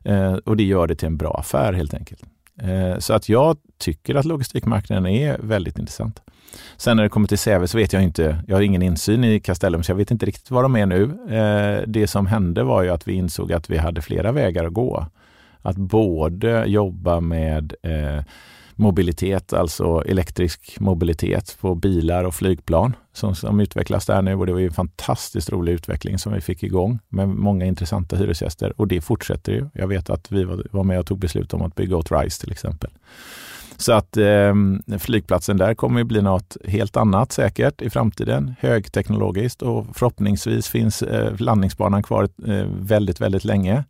Eh, 0.03 0.35
och 0.35 0.57
det 0.57 0.65
gör 0.65 0.87
det 0.87 0.95
till 0.95 1.09
en 1.09 1.17
bra 1.17 1.37
affär 1.39 1.73
helt 1.73 1.95
enkelt. 1.95 2.23
Eh, 2.61 2.99
så 2.99 3.15
att 3.15 3.29
jag 3.29 3.57
tycker 3.79 4.15
att 4.15 4.25
logistikmarknaden 4.25 5.07
är 5.07 5.39
väldigt 5.39 5.79
intressant. 5.79 6.21
Sen 6.77 6.97
när 6.97 7.03
det 7.03 7.09
kommer 7.09 7.29
till 7.29 7.39
Säve 7.39 7.69
så 7.69 7.79
vet 7.79 7.93
jag 7.93 8.03
inte, 8.03 8.43
jag 8.47 8.57
har 8.57 8.63
ingen 8.63 8.83
insyn 8.83 9.25
i 9.25 9.41
Castellum 9.41 9.83
så 9.83 9.93
jag 9.93 9.97
vet 9.97 10.11
inte 10.11 10.27
riktigt 10.27 10.51
var 10.51 10.63
de 10.63 10.77
är 10.77 10.87
nu. 10.87 11.03
Eh, 11.31 11.83
det 11.87 12.07
som 12.07 12.27
hände 12.27 12.63
var 12.63 12.83
ju 12.83 12.91
att 12.91 13.09
vi 13.09 13.13
insåg 13.13 13.53
att 13.53 13.71
vi 13.71 13.79
hade 13.79 14.03
flera 14.03 14.33
vägar 14.33 14.65
att 14.65 14.73
gå. 14.73 15.07
Att 15.63 15.77
både 15.77 16.65
jobba 16.67 17.21
med 17.21 17.75
eh, 17.83 18.25
mobilitet, 18.77 19.53
alltså 19.53 20.03
elektrisk 20.07 20.77
mobilitet 20.81 21.57
på 21.61 21.75
bilar 21.75 22.25
och 22.25 22.35
flygplan 22.35 22.97
som, 23.13 23.35
som 23.35 23.61
utvecklas 23.61 24.07
där 24.07 24.23
nu 24.23 24.35
och 24.35 24.47
det 24.47 24.53
var 24.53 24.61
ju 24.61 24.67
en 24.67 24.73
fantastiskt 24.73 25.51
rolig 25.51 25.73
utveckling 25.73 26.19
som 26.19 26.33
vi 26.33 26.41
fick 26.41 26.63
igång 26.63 26.99
med 27.09 27.29
många 27.29 27.65
intressanta 27.65 28.17
hyresgäster 28.17 28.81
och 28.81 28.89
det 28.89 29.01
fortsätter 29.01 29.53
ju. 29.53 29.69
Jag 29.75 29.89
vet 29.89 30.11
att 30.11 30.33
vi 30.33 30.45
var, 30.45 30.67
var 30.71 30.85
med 30.85 30.99
och 30.99 31.07
tog 31.07 31.19
beslut 31.19 31.55
om 31.55 31.63
att 31.63 31.75
bygga 31.75 31.97
åt 31.97 32.13
RISE 32.13 32.41
till 32.41 32.53
exempel. 32.53 32.91
Så 33.77 33.93
att 33.93 34.17
eh, 34.17 34.55
flygplatsen 34.99 35.57
där 35.57 35.75
kommer 35.75 36.01
att 36.01 36.07
bli 36.07 36.23
något 36.23 36.57
helt 36.65 36.97
annat 36.97 37.33
säkert 37.33 37.83
i 37.83 37.91
framtiden, 37.91 38.55
högteknologiskt 38.61 39.63
och 39.63 39.87
förhoppningsvis 39.95 40.69
finns 40.69 41.03
eh, 41.03 41.41
landningsbanan 41.41 42.03
kvar 42.03 42.29
eh, 42.47 42.67
väldigt, 42.81 43.21
väldigt 43.21 43.45
länge. 43.45 43.85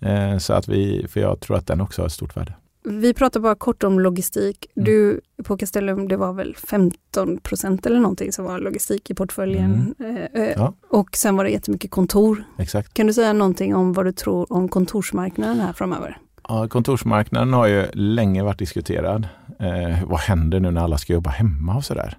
Eh, 0.00 0.38
så 0.38 0.52
att 0.52 0.68
vi, 0.68 1.06
för 1.08 1.20
jag 1.20 1.40
tror 1.40 1.56
att 1.56 1.66
den 1.66 1.80
också 1.80 2.02
har 2.02 2.06
ett 2.06 2.12
stort 2.12 2.36
värde. 2.36 2.54
Vi 2.84 3.14
pratar 3.14 3.40
bara 3.40 3.54
kort 3.54 3.82
om 3.82 4.00
logistik. 4.00 4.66
Mm. 4.76 4.84
Du 4.84 5.20
på 5.44 5.56
Castellum, 5.56 6.08
det 6.08 6.16
var 6.16 6.32
väl 6.32 6.56
15 6.56 7.38
procent 7.38 7.86
eller 7.86 8.00
någonting 8.00 8.32
som 8.32 8.44
var 8.44 8.58
logistik 8.58 9.10
i 9.10 9.14
portföljen. 9.14 9.94
Mm. 9.98 10.16
Eh, 10.16 10.42
eh, 10.42 10.52
ja. 10.56 10.74
Och 10.88 11.16
sen 11.16 11.36
var 11.36 11.44
det 11.44 11.50
jättemycket 11.50 11.90
kontor. 11.90 12.44
Exakt. 12.58 12.94
Kan 12.94 13.06
du 13.06 13.12
säga 13.12 13.32
någonting 13.32 13.74
om 13.74 13.92
vad 13.92 14.06
du 14.06 14.12
tror 14.12 14.52
om 14.52 14.68
kontorsmarknaden 14.68 15.60
här 15.60 15.72
framöver? 15.72 16.18
Ja, 16.48 16.68
kontorsmarknaden 16.68 17.52
har 17.52 17.66
ju 17.66 17.86
länge 17.92 18.42
varit 18.42 18.58
diskuterad. 18.58 19.28
Eh, 19.58 20.04
vad 20.04 20.20
händer 20.20 20.60
nu 20.60 20.70
när 20.70 20.80
alla 20.80 20.98
ska 20.98 21.12
jobba 21.12 21.30
hemma 21.30 21.76
och 21.76 21.84
sådär? 21.84 22.18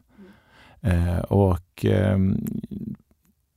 Eh, 0.82 1.20
och 1.20 1.86
eh, 1.86 2.18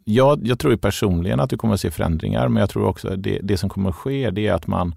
jag, 0.04 0.46
jag 0.46 0.58
tror 0.58 0.76
personligen 0.76 1.40
att 1.40 1.50
du 1.50 1.56
kommer 1.56 1.74
att 1.74 1.80
se 1.80 1.90
förändringar, 1.90 2.48
men 2.48 2.60
jag 2.60 2.70
tror 2.70 2.86
också 2.86 3.08
att 3.08 3.22
det, 3.22 3.40
det 3.42 3.56
som 3.56 3.70
kommer 3.70 3.88
att 3.88 3.96
ske 3.96 4.30
det 4.30 4.46
är 4.46 4.52
att 4.52 4.66
man, 4.66 4.94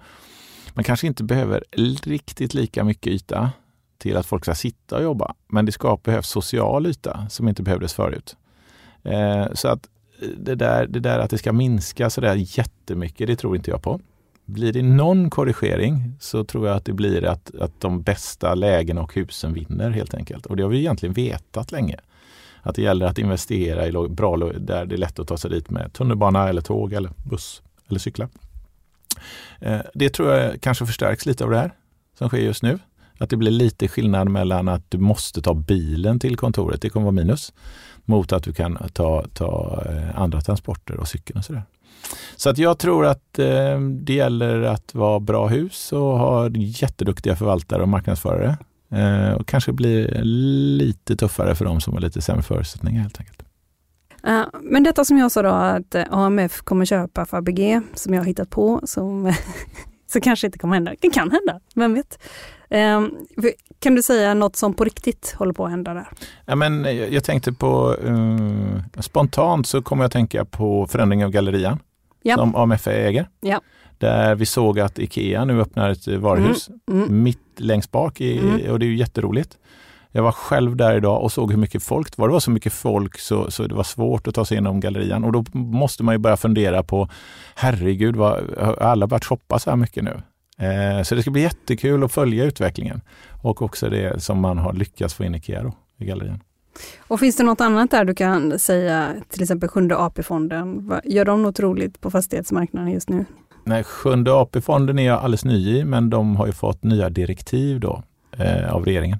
man 0.73 0.83
kanske 0.83 1.07
inte 1.07 1.23
behöver 1.23 1.63
riktigt 2.03 2.53
lika 2.53 2.83
mycket 2.83 3.13
yta 3.13 3.51
till 3.97 4.17
att 4.17 4.25
folk 4.25 4.45
ska 4.45 4.55
sitta 4.55 4.97
och 4.97 5.03
jobba, 5.03 5.33
men 5.47 5.65
det 5.65 5.71
ska 5.71 5.97
behövas 6.03 6.29
social 6.29 6.85
yta 6.85 7.27
som 7.29 7.47
inte 7.47 7.63
behövdes 7.63 7.93
förut. 7.93 8.35
Eh, 9.03 9.45
så 9.53 9.67
att 9.67 9.87
eh, 10.21 10.27
det 10.37 10.55
där, 10.55 10.87
det 10.87 10.99
där 10.99 11.19
att 11.19 11.29
det 11.29 11.37
ska 11.37 11.53
minska 11.53 12.09
sådär 12.09 12.35
jättemycket, 12.35 13.27
det 13.27 13.35
tror 13.35 13.55
inte 13.55 13.71
jag 13.71 13.81
på. 13.81 13.99
Blir 14.49 14.73
det 14.73 14.81
någon 14.81 15.29
korrigering 15.29 16.13
så 16.19 16.43
tror 16.43 16.67
jag 16.67 16.77
att 16.77 16.85
det 16.85 16.93
blir 16.93 17.25
att, 17.25 17.55
att 17.55 17.81
de 17.81 18.01
bästa 18.01 18.55
lägena 18.55 19.01
och 19.01 19.15
husen 19.15 19.53
vinner 19.53 19.89
helt 19.89 20.13
enkelt. 20.13 20.45
Och 20.45 20.57
det 20.57 20.63
har 20.63 20.69
vi 20.69 20.79
egentligen 20.79 21.13
vetat 21.13 21.71
länge. 21.71 21.99
Att 22.61 22.75
det 22.75 22.81
gäller 22.81 23.05
att 23.05 23.17
investera 23.17 23.87
i 23.87 23.91
bra 24.09 24.37
där 24.37 24.85
det 24.85 24.95
är 24.95 24.97
lätt 24.97 25.19
att 25.19 25.27
ta 25.27 25.37
sig 25.37 25.51
dit 25.51 25.69
med 25.69 25.93
tunnelbana 25.93 26.49
eller 26.49 26.61
tåg 26.61 26.93
eller 26.93 27.11
buss 27.29 27.61
eller 27.87 27.99
cykla. 27.99 28.29
Eh, 29.59 29.79
det 29.93 30.09
tror 30.09 30.31
jag 30.33 30.61
kanske 30.61 30.85
förstärks 30.85 31.25
lite 31.25 31.43
av 31.43 31.49
det 31.49 31.57
här 31.57 31.71
som 32.17 32.29
sker 32.29 32.37
just 32.37 32.63
nu. 32.63 32.79
Att 33.17 33.29
det 33.29 33.37
blir 33.37 33.51
lite 33.51 33.87
skillnad 33.87 34.29
mellan 34.29 34.67
att 34.67 34.91
du 34.91 34.97
måste 34.97 35.41
ta 35.41 35.53
bilen 35.53 36.19
till 36.19 36.37
kontoret, 36.37 36.81
det 36.81 36.89
kommer 36.89 37.03
vara 37.03 37.11
minus, 37.11 37.53
mot 38.05 38.33
att 38.33 38.43
du 38.43 38.53
kan 38.53 38.77
ta, 38.93 39.25
ta 39.33 39.83
eh, 39.89 40.21
andra 40.21 40.41
transporter 40.41 40.97
och 40.97 41.07
cykeln 41.07 41.39
och 41.39 41.45
sådär. 41.45 41.63
Så 42.35 42.49
att 42.49 42.57
jag 42.57 42.79
tror 42.79 43.05
att 43.05 43.39
eh, 43.39 43.79
det 43.79 44.13
gäller 44.13 44.61
att 44.61 44.95
vara 44.95 45.19
bra 45.19 45.47
hus 45.47 45.91
och 45.91 46.19
ha 46.19 46.49
jätteduktiga 46.49 47.35
förvaltare 47.35 47.81
och 47.81 47.89
marknadsförare. 47.89 48.57
Eh, 48.91 49.31
och 49.31 49.47
kanske 49.47 49.71
bli 49.71 50.07
lite 50.23 51.15
tuffare 51.15 51.55
för 51.55 51.65
de 51.65 51.81
som 51.81 51.93
har 51.93 52.01
lite 52.01 52.21
sämre 52.21 52.43
förutsättningar 52.43 53.01
helt 53.01 53.19
enkelt. 53.19 53.43
Uh, 54.27 54.43
men 54.61 54.83
detta 54.83 55.05
som 55.05 55.17
jag 55.17 55.31
sa 55.31 55.41
då 55.41 55.49
att 55.49 55.95
AMF 56.09 56.61
kommer 56.61 56.85
köpa 56.85 57.25
Fabege 57.25 57.81
som 57.93 58.13
jag 58.13 58.21
har 58.21 58.25
hittat 58.25 58.49
på 58.49 58.81
som 58.83 59.33
så 60.11 60.21
kanske 60.21 60.47
inte 60.47 60.59
kommer 60.59 60.73
hända. 60.73 60.93
Det 61.01 61.09
kan 61.09 61.31
hända, 61.31 61.59
vem 61.75 61.93
vet? 61.93 62.19
Um, 62.69 63.17
kan 63.79 63.95
du 63.95 64.03
säga 64.03 64.33
något 64.33 64.55
som 64.55 64.73
på 64.73 64.83
riktigt 64.83 65.35
håller 65.37 65.53
på 65.53 65.65
att 65.65 65.71
hända 65.71 65.93
där? 65.93 66.07
Ja, 66.45 66.55
men 66.55 66.83
jag, 66.83 67.13
jag 67.13 67.23
tänkte 67.23 67.53
på, 67.53 67.93
uh, 67.93 68.81
spontant 68.99 69.67
så 69.67 69.81
kommer 69.81 70.03
jag 70.03 70.11
tänka 70.11 70.45
på 70.45 70.87
förändring 70.87 71.25
av 71.25 71.31
gallerian 71.31 71.79
ja. 72.21 72.35
som 72.35 72.55
AMF 72.55 72.87
äger. 72.87 73.29
Ja. 73.39 73.61
Där 73.97 74.35
vi 74.35 74.45
såg 74.45 74.79
att 74.79 74.99
Ikea 74.99 75.45
nu 75.45 75.61
öppnar 75.61 75.89
ett 75.89 76.07
varuhus 76.07 76.69
mm. 76.69 77.03
Mm. 77.03 77.23
mitt 77.23 77.39
längst 77.57 77.91
bak 77.91 78.21
i, 78.21 78.39
mm. 78.39 78.71
och 78.71 78.79
det 78.79 78.85
är 78.85 78.87
ju 78.87 78.97
jätteroligt. 78.97 79.57
Jag 80.11 80.23
var 80.23 80.31
själv 80.31 80.75
där 80.75 80.97
idag 80.97 81.23
och 81.23 81.31
såg 81.31 81.51
hur 81.51 81.57
mycket 81.57 81.83
folk 81.83 82.15
det 82.15 82.21
var. 82.21 82.27
Det 82.27 82.33
var 82.33 82.39
så 82.39 82.51
mycket 82.51 82.73
folk 82.73 83.19
så, 83.19 83.51
så 83.51 83.67
det 83.67 83.75
var 83.75 83.83
svårt 83.83 84.27
att 84.27 84.35
ta 84.35 84.45
sig 84.45 84.55
igenom 84.55 84.79
gallerian 84.79 85.23
och 85.23 85.31
då 85.31 85.45
måste 85.53 86.03
man 86.03 86.15
ju 86.15 86.19
börja 86.19 86.37
fundera 86.37 86.83
på 86.83 87.09
herregud, 87.55 88.15
vad, 88.15 88.57
har 88.57 88.73
alla 88.73 89.07
börjat 89.07 89.25
shoppa 89.25 89.59
så 89.59 89.69
här 89.69 89.77
mycket 89.77 90.03
nu? 90.03 90.21
Eh, 90.59 91.03
så 91.03 91.15
det 91.15 91.21
ska 91.21 91.31
bli 91.31 91.41
jättekul 91.41 92.03
att 92.03 92.11
följa 92.11 92.43
utvecklingen 92.43 93.01
och 93.41 93.61
också 93.61 93.89
det 93.89 94.23
som 94.23 94.39
man 94.39 94.57
har 94.57 94.73
lyckats 94.73 95.13
få 95.13 95.23
in 95.23 95.35
Ikea 95.35 95.63
då, 95.63 95.73
i 95.97 96.05
gallerian. 96.05 96.39
Och 96.99 97.19
finns 97.19 97.35
det 97.35 97.43
något 97.43 97.61
annat 97.61 97.91
där 97.91 98.05
du 98.05 98.15
kan 98.15 98.59
säga, 98.59 99.15
till 99.29 99.41
exempel 99.41 99.69
Sjunde 99.69 99.97
AP-fonden, 99.97 100.93
gör 101.03 101.25
de 101.25 101.43
något 101.43 101.59
roligt 101.59 102.01
på 102.01 102.11
fastighetsmarknaden 102.11 102.91
just 102.91 103.09
nu? 103.09 103.25
Nej, 103.63 103.83
Sjunde 103.83 104.33
AP-fonden 104.33 104.99
är 104.99 105.05
jag 105.05 105.19
alldeles 105.19 105.45
ny 105.45 105.77
i, 105.77 105.85
men 105.85 106.09
de 106.09 106.35
har 106.35 106.45
ju 106.45 106.53
fått 106.53 106.83
nya 106.83 107.09
direktiv 107.09 107.79
då 107.79 108.03
eh, 108.37 108.73
av 108.73 108.85
regeringen. 108.85 109.19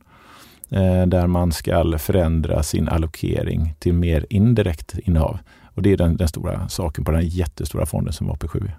Eh, 0.70 1.06
där 1.06 1.28
man 1.28 1.52
ska 1.52 1.97
förändra 1.97 2.64
sin 2.64 2.89
allokering 2.89 3.76
till 3.80 3.93
mer 3.93 4.26
indirekt 4.30 5.00
innehav. 5.04 5.38
Och 5.76 5.82
det 5.82 5.93
är 5.93 5.97
den, 5.97 6.18
den 6.18 6.28
stora 6.28 6.70
saken 6.70 7.06
på 7.06 7.12
den 7.12 7.28
jättestora 7.28 7.86
fonden 7.86 8.14
som 8.14 8.32
AP7 8.32 8.64
är. 8.64 8.78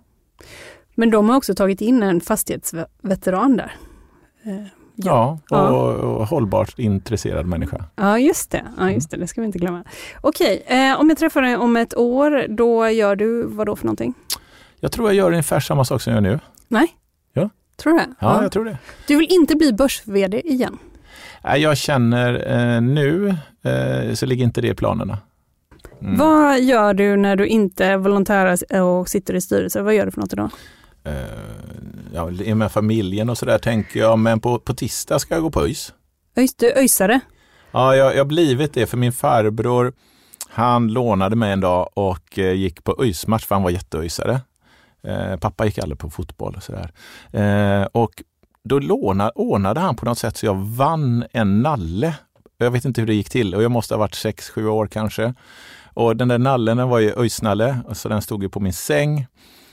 Men 0.94 1.10
de 1.10 1.28
har 1.28 1.36
också 1.36 1.54
tagit 1.54 1.80
in 1.80 2.02
en 2.02 2.20
fastighetsveteran 2.20 3.56
där. 3.56 3.72
Eh, 4.42 4.66
Ja, 5.04 5.38
och, 5.50 5.56
Ja. 5.56 5.68
och 5.68 6.26
hållbart 6.26 6.78
intresserad 6.78 7.46
människa. 7.46 7.84
Ja, 7.96 8.18
just 8.18 8.50
det. 8.50 8.64
Ja, 8.78 8.90
just 8.90 9.10
det. 9.10 9.16
Det 9.16 9.26
ska 9.26 9.40
vi 9.40 9.46
inte 9.46 9.58
glömma. 9.58 9.84
Okej, 10.20 10.62
eh, 10.66 11.00
om 11.00 11.08
jag 11.08 11.18
träffar 11.18 11.42
dig 11.42 11.56
om 11.56 11.76
ett 11.76 11.96
år, 11.96 12.46
då 12.48 12.88
gör 12.88 13.16
du 13.16 13.42
vad 13.42 13.66
då 13.66 13.76
för 13.76 13.84
någonting? 13.84 14.14
Jag 14.80 14.92
tror 14.92 15.08
jag 15.08 15.14
gör 15.16 15.30
ungefär 15.30 15.60
samma 15.60 15.84
sak 15.84 16.02
som 16.02 16.12
jag 16.14 16.24
gör 16.24 16.30
nu. 16.30 16.40
Nej? 16.68 16.88
Ja. 17.32 17.50
Tror 17.76 17.92
du 17.92 17.98
det? 17.98 18.06
Ja, 18.20 18.42
jag 18.42 18.52
tror 18.52 18.64
det. 18.64 18.78
Du 19.06 19.16
vill 19.16 19.26
inte 19.30 19.56
bli 19.56 19.72
börs-VD 19.72 20.40
igen? 20.48 20.78
Nej, 21.44 21.60
Jag 21.62 21.76
känner 21.76 22.34
eh, 22.74 22.80
nu 22.80 23.28
eh, 23.62 24.14
så 24.14 24.26
ligger 24.26 24.44
inte 24.44 24.60
det 24.60 24.68
i 24.68 24.74
planerna. 24.74 25.18
Mm. 26.02 26.16
Vad 26.18 26.60
gör 26.60 26.94
du 26.94 27.16
när 27.16 27.36
du 27.36 27.46
inte 27.46 27.96
volontärar 27.96 28.80
och 28.82 29.08
sitter 29.08 29.34
i 29.34 29.40
styrelse? 29.40 29.82
Vad 29.82 29.94
gör 29.94 30.06
du 30.06 30.10
för 30.12 30.20
något 30.20 30.32
idag? 30.32 30.50
Eh, 31.04 31.14
ja, 32.12 32.54
med 32.54 32.72
familjen 32.72 33.30
och 33.30 33.38
sådär 33.38 33.58
tänker 33.58 34.00
jag, 34.00 34.18
men 34.18 34.40
på, 34.40 34.58
på 34.58 34.74
tisdag 34.74 35.18
ska 35.18 35.34
jag 35.34 35.42
gå 35.42 35.50
på 35.50 35.62
ÖIS. 35.62 35.94
Öjs, 36.36 36.54
du 36.54 36.72
öjsare? 36.72 37.20
Ja, 37.70 37.96
jag, 37.96 38.16
har 38.16 38.24
blivit 38.24 38.74
det 38.74 38.86
för 38.86 38.96
min 38.96 39.12
farbror, 39.12 39.92
han 40.48 40.88
lånade 40.88 41.36
mig 41.36 41.52
en 41.52 41.60
dag 41.60 41.90
och 41.94 42.38
eh, 42.38 42.52
gick 42.52 42.84
på 42.84 42.96
ÖIS-match 43.02 43.46
för 43.46 43.54
han 43.54 43.62
var 43.62 43.70
jätteöjsare. 43.70 44.40
Eh, 45.02 45.36
pappa 45.36 45.64
gick 45.66 45.78
aldrig 45.78 45.98
på 45.98 46.10
fotboll 46.10 46.54
och 46.56 46.62
sådär. 46.62 46.92
Eh, 47.32 47.86
och 47.92 48.22
då 48.64 48.78
lånade, 48.78 49.30
ordnade 49.34 49.80
han 49.80 49.96
på 49.96 50.04
något 50.04 50.18
sätt 50.18 50.36
så 50.36 50.46
jag 50.46 50.54
vann 50.54 51.24
en 51.32 51.62
nalle. 51.62 52.14
Jag 52.58 52.70
vet 52.70 52.84
inte 52.84 53.00
hur 53.00 53.06
det 53.06 53.14
gick 53.14 53.30
till 53.30 53.54
och 53.54 53.62
jag 53.62 53.70
måste 53.70 53.94
ha 53.94 53.98
varit 53.98 54.14
6-7 54.14 54.66
år 54.66 54.86
kanske. 54.86 55.34
Och 55.94 56.16
den 56.16 56.28
där 56.28 56.38
nallen 56.38 56.76
den 56.76 56.88
var 56.88 56.98
ju 56.98 57.12
ÖIS-nalle, 57.16 57.78
så 57.92 58.08
den 58.08 58.22
stod 58.22 58.42
ju 58.42 58.48
på 58.48 58.60
min 58.60 58.72
säng. 58.72 59.26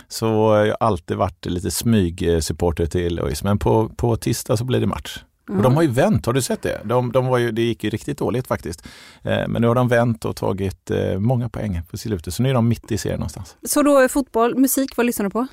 Så 0.07 0.25
jag 0.25 0.75
har 0.79 0.87
alltid 0.87 1.17
varit 1.17 1.45
lite 1.45 1.71
smygsupporter 1.71 2.85
till 2.85 3.19
ÖIS. 3.19 3.43
Men 3.43 3.59
på, 3.59 3.89
på 3.89 4.15
tisdag 4.15 4.57
så 4.57 4.63
blir 4.63 4.79
det 4.79 4.87
match. 4.87 5.19
Och 5.49 5.61
de 5.61 5.75
har 5.75 5.81
ju 5.81 5.89
vänt, 5.89 6.25
har 6.25 6.33
du 6.33 6.41
sett 6.41 6.61
det? 6.61 6.81
De, 6.83 7.11
de 7.11 7.27
var 7.27 7.37
ju, 7.37 7.51
det 7.51 7.61
gick 7.61 7.83
ju 7.83 7.89
riktigt 7.89 8.17
dåligt 8.17 8.47
faktiskt. 8.47 8.87
Eh, 9.23 9.47
men 9.47 9.61
nu 9.61 9.67
har 9.67 9.75
de 9.75 9.87
vänt 9.87 10.25
och 10.25 10.35
tagit 10.35 10.91
eh, 10.91 11.19
många 11.19 11.49
poäng 11.49 11.81
på 11.91 11.97
slutet. 11.97 12.33
Så 12.33 12.43
nu 12.43 12.49
är 12.49 12.53
de 12.53 12.67
mitt 12.67 12.91
i 12.91 12.97
serien 12.97 13.19
någonstans. 13.19 13.55
Så 13.63 13.81
då 13.83 14.09
fotboll, 14.09 14.57
musik, 14.57 14.97
vad 14.97 15.05
lyssnar 15.05 15.23
du 15.23 15.29
på? 15.29 15.47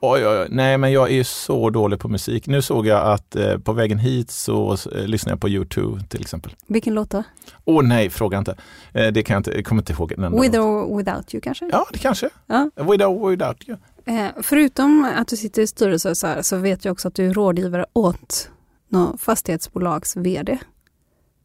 Oj, 0.00 0.26
oj, 0.26 0.38
oj, 0.38 0.46
nej 0.50 0.78
men 0.78 0.92
jag 0.92 1.10
är 1.10 1.14
ju 1.14 1.24
så 1.24 1.70
dålig 1.70 2.00
på 2.00 2.08
musik. 2.08 2.46
Nu 2.46 2.62
såg 2.62 2.86
jag 2.86 3.12
att 3.12 3.36
eh, 3.36 3.58
på 3.58 3.72
vägen 3.72 3.98
hit 3.98 4.30
så 4.30 4.72
eh, 4.72 5.06
lyssnar 5.06 5.32
jag 5.32 5.40
på 5.40 5.48
U2 5.48 6.06
till 6.08 6.20
exempel. 6.20 6.54
Vilken 6.66 6.94
låt 6.94 7.10
då? 7.10 7.22
Åh 7.64 7.82
nej, 7.82 8.10
fråga 8.10 8.38
inte. 8.38 8.56
Eh, 8.92 9.06
det 9.06 9.22
kan 9.22 9.34
jag 9.34 9.40
inte, 9.40 9.50
jag 9.50 9.64
kommer 9.64 9.82
inte 9.82 9.92
ihåg. 9.92 10.40
With 10.40 10.60
or 10.60 10.96
without 10.96 11.34
you 11.34 11.40
kanske? 11.40 11.68
Ja, 11.72 11.86
det 11.92 11.98
kanske. 11.98 12.30
Ja. 12.46 12.70
Without, 12.76 13.30
without 13.30 13.68
you. 13.68 13.78
Eh, 14.08 14.28
förutom 14.42 15.12
att 15.16 15.28
du 15.28 15.36
sitter 15.36 15.62
i 15.62 15.66
styrelse 15.66 16.14
så, 16.14 16.26
här, 16.26 16.42
så 16.42 16.56
vet 16.56 16.84
jag 16.84 16.92
också 16.92 17.08
att 17.08 17.14
du 17.14 17.26
är 17.26 17.34
rådgivare 17.34 17.86
åt 17.92 18.50
något 18.88 19.20
fastighetsbolags 19.20 20.16
VD. 20.16 20.58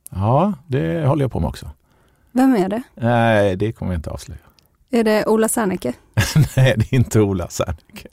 Ja, 0.10 0.54
det 0.68 1.06
håller 1.06 1.24
jag 1.24 1.32
på 1.32 1.40
med 1.40 1.50
också. 1.50 1.70
Vem 2.32 2.56
är 2.56 2.70
det? 2.70 2.82
Nej, 2.96 3.56
det 3.56 3.72
kommer 3.72 3.92
jag 3.92 4.00
inte 4.00 4.10
avslöja. 4.10 4.40
Är 4.90 5.04
det 5.04 5.26
Ola 5.26 5.48
Serneke? 5.48 5.94
Nej, 6.58 6.76
det 6.78 6.94
är 6.94 6.96
inte 6.96 7.22
Ola 7.22 7.48
Serneke. 7.48 8.08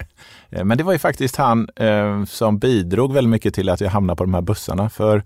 Eh, 0.49 0.65
Men 0.65 0.79
det 0.79 0.85
var 0.85 0.93
ju 0.93 0.99
faktiskt 0.99 1.37
han 1.37 1.69
eh, 1.77 2.25
som 2.25 2.59
bidrog 2.59 3.13
väldigt 3.13 3.31
mycket 3.31 3.55
till 3.55 3.69
att 3.69 3.81
jag 3.81 3.91
hamnade 3.91 4.17
på 4.17 4.25
de 4.25 4.35
här 4.35 4.41
bussarna. 4.41 4.91
För 4.91 5.25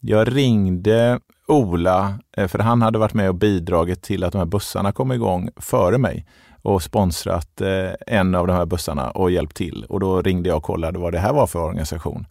jag 0.00 0.36
ringde 0.36 1.20
Ola, 1.48 2.14
eh, 2.36 2.48
för 2.48 2.58
han 2.58 2.82
hade 2.82 2.98
varit 2.98 3.14
med 3.14 3.28
och 3.28 3.34
bidragit 3.34 4.02
till 4.02 4.24
att 4.24 4.32
de 4.32 4.38
här 4.38 4.46
bussarna 4.46 4.92
kom 4.92 5.12
igång 5.12 5.50
före 5.56 5.98
mig 5.98 6.26
och 6.62 6.82
sponsrat 6.82 7.60
eh, 7.60 7.90
en 8.06 8.34
av 8.34 8.46
de 8.46 8.52
här 8.52 8.66
bussarna 8.66 9.10
och 9.10 9.30
hjälpt 9.30 9.56
till. 9.56 9.84
Och 9.88 10.00
då 10.00 10.22
ringde 10.22 10.48
jag 10.48 10.56
och 10.56 10.62
kollade 10.62 10.98
vad 10.98 11.12
det 11.12 11.18
här 11.18 11.32
var 11.32 11.46
för 11.46 11.58
organisation. 11.58 12.26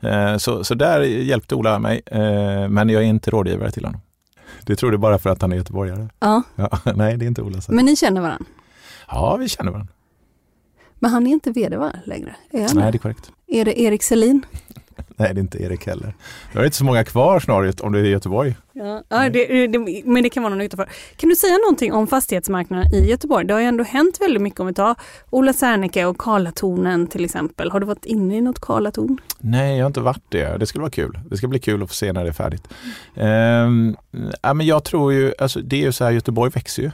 Eh, 0.00 0.36
så, 0.36 0.64
så 0.64 0.74
där 0.74 1.00
hjälpte 1.00 1.54
Ola 1.54 1.78
mig, 1.78 2.02
eh, 2.06 2.68
men 2.68 2.88
jag 2.88 3.02
är 3.02 3.06
inte 3.06 3.30
rådgivare 3.30 3.70
till 3.70 3.84
honom. 3.84 4.00
Det 4.62 4.76
tror 4.76 4.90
du 4.90 4.98
bara 4.98 5.18
för 5.18 5.30
att 5.30 5.42
han 5.42 5.52
är 5.52 5.56
göteborgare? 5.56 6.08
Ja, 6.18 6.42
Ja, 6.56 6.68
nej, 6.94 7.16
det 7.16 7.24
är 7.24 7.26
inte 7.26 7.42
Ola 7.42 7.60
men 7.68 7.84
ni 7.84 7.96
känner 7.96 8.20
varandra. 8.20 8.46
Ja, 9.08 9.36
vi 9.36 9.48
känner 9.48 9.70
varandra. 9.72 9.92
Men 10.94 11.10
han 11.10 11.26
är 11.26 11.30
inte 11.30 11.50
VD 11.50 11.76
va, 11.76 11.92
längre? 12.06 12.36
Är, 12.50 12.62
han 12.62 12.76
Nej, 12.76 12.92
det 12.92 12.96
är 12.96 12.98
korrekt. 12.98 13.30
är 13.46 13.64
det 13.64 13.80
Erik 13.80 14.02
Selin? 14.02 14.46
Nej, 15.16 15.34
det 15.34 15.38
är 15.38 15.42
inte 15.42 15.62
Erik 15.62 15.86
heller. 15.86 16.14
Det 16.52 16.58
är 16.58 16.64
inte 16.64 16.76
så 16.76 16.84
många 16.84 17.04
kvar 17.04 17.40
snarare 17.40 17.72
om 17.80 17.92
det 17.92 17.98
är 17.98 18.04
Göteborg. 18.04 18.56
Ja, 18.72 19.02
ja 19.08 19.28
det, 19.28 19.66
det, 19.66 19.78
men 20.04 20.22
det 20.22 20.30
kan 20.30 20.42
vara 20.42 20.54
någon 20.54 20.60
utanför. 20.60 20.88
Kan 21.16 21.28
du 21.28 21.36
säga 21.36 21.58
någonting 21.58 21.92
om 21.92 22.06
fastighetsmarknaden 22.06 22.94
i 22.94 23.10
Göteborg? 23.10 23.46
Det 23.46 23.54
har 23.54 23.60
ju 23.60 23.66
ändå 23.66 23.84
hänt 23.84 24.20
väldigt 24.20 24.42
mycket 24.42 24.60
om 24.60 24.66
vi 24.66 24.74
tar 24.74 24.94
Ola 25.30 25.52
Serneke 25.52 26.04
och 26.04 26.18
Karlatornen 26.18 27.06
till 27.06 27.24
exempel. 27.24 27.70
Har 27.70 27.80
du 27.80 27.86
varit 27.86 28.04
inne 28.04 28.36
i 28.36 28.40
något 28.40 28.60
Karlatorn? 28.60 29.20
Nej, 29.38 29.76
jag 29.76 29.84
har 29.84 29.86
inte 29.86 30.00
varit 30.00 30.24
det. 30.28 30.56
Det 30.58 30.66
skulle 30.66 30.82
vara 30.82 30.90
kul. 30.90 31.18
Det 31.30 31.36
ska 31.36 31.48
bli 31.48 31.58
kul 31.58 31.82
att 31.82 31.88
få 31.88 31.94
se 31.94 32.12
när 32.12 32.24
det 32.24 32.30
är 32.30 32.32
färdigt. 32.32 32.68
Ehm, 33.16 33.96
ja, 34.42 34.54
men 34.54 34.66
jag 34.66 34.84
tror 34.84 35.12
ju, 35.12 35.32
alltså 35.38 35.60
det 35.60 35.76
är 35.76 35.80
ju 35.80 35.92
så 35.92 36.04
här, 36.04 36.10
Göteborg 36.10 36.50
växer 36.50 36.82
ju. 36.82 36.90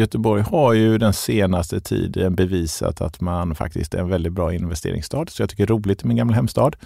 Göteborg 0.00 0.42
har 0.42 0.72
ju 0.72 0.98
den 0.98 1.12
senaste 1.12 1.80
tiden 1.80 2.34
bevisat 2.34 3.00
att 3.00 3.20
man 3.20 3.54
faktiskt 3.54 3.94
är 3.94 3.98
en 3.98 4.08
väldigt 4.08 4.32
bra 4.32 4.54
investeringsstad. 4.54 5.26
Så 5.28 5.42
jag 5.42 5.50
tycker 5.50 5.66
det 5.66 5.72
är 5.72 5.74
roligt 5.74 6.04
i 6.04 6.06
min 6.06 6.16
gamla 6.16 6.36
hemstad. 6.36 6.76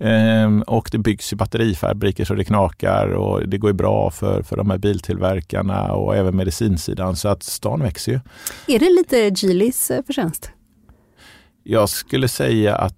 Ehm, 0.00 0.62
och 0.62 0.88
det 0.92 0.98
byggs 0.98 1.32
ju 1.32 1.36
batterifabriker 1.36 2.24
så 2.24 2.34
det 2.34 2.44
knakar 2.44 3.08
och 3.08 3.48
det 3.48 3.58
går 3.58 3.70
ju 3.70 3.74
bra 3.74 4.10
för, 4.10 4.42
för 4.42 4.56
de 4.56 4.70
här 4.70 4.78
biltillverkarna 4.78 5.92
och 5.92 6.16
även 6.16 6.36
medicinsidan. 6.36 7.16
Så 7.16 7.28
att 7.28 7.42
stan 7.42 7.82
växer 7.82 8.12
ju. 8.12 8.20
Är 8.74 8.78
det 8.78 8.90
lite 8.90 9.46
Gilis 9.46 9.90
eh, 9.90 10.02
förtjänst? 10.06 10.50
Jag 11.62 11.88
skulle 11.88 12.28
säga 12.28 12.76
att 12.76 12.94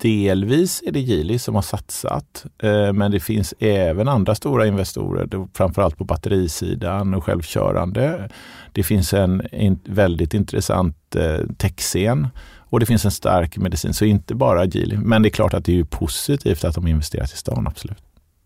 delvis 0.00 0.82
är 0.86 0.92
det 0.92 1.00
Geely 1.00 1.38
som 1.38 1.54
har 1.54 1.62
satsat, 1.62 2.46
eh, 2.62 2.92
men 2.92 3.10
det 3.10 3.20
finns 3.20 3.54
även 3.58 4.08
andra 4.08 4.34
stora 4.34 4.66
investorer, 4.66 5.48
framförallt 5.54 5.98
på 5.98 6.04
batterisidan 6.04 7.14
och 7.14 7.24
självkörande. 7.24 8.30
Det 8.72 8.82
finns 8.82 9.14
en 9.14 9.42
väldigt 9.84 10.34
intressant 10.34 11.16
eh, 11.16 11.46
techscen 11.58 12.28
och 12.70 12.80
det 12.80 12.86
finns 12.86 13.04
en 13.04 13.10
stark 13.10 13.56
medicin, 13.56 13.94
så 13.94 14.04
inte 14.04 14.34
bara 14.34 14.64
Geely. 14.64 14.96
Men 14.96 15.22
det 15.22 15.28
är 15.28 15.30
klart 15.30 15.54
att 15.54 15.64
det 15.64 15.78
är 15.78 15.84
positivt 15.84 16.64
att 16.64 16.74
de 16.74 16.86
investerat 16.86 17.32
i 17.32 17.36
stan, 17.36 17.66
absolut. 17.66 17.98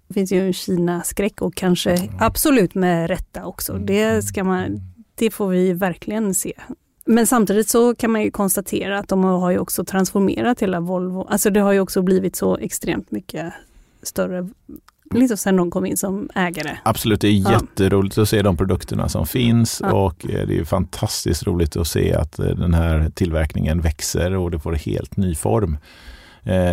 Det 0.08 0.14
finns 0.14 0.32
ju 0.32 0.46
en 0.46 0.52
Kina-skräck 0.52 1.42
och 1.42 1.54
kanske 1.54 2.10
absolut 2.18 2.74
med 2.74 3.08
rätta 3.10 3.44
också. 3.44 3.72
Det, 3.72 4.22
ska 4.22 4.44
man, 4.44 4.80
det 5.14 5.30
får 5.30 5.48
vi 5.48 5.72
verkligen 5.72 6.34
se. 6.34 6.52
Men 7.06 7.26
samtidigt 7.26 7.68
så 7.68 7.94
kan 7.94 8.10
man 8.10 8.22
ju 8.22 8.30
konstatera 8.30 8.98
att 8.98 9.08
de 9.08 9.24
har 9.24 9.50
ju 9.50 9.58
också 9.58 9.84
transformerat 9.84 10.60
hela 10.62 10.80
Volvo. 10.80 11.26
Alltså 11.30 11.50
det 11.50 11.60
har 11.60 11.72
ju 11.72 11.80
också 11.80 12.02
blivit 12.02 12.36
så 12.36 12.56
extremt 12.56 13.10
mycket 13.10 13.52
större, 14.02 14.48
liksom 15.14 15.36
sen 15.36 15.56
de 15.56 15.70
kom 15.70 15.86
in 15.86 15.96
som 15.96 16.28
ägare. 16.34 16.76
Absolut, 16.82 17.20
det 17.20 17.28
är 17.28 17.32
Ja. 17.32 17.52
jätteroligt 17.52 18.18
att 18.18 18.28
se 18.28 18.42
de 18.42 18.56
produkterna 18.56 19.08
som 19.08 19.26
finns 19.26 19.80
Ja. 19.84 19.92
och 19.92 20.30
eh, 20.30 20.46
det 20.46 20.58
är 20.58 20.64
fantastiskt 20.64 21.46
roligt 21.46 21.76
att 21.76 21.86
se 21.88 22.14
att 22.14 22.38
eh, 22.38 22.46
den 22.46 22.74
här 22.74 23.10
tillverkningen 23.14 23.80
växer 23.80 24.36
och 24.36 24.50
det 24.50 24.58
får 24.58 24.72
en 24.72 24.78
helt 24.78 25.16
ny 25.16 25.34
form 25.34 25.76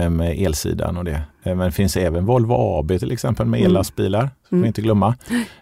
med 0.09 0.35
elsidan 0.41 0.97
och 0.97 1.05
det. 1.05 1.21
Eh, 1.43 1.55
Men 1.55 1.59
det 1.59 1.71
finns 1.71 1.97
även 1.97 2.25
Volvo 2.25 2.53
AB 2.53 2.99
till 2.99 3.11
exempel 3.11 3.45
med 3.45 3.59
Mm. 3.59 3.71
ellastbilar, 3.71 4.29
får 4.49 4.55
Mm. 4.55 4.61
vi 4.61 4.67
inte 4.67 4.81
glömma. 4.81 5.15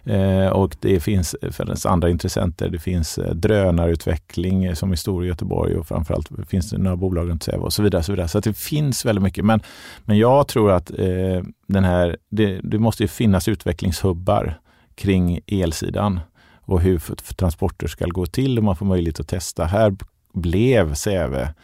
Eh, 0.04 0.46
Och 0.46 0.76
det 0.80 1.00
finns 1.00 1.36
för 1.50 1.88
andra 1.88 2.10
intressenter, 2.10 2.68
det 2.68 2.78
finns 2.78 3.18
eh, 3.18 3.34
drönarutveckling 3.34 4.64
eh, 4.64 4.74
som 4.74 4.92
är 4.92 4.96
stor 4.96 5.24
i 5.24 5.28
Göteborg 5.28 5.76
och 5.76 5.86
framförallt 5.88 6.28
finns 6.48 6.70
det 6.70 6.78
några 6.78 6.96
bolag 6.96 7.28
runt 7.28 7.42
Säve 7.42 7.58
och 7.58 7.72
så 7.72 7.82
vidare. 7.82 8.02
Så, 8.02 8.12
vidare. 8.12 8.28
så 8.28 8.38
att 8.38 8.44
det 8.44 8.56
finns 8.56 9.04
väldigt 9.04 9.22
mycket. 9.22 9.44
Men, 9.44 9.60
men 10.04 10.18
jag 10.18 10.48
tror 10.48 10.70
att 10.72 10.90
eh, 10.90 11.42
den 11.66 11.84
här, 11.84 12.16
det, 12.30 12.60
det 12.62 12.78
måste 12.78 13.02
ju 13.02 13.08
finnas 13.08 13.48
utvecklingshubbar 13.48 14.58
kring 14.94 15.40
elsidan 15.46 16.20
och 16.62 16.80
hur 16.80 16.98
transporter 17.34 17.86
ska 17.86 18.06
gå 18.06 18.26
till 18.26 18.58
och 18.58 18.64
man 18.64 18.76
får 18.76 18.86
möjlighet 18.86 19.20
att 19.20 19.28
testa. 19.28 19.64
Här 19.64 19.96
blev 20.34 20.94
Säve 20.94 21.54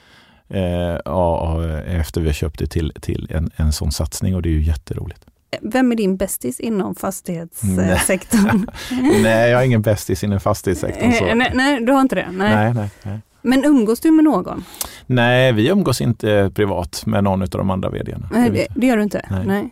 eh, 0.49 0.99
ja, 1.05 1.63
efter 1.87 2.21
vi 2.21 2.27
har 2.29 2.35
köpt 2.35 2.59
det 2.59 2.67
till, 2.67 2.93
till 3.01 3.29
en, 3.31 3.51
en 3.57 3.73
sån 3.73 3.93
satsning 3.93 4.35
och 4.35 4.43
det 4.43 4.49
är 4.49 4.53
ju 4.53 4.63
jätteroligt. 4.63 5.25
Vem 5.63 5.93
är 5.93 5.97
din 5.97 6.17
bästis 6.17 6.61
inom 6.61 6.95
fastighetssektorn? 6.95 8.67
nej, 9.23 9.51
jag 9.51 9.59
har 9.59 9.65
ingen 9.65 9.83
bästis 9.83 10.25
inom 10.25 10.41
fastighetssektorn. 10.41 11.13
Så. 11.13 11.27
Eh, 11.27 11.35
nej, 11.35 11.53
nej, 11.55 11.81
du 11.85 11.93
har 11.93 12.01
inte 12.01 12.15
det? 12.15 12.29
Nej. 12.33 12.55
Nej, 12.55 12.75
nej, 12.75 12.91
nej. 13.03 13.19
Men 13.43 13.65
umgås 13.65 14.01
du 14.01 14.11
med 14.11 14.25
någon? 14.25 14.65
nej, 15.07 15.53
vi 15.53 15.69
umgås 15.69 16.01
inte 16.01 16.51
privat 16.55 17.03
med 17.07 17.25
någon 17.25 17.43
av 17.43 17.49
de 17.49 17.71
andra 17.71 17.91
vdarna. 17.91 18.29
Nej, 18.33 18.51
Det 18.51 18.67
det, 18.77 18.87
gör 18.87 18.97
du 18.97 19.03
inte? 19.03 19.43
Nej. 19.47 19.71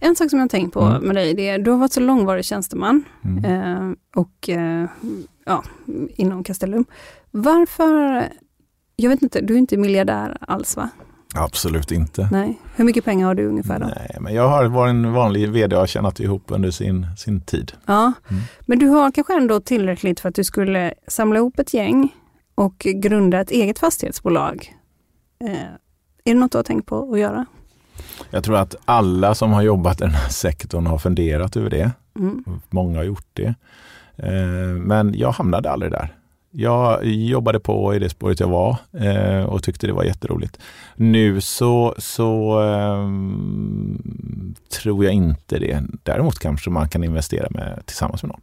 En 0.00 0.16
sak 0.16 0.30
som 0.30 0.38
jag 0.38 0.44
har 0.44 0.48
tänkt 0.48 0.74
på 0.74 0.80
Mm. 0.80 1.02
med 1.02 1.16
dig, 1.16 1.34
det 1.34 1.48
är 1.48 1.58
du 1.58 1.70
har 1.70 1.78
varit 1.78 1.92
så 1.92 2.00
långvarig 2.00 2.44
tjänsteman 2.44 3.04
Mm. 3.24 3.44
eh, 3.44 3.96
och 4.16 4.48
eh, 4.48 4.86
ja, 5.46 5.62
inom 6.16 6.44
Castellum. 6.44 6.84
Varför, 7.30 8.24
jag 8.96 9.10
vet 9.10 9.22
inte, 9.22 9.40
du 9.40 9.54
är 9.54 9.58
inte 9.58 9.76
miljardär 9.76 10.36
alls 10.40 10.76
va? 10.76 10.88
Absolut 11.36 11.92
inte. 11.92 12.28
Nej. 12.32 12.60
Hur 12.76 12.84
mycket 12.84 13.04
pengar 13.04 13.26
har 13.26 13.34
du 13.34 13.46
ungefär 13.46 13.78
då? 13.78 13.86
Nej, 13.86 14.16
men 14.20 14.34
jag 14.34 14.48
har 14.48 14.64
varit 14.64 14.90
en 14.90 15.12
vanlig 15.12 15.48
vd 15.50 15.76
och 15.76 15.80
har 15.82 15.86
tjänat 15.86 16.20
ihop 16.20 16.42
under 16.46 16.70
sin, 16.70 17.06
sin 17.16 17.40
tid. 17.40 17.72
Ja, 17.86 18.12
Mm. 18.30 18.42
men 18.66 18.78
du 18.78 18.86
har 18.86 19.10
kanske 19.10 19.36
ändå 19.36 19.60
tillräckligt 19.60 20.20
för 20.20 20.28
att 20.28 20.34
du 20.34 20.44
skulle 20.44 20.94
samla 21.08 21.36
ihop 21.38 21.58
ett 21.58 21.74
gäng 21.74 22.08
och 22.54 22.78
grunda 22.78 23.40
ett 23.40 23.50
eget 23.50 23.78
fastighetsbolag. 23.78 24.74
Eh, 25.44 25.50
är 26.24 26.34
det 26.34 26.34
något 26.34 26.52
du 26.52 26.58
har 26.58 26.62
tänkt 26.62 26.86
på 26.86 27.12
att 27.12 27.18
göra? 27.18 27.46
Jag 28.30 28.44
tror 28.44 28.56
att 28.56 28.74
alla 28.84 29.34
som 29.34 29.52
har 29.52 29.62
jobbat 29.62 30.00
i 30.00 30.04
den 30.04 30.14
här 30.14 30.28
sektorn 30.28 30.86
har 30.86 30.98
funderat 30.98 31.56
över 31.56 31.70
det. 31.70 31.90
Mm. 32.18 32.44
Många 32.70 32.98
har 32.98 33.04
gjort 33.04 33.26
det. 33.32 33.54
Eh, 34.16 34.32
Men 34.78 35.14
jag 35.18 35.32
hamnade 35.32 35.70
aldrig 35.70 35.92
där. 35.92 36.14
Jag 36.56 37.04
jobbade 37.06 37.60
på 37.60 37.94
i 37.94 37.98
det 37.98 38.08
spåret 38.08 38.40
jag 38.40 38.48
var 38.48 38.76
eh, 39.00 39.44
och 39.44 39.62
tyckte 39.62 39.86
det 39.86 39.92
var 39.92 40.04
jätteroligt. 40.04 40.58
Nu 40.96 41.40
så, 41.40 41.94
så 41.98 42.58
ehm, 42.60 44.54
tror 44.80 45.04
jag 45.04 45.14
inte 45.14 45.58
det. 45.58 45.82
Däremot 46.02 46.38
kanske 46.38 46.70
man 46.70 46.88
kan 46.88 47.04
investera 47.04 47.46
med, 47.50 47.82
tillsammans 47.86 48.22
med 48.22 48.28
någon. 48.30 48.40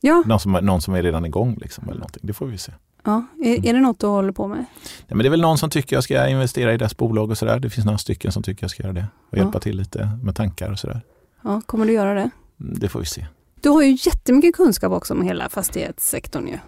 Ja, 0.00 0.22
Någon 0.26 0.40
som, 0.40 0.52
någon 0.52 0.80
som 0.80 0.94
är 0.94 1.02
redan 1.02 1.24
igång. 1.24 1.58
Liksom, 1.60 1.84
eller 1.88 1.98
någonting. 1.98 2.22
Det 2.26 2.32
får 2.32 2.46
vi 2.46 2.58
se. 2.58 2.72
ja. 3.04 3.26
Är, 3.44 3.66
är 3.66 3.72
det 3.72 3.80
något 3.80 4.00
du 4.00 4.06
håller 4.06 4.32
på 4.32 4.48
med? 4.48 4.58
Nej, 4.58 4.66
men 5.08 5.18
det 5.18 5.26
är 5.26 5.30
väl 5.30 5.40
någon 5.40 5.58
som 5.58 5.70
tycker 5.70 5.96
jag 5.96 6.04
ska 6.04 6.28
investera 6.28 6.72
i 6.74 6.76
dess 6.76 6.96
bolag 6.96 7.30
och 7.30 7.38
sådär. 7.38 7.58
Det 7.58 7.70
finns 7.70 7.84
några 7.84 7.98
stycken 7.98 8.32
som 8.32 8.42
tycker 8.42 8.64
jag 8.64 8.70
ska 8.70 8.82
göra 8.82 8.92
det. 8.92 9.06
Och 9.30 9.38
Ja. 9.38 9.42
hjälpa 9.42 9.60
till 9.60 9.76
lite 9.76 10.10
med 10.22 10.36
tankar 10.36 10.70
och 10.72 10.78
sådär. 10.78 11.00
Ja, 11.44 11.60
kommer 11.66 11.86
du 11.86 11.92
göra 11.92 12.14
det? 12.14 12.30
Mm, 12.60 12.74
Det 12.78 12.88
får 12.88 13.00
vi 13.00 13.06
se. 13.06 13.26
Du 13.60 13.68
har 13.70 13.82
ju 13.82 13.98
jättemycket 14.00 14.54
kunskap 14.56 14.92
också 14.92 15.14
om 15.14 15.22
hela 15.22 15.48
fastighetssektorn 15.48 16.46
ju. 16.48 16.58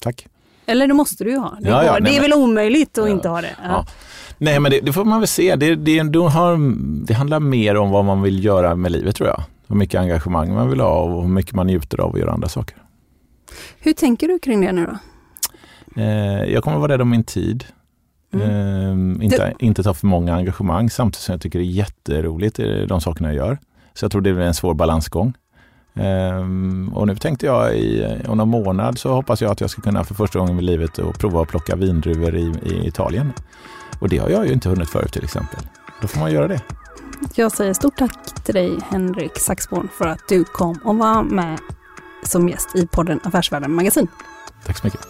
Tack. 0.00 0.26
Eller 0.66 0.86
det 0.88 0.94
måste 0.94 1.24
du 1.24 1.30
ju 1.30 1.36
ha. 1.38 1.56
Det, 1.60 1.68
Ja, 1.68 1.84
ja, 1.84 1.92
nej, 1.92 2.00
det 2.02 2.08
är 2.16 2.20
men- 2.20 2.30
väl 2.30 2.32
omöjligt 2.42 2.98
att 2.98 3.04
Ja. 3.04 3.10
inte 3.10 3.28
ha 3.28 3.40
det. 3.40 3.56
Nej 4.38 4.60
men 4.60 4.70
det, 4.70 4.80
det 4.80 4.92
får 4.92 5.04
man 5.04 5.20
väl 5.20 5.28
se. 5.28 5.56
Det, 5.56 5.74
det, 5.74 6.02
då 6.02 6.28
har, 6.28 6.58
det 7.06 7.14
handlar 7.14 7.40
mer 7.40 7.76
om 7.76 7.90
vad 7.90 8.04
man 8.04 8.22
vill 8.22 8.44
göra 8.44 8.74
med 8.74 8.92
livet 8.92 9.16
tror 9.16 9.28
jag. 9.28 9.42
Hur 9.68 9.76
mycket 9.76 10.00
engagemang 10.00 10.54
man 10.54 10.70
vill 10.70 10.80
ha 10.80 11.00
och 11.02 11.22
hur 11.22 11.28
mycket 11.28 11.54
man 11.54 11.66
njuter 11.66 12.00
av 12.00 12.14
att 12.14 12.20
göra 12.20 12.32
andra 12.32 12.48
saker. 12.48 12.76
Hur 13.80 13.92
tänker 13.92 14.28
du 14.28 14.38
kring 14.38 14.60
det 14.60 14.72
nu 14.72 14.86
då? 14.86 14.96
Eh, 16.02 16.44
jag 16.52 16.64
kommer 16.64 16.78
vara 16.78 16.92
rädd 16.92 17.00
om 17.00 17.10
min 17.10 17.24
tid. 17.24 17.64
Mm. 18.34 19.16
Eh, 19.20 19.24
inte, 19.24 19.54
inte 19.58 19.82
ta 19.82 19.94
för 19.94 20.06
många 20.06 20.34
engagemang 20.34 20.90
samtidigt 20.90 21.22
som 21.22 21.32
jag 21.32 21.40
tycker 21.40 21.58
det 21.58 21.64
är 21.64 21.66
jätteroligt 21.66 22.58
eh, 22.58 22.66
de 22.66 23.00
sakerna 23.00 23.28
jag 23.34 23.36
gör. 23.46 23.58
Så 23.94 24.04
jag 24.04 24.12
tror 24.12 24.20
det 24.22 24.30
är 24.30 24.38
en 24.40 24.54
svår 24.54 24.74
balansgång. 24.74 25.34
Ehm, 25.96 26.90
och 26.94 27.06
nu 27.06 27.16
tänkte 27.16 27.46
jag 27.46 27.76
i, 27.76 28.16
om 28.28 28.38
någon 28.38 28.48
månad 28.48 28.98
så 28.98 29.12
hoppas 29.12 29.42
jag 29.42 29.50
att 29.50 29.60
jag 29.60 29.70
ska 29.70 29.82
kunna 29.82 30.04
för 30.04 30.14
första 30.14 30.38
gången 30.38 30.58
i 30.58 30.62
livet 30.62 30.98
och 30.98 31.18
prova 31.18 31.42
att 31.42 31.48
plocka 31.48 31.76
vindruvor 31.76 32.36
i, 32.36 32.54
i 32.62 32.86
Italien. 32.86 33.32
Och 33.98 34.08
det 34.08 34.18
har 34.18 34.28
jag 34.28 34.46
ju 34.46 34.52
inte 34.52 34.68
hunnit 34.68 34.90
förut 34.90 35.12
till 35.12 35.24
exempel. 35.24 35.60
Då 36.02 36.08
får 36.08 36.20
man 36.20 36.32
göra 36.32 36.48
det. 36.48 36.60
Jag 37.34 37.52
säger 37.52 37.74
stort 37.74 37.96
tack 37.96 38.44
till 38.44 38.54
dig 38.54 38.78
Henrik 38.90 39.38
Saxborn 39.38 39.88
för 39.98 40.06
att 40.06 40.28
du 40.28 40.44
kom 40.44 40.78
och 40.84 40.96
var 40.96 41.22
med 41.22 41.58
som 42.22 42.48
gäst 42.48 42.76
i 42.76 42.86
podden 42.86 43.20
Affärsvärlden 43.24 43.74
Magasin. 43.74 44.08
Tack 44.66 44.78
så 44.78 44.86
mycket. 44.86 45.00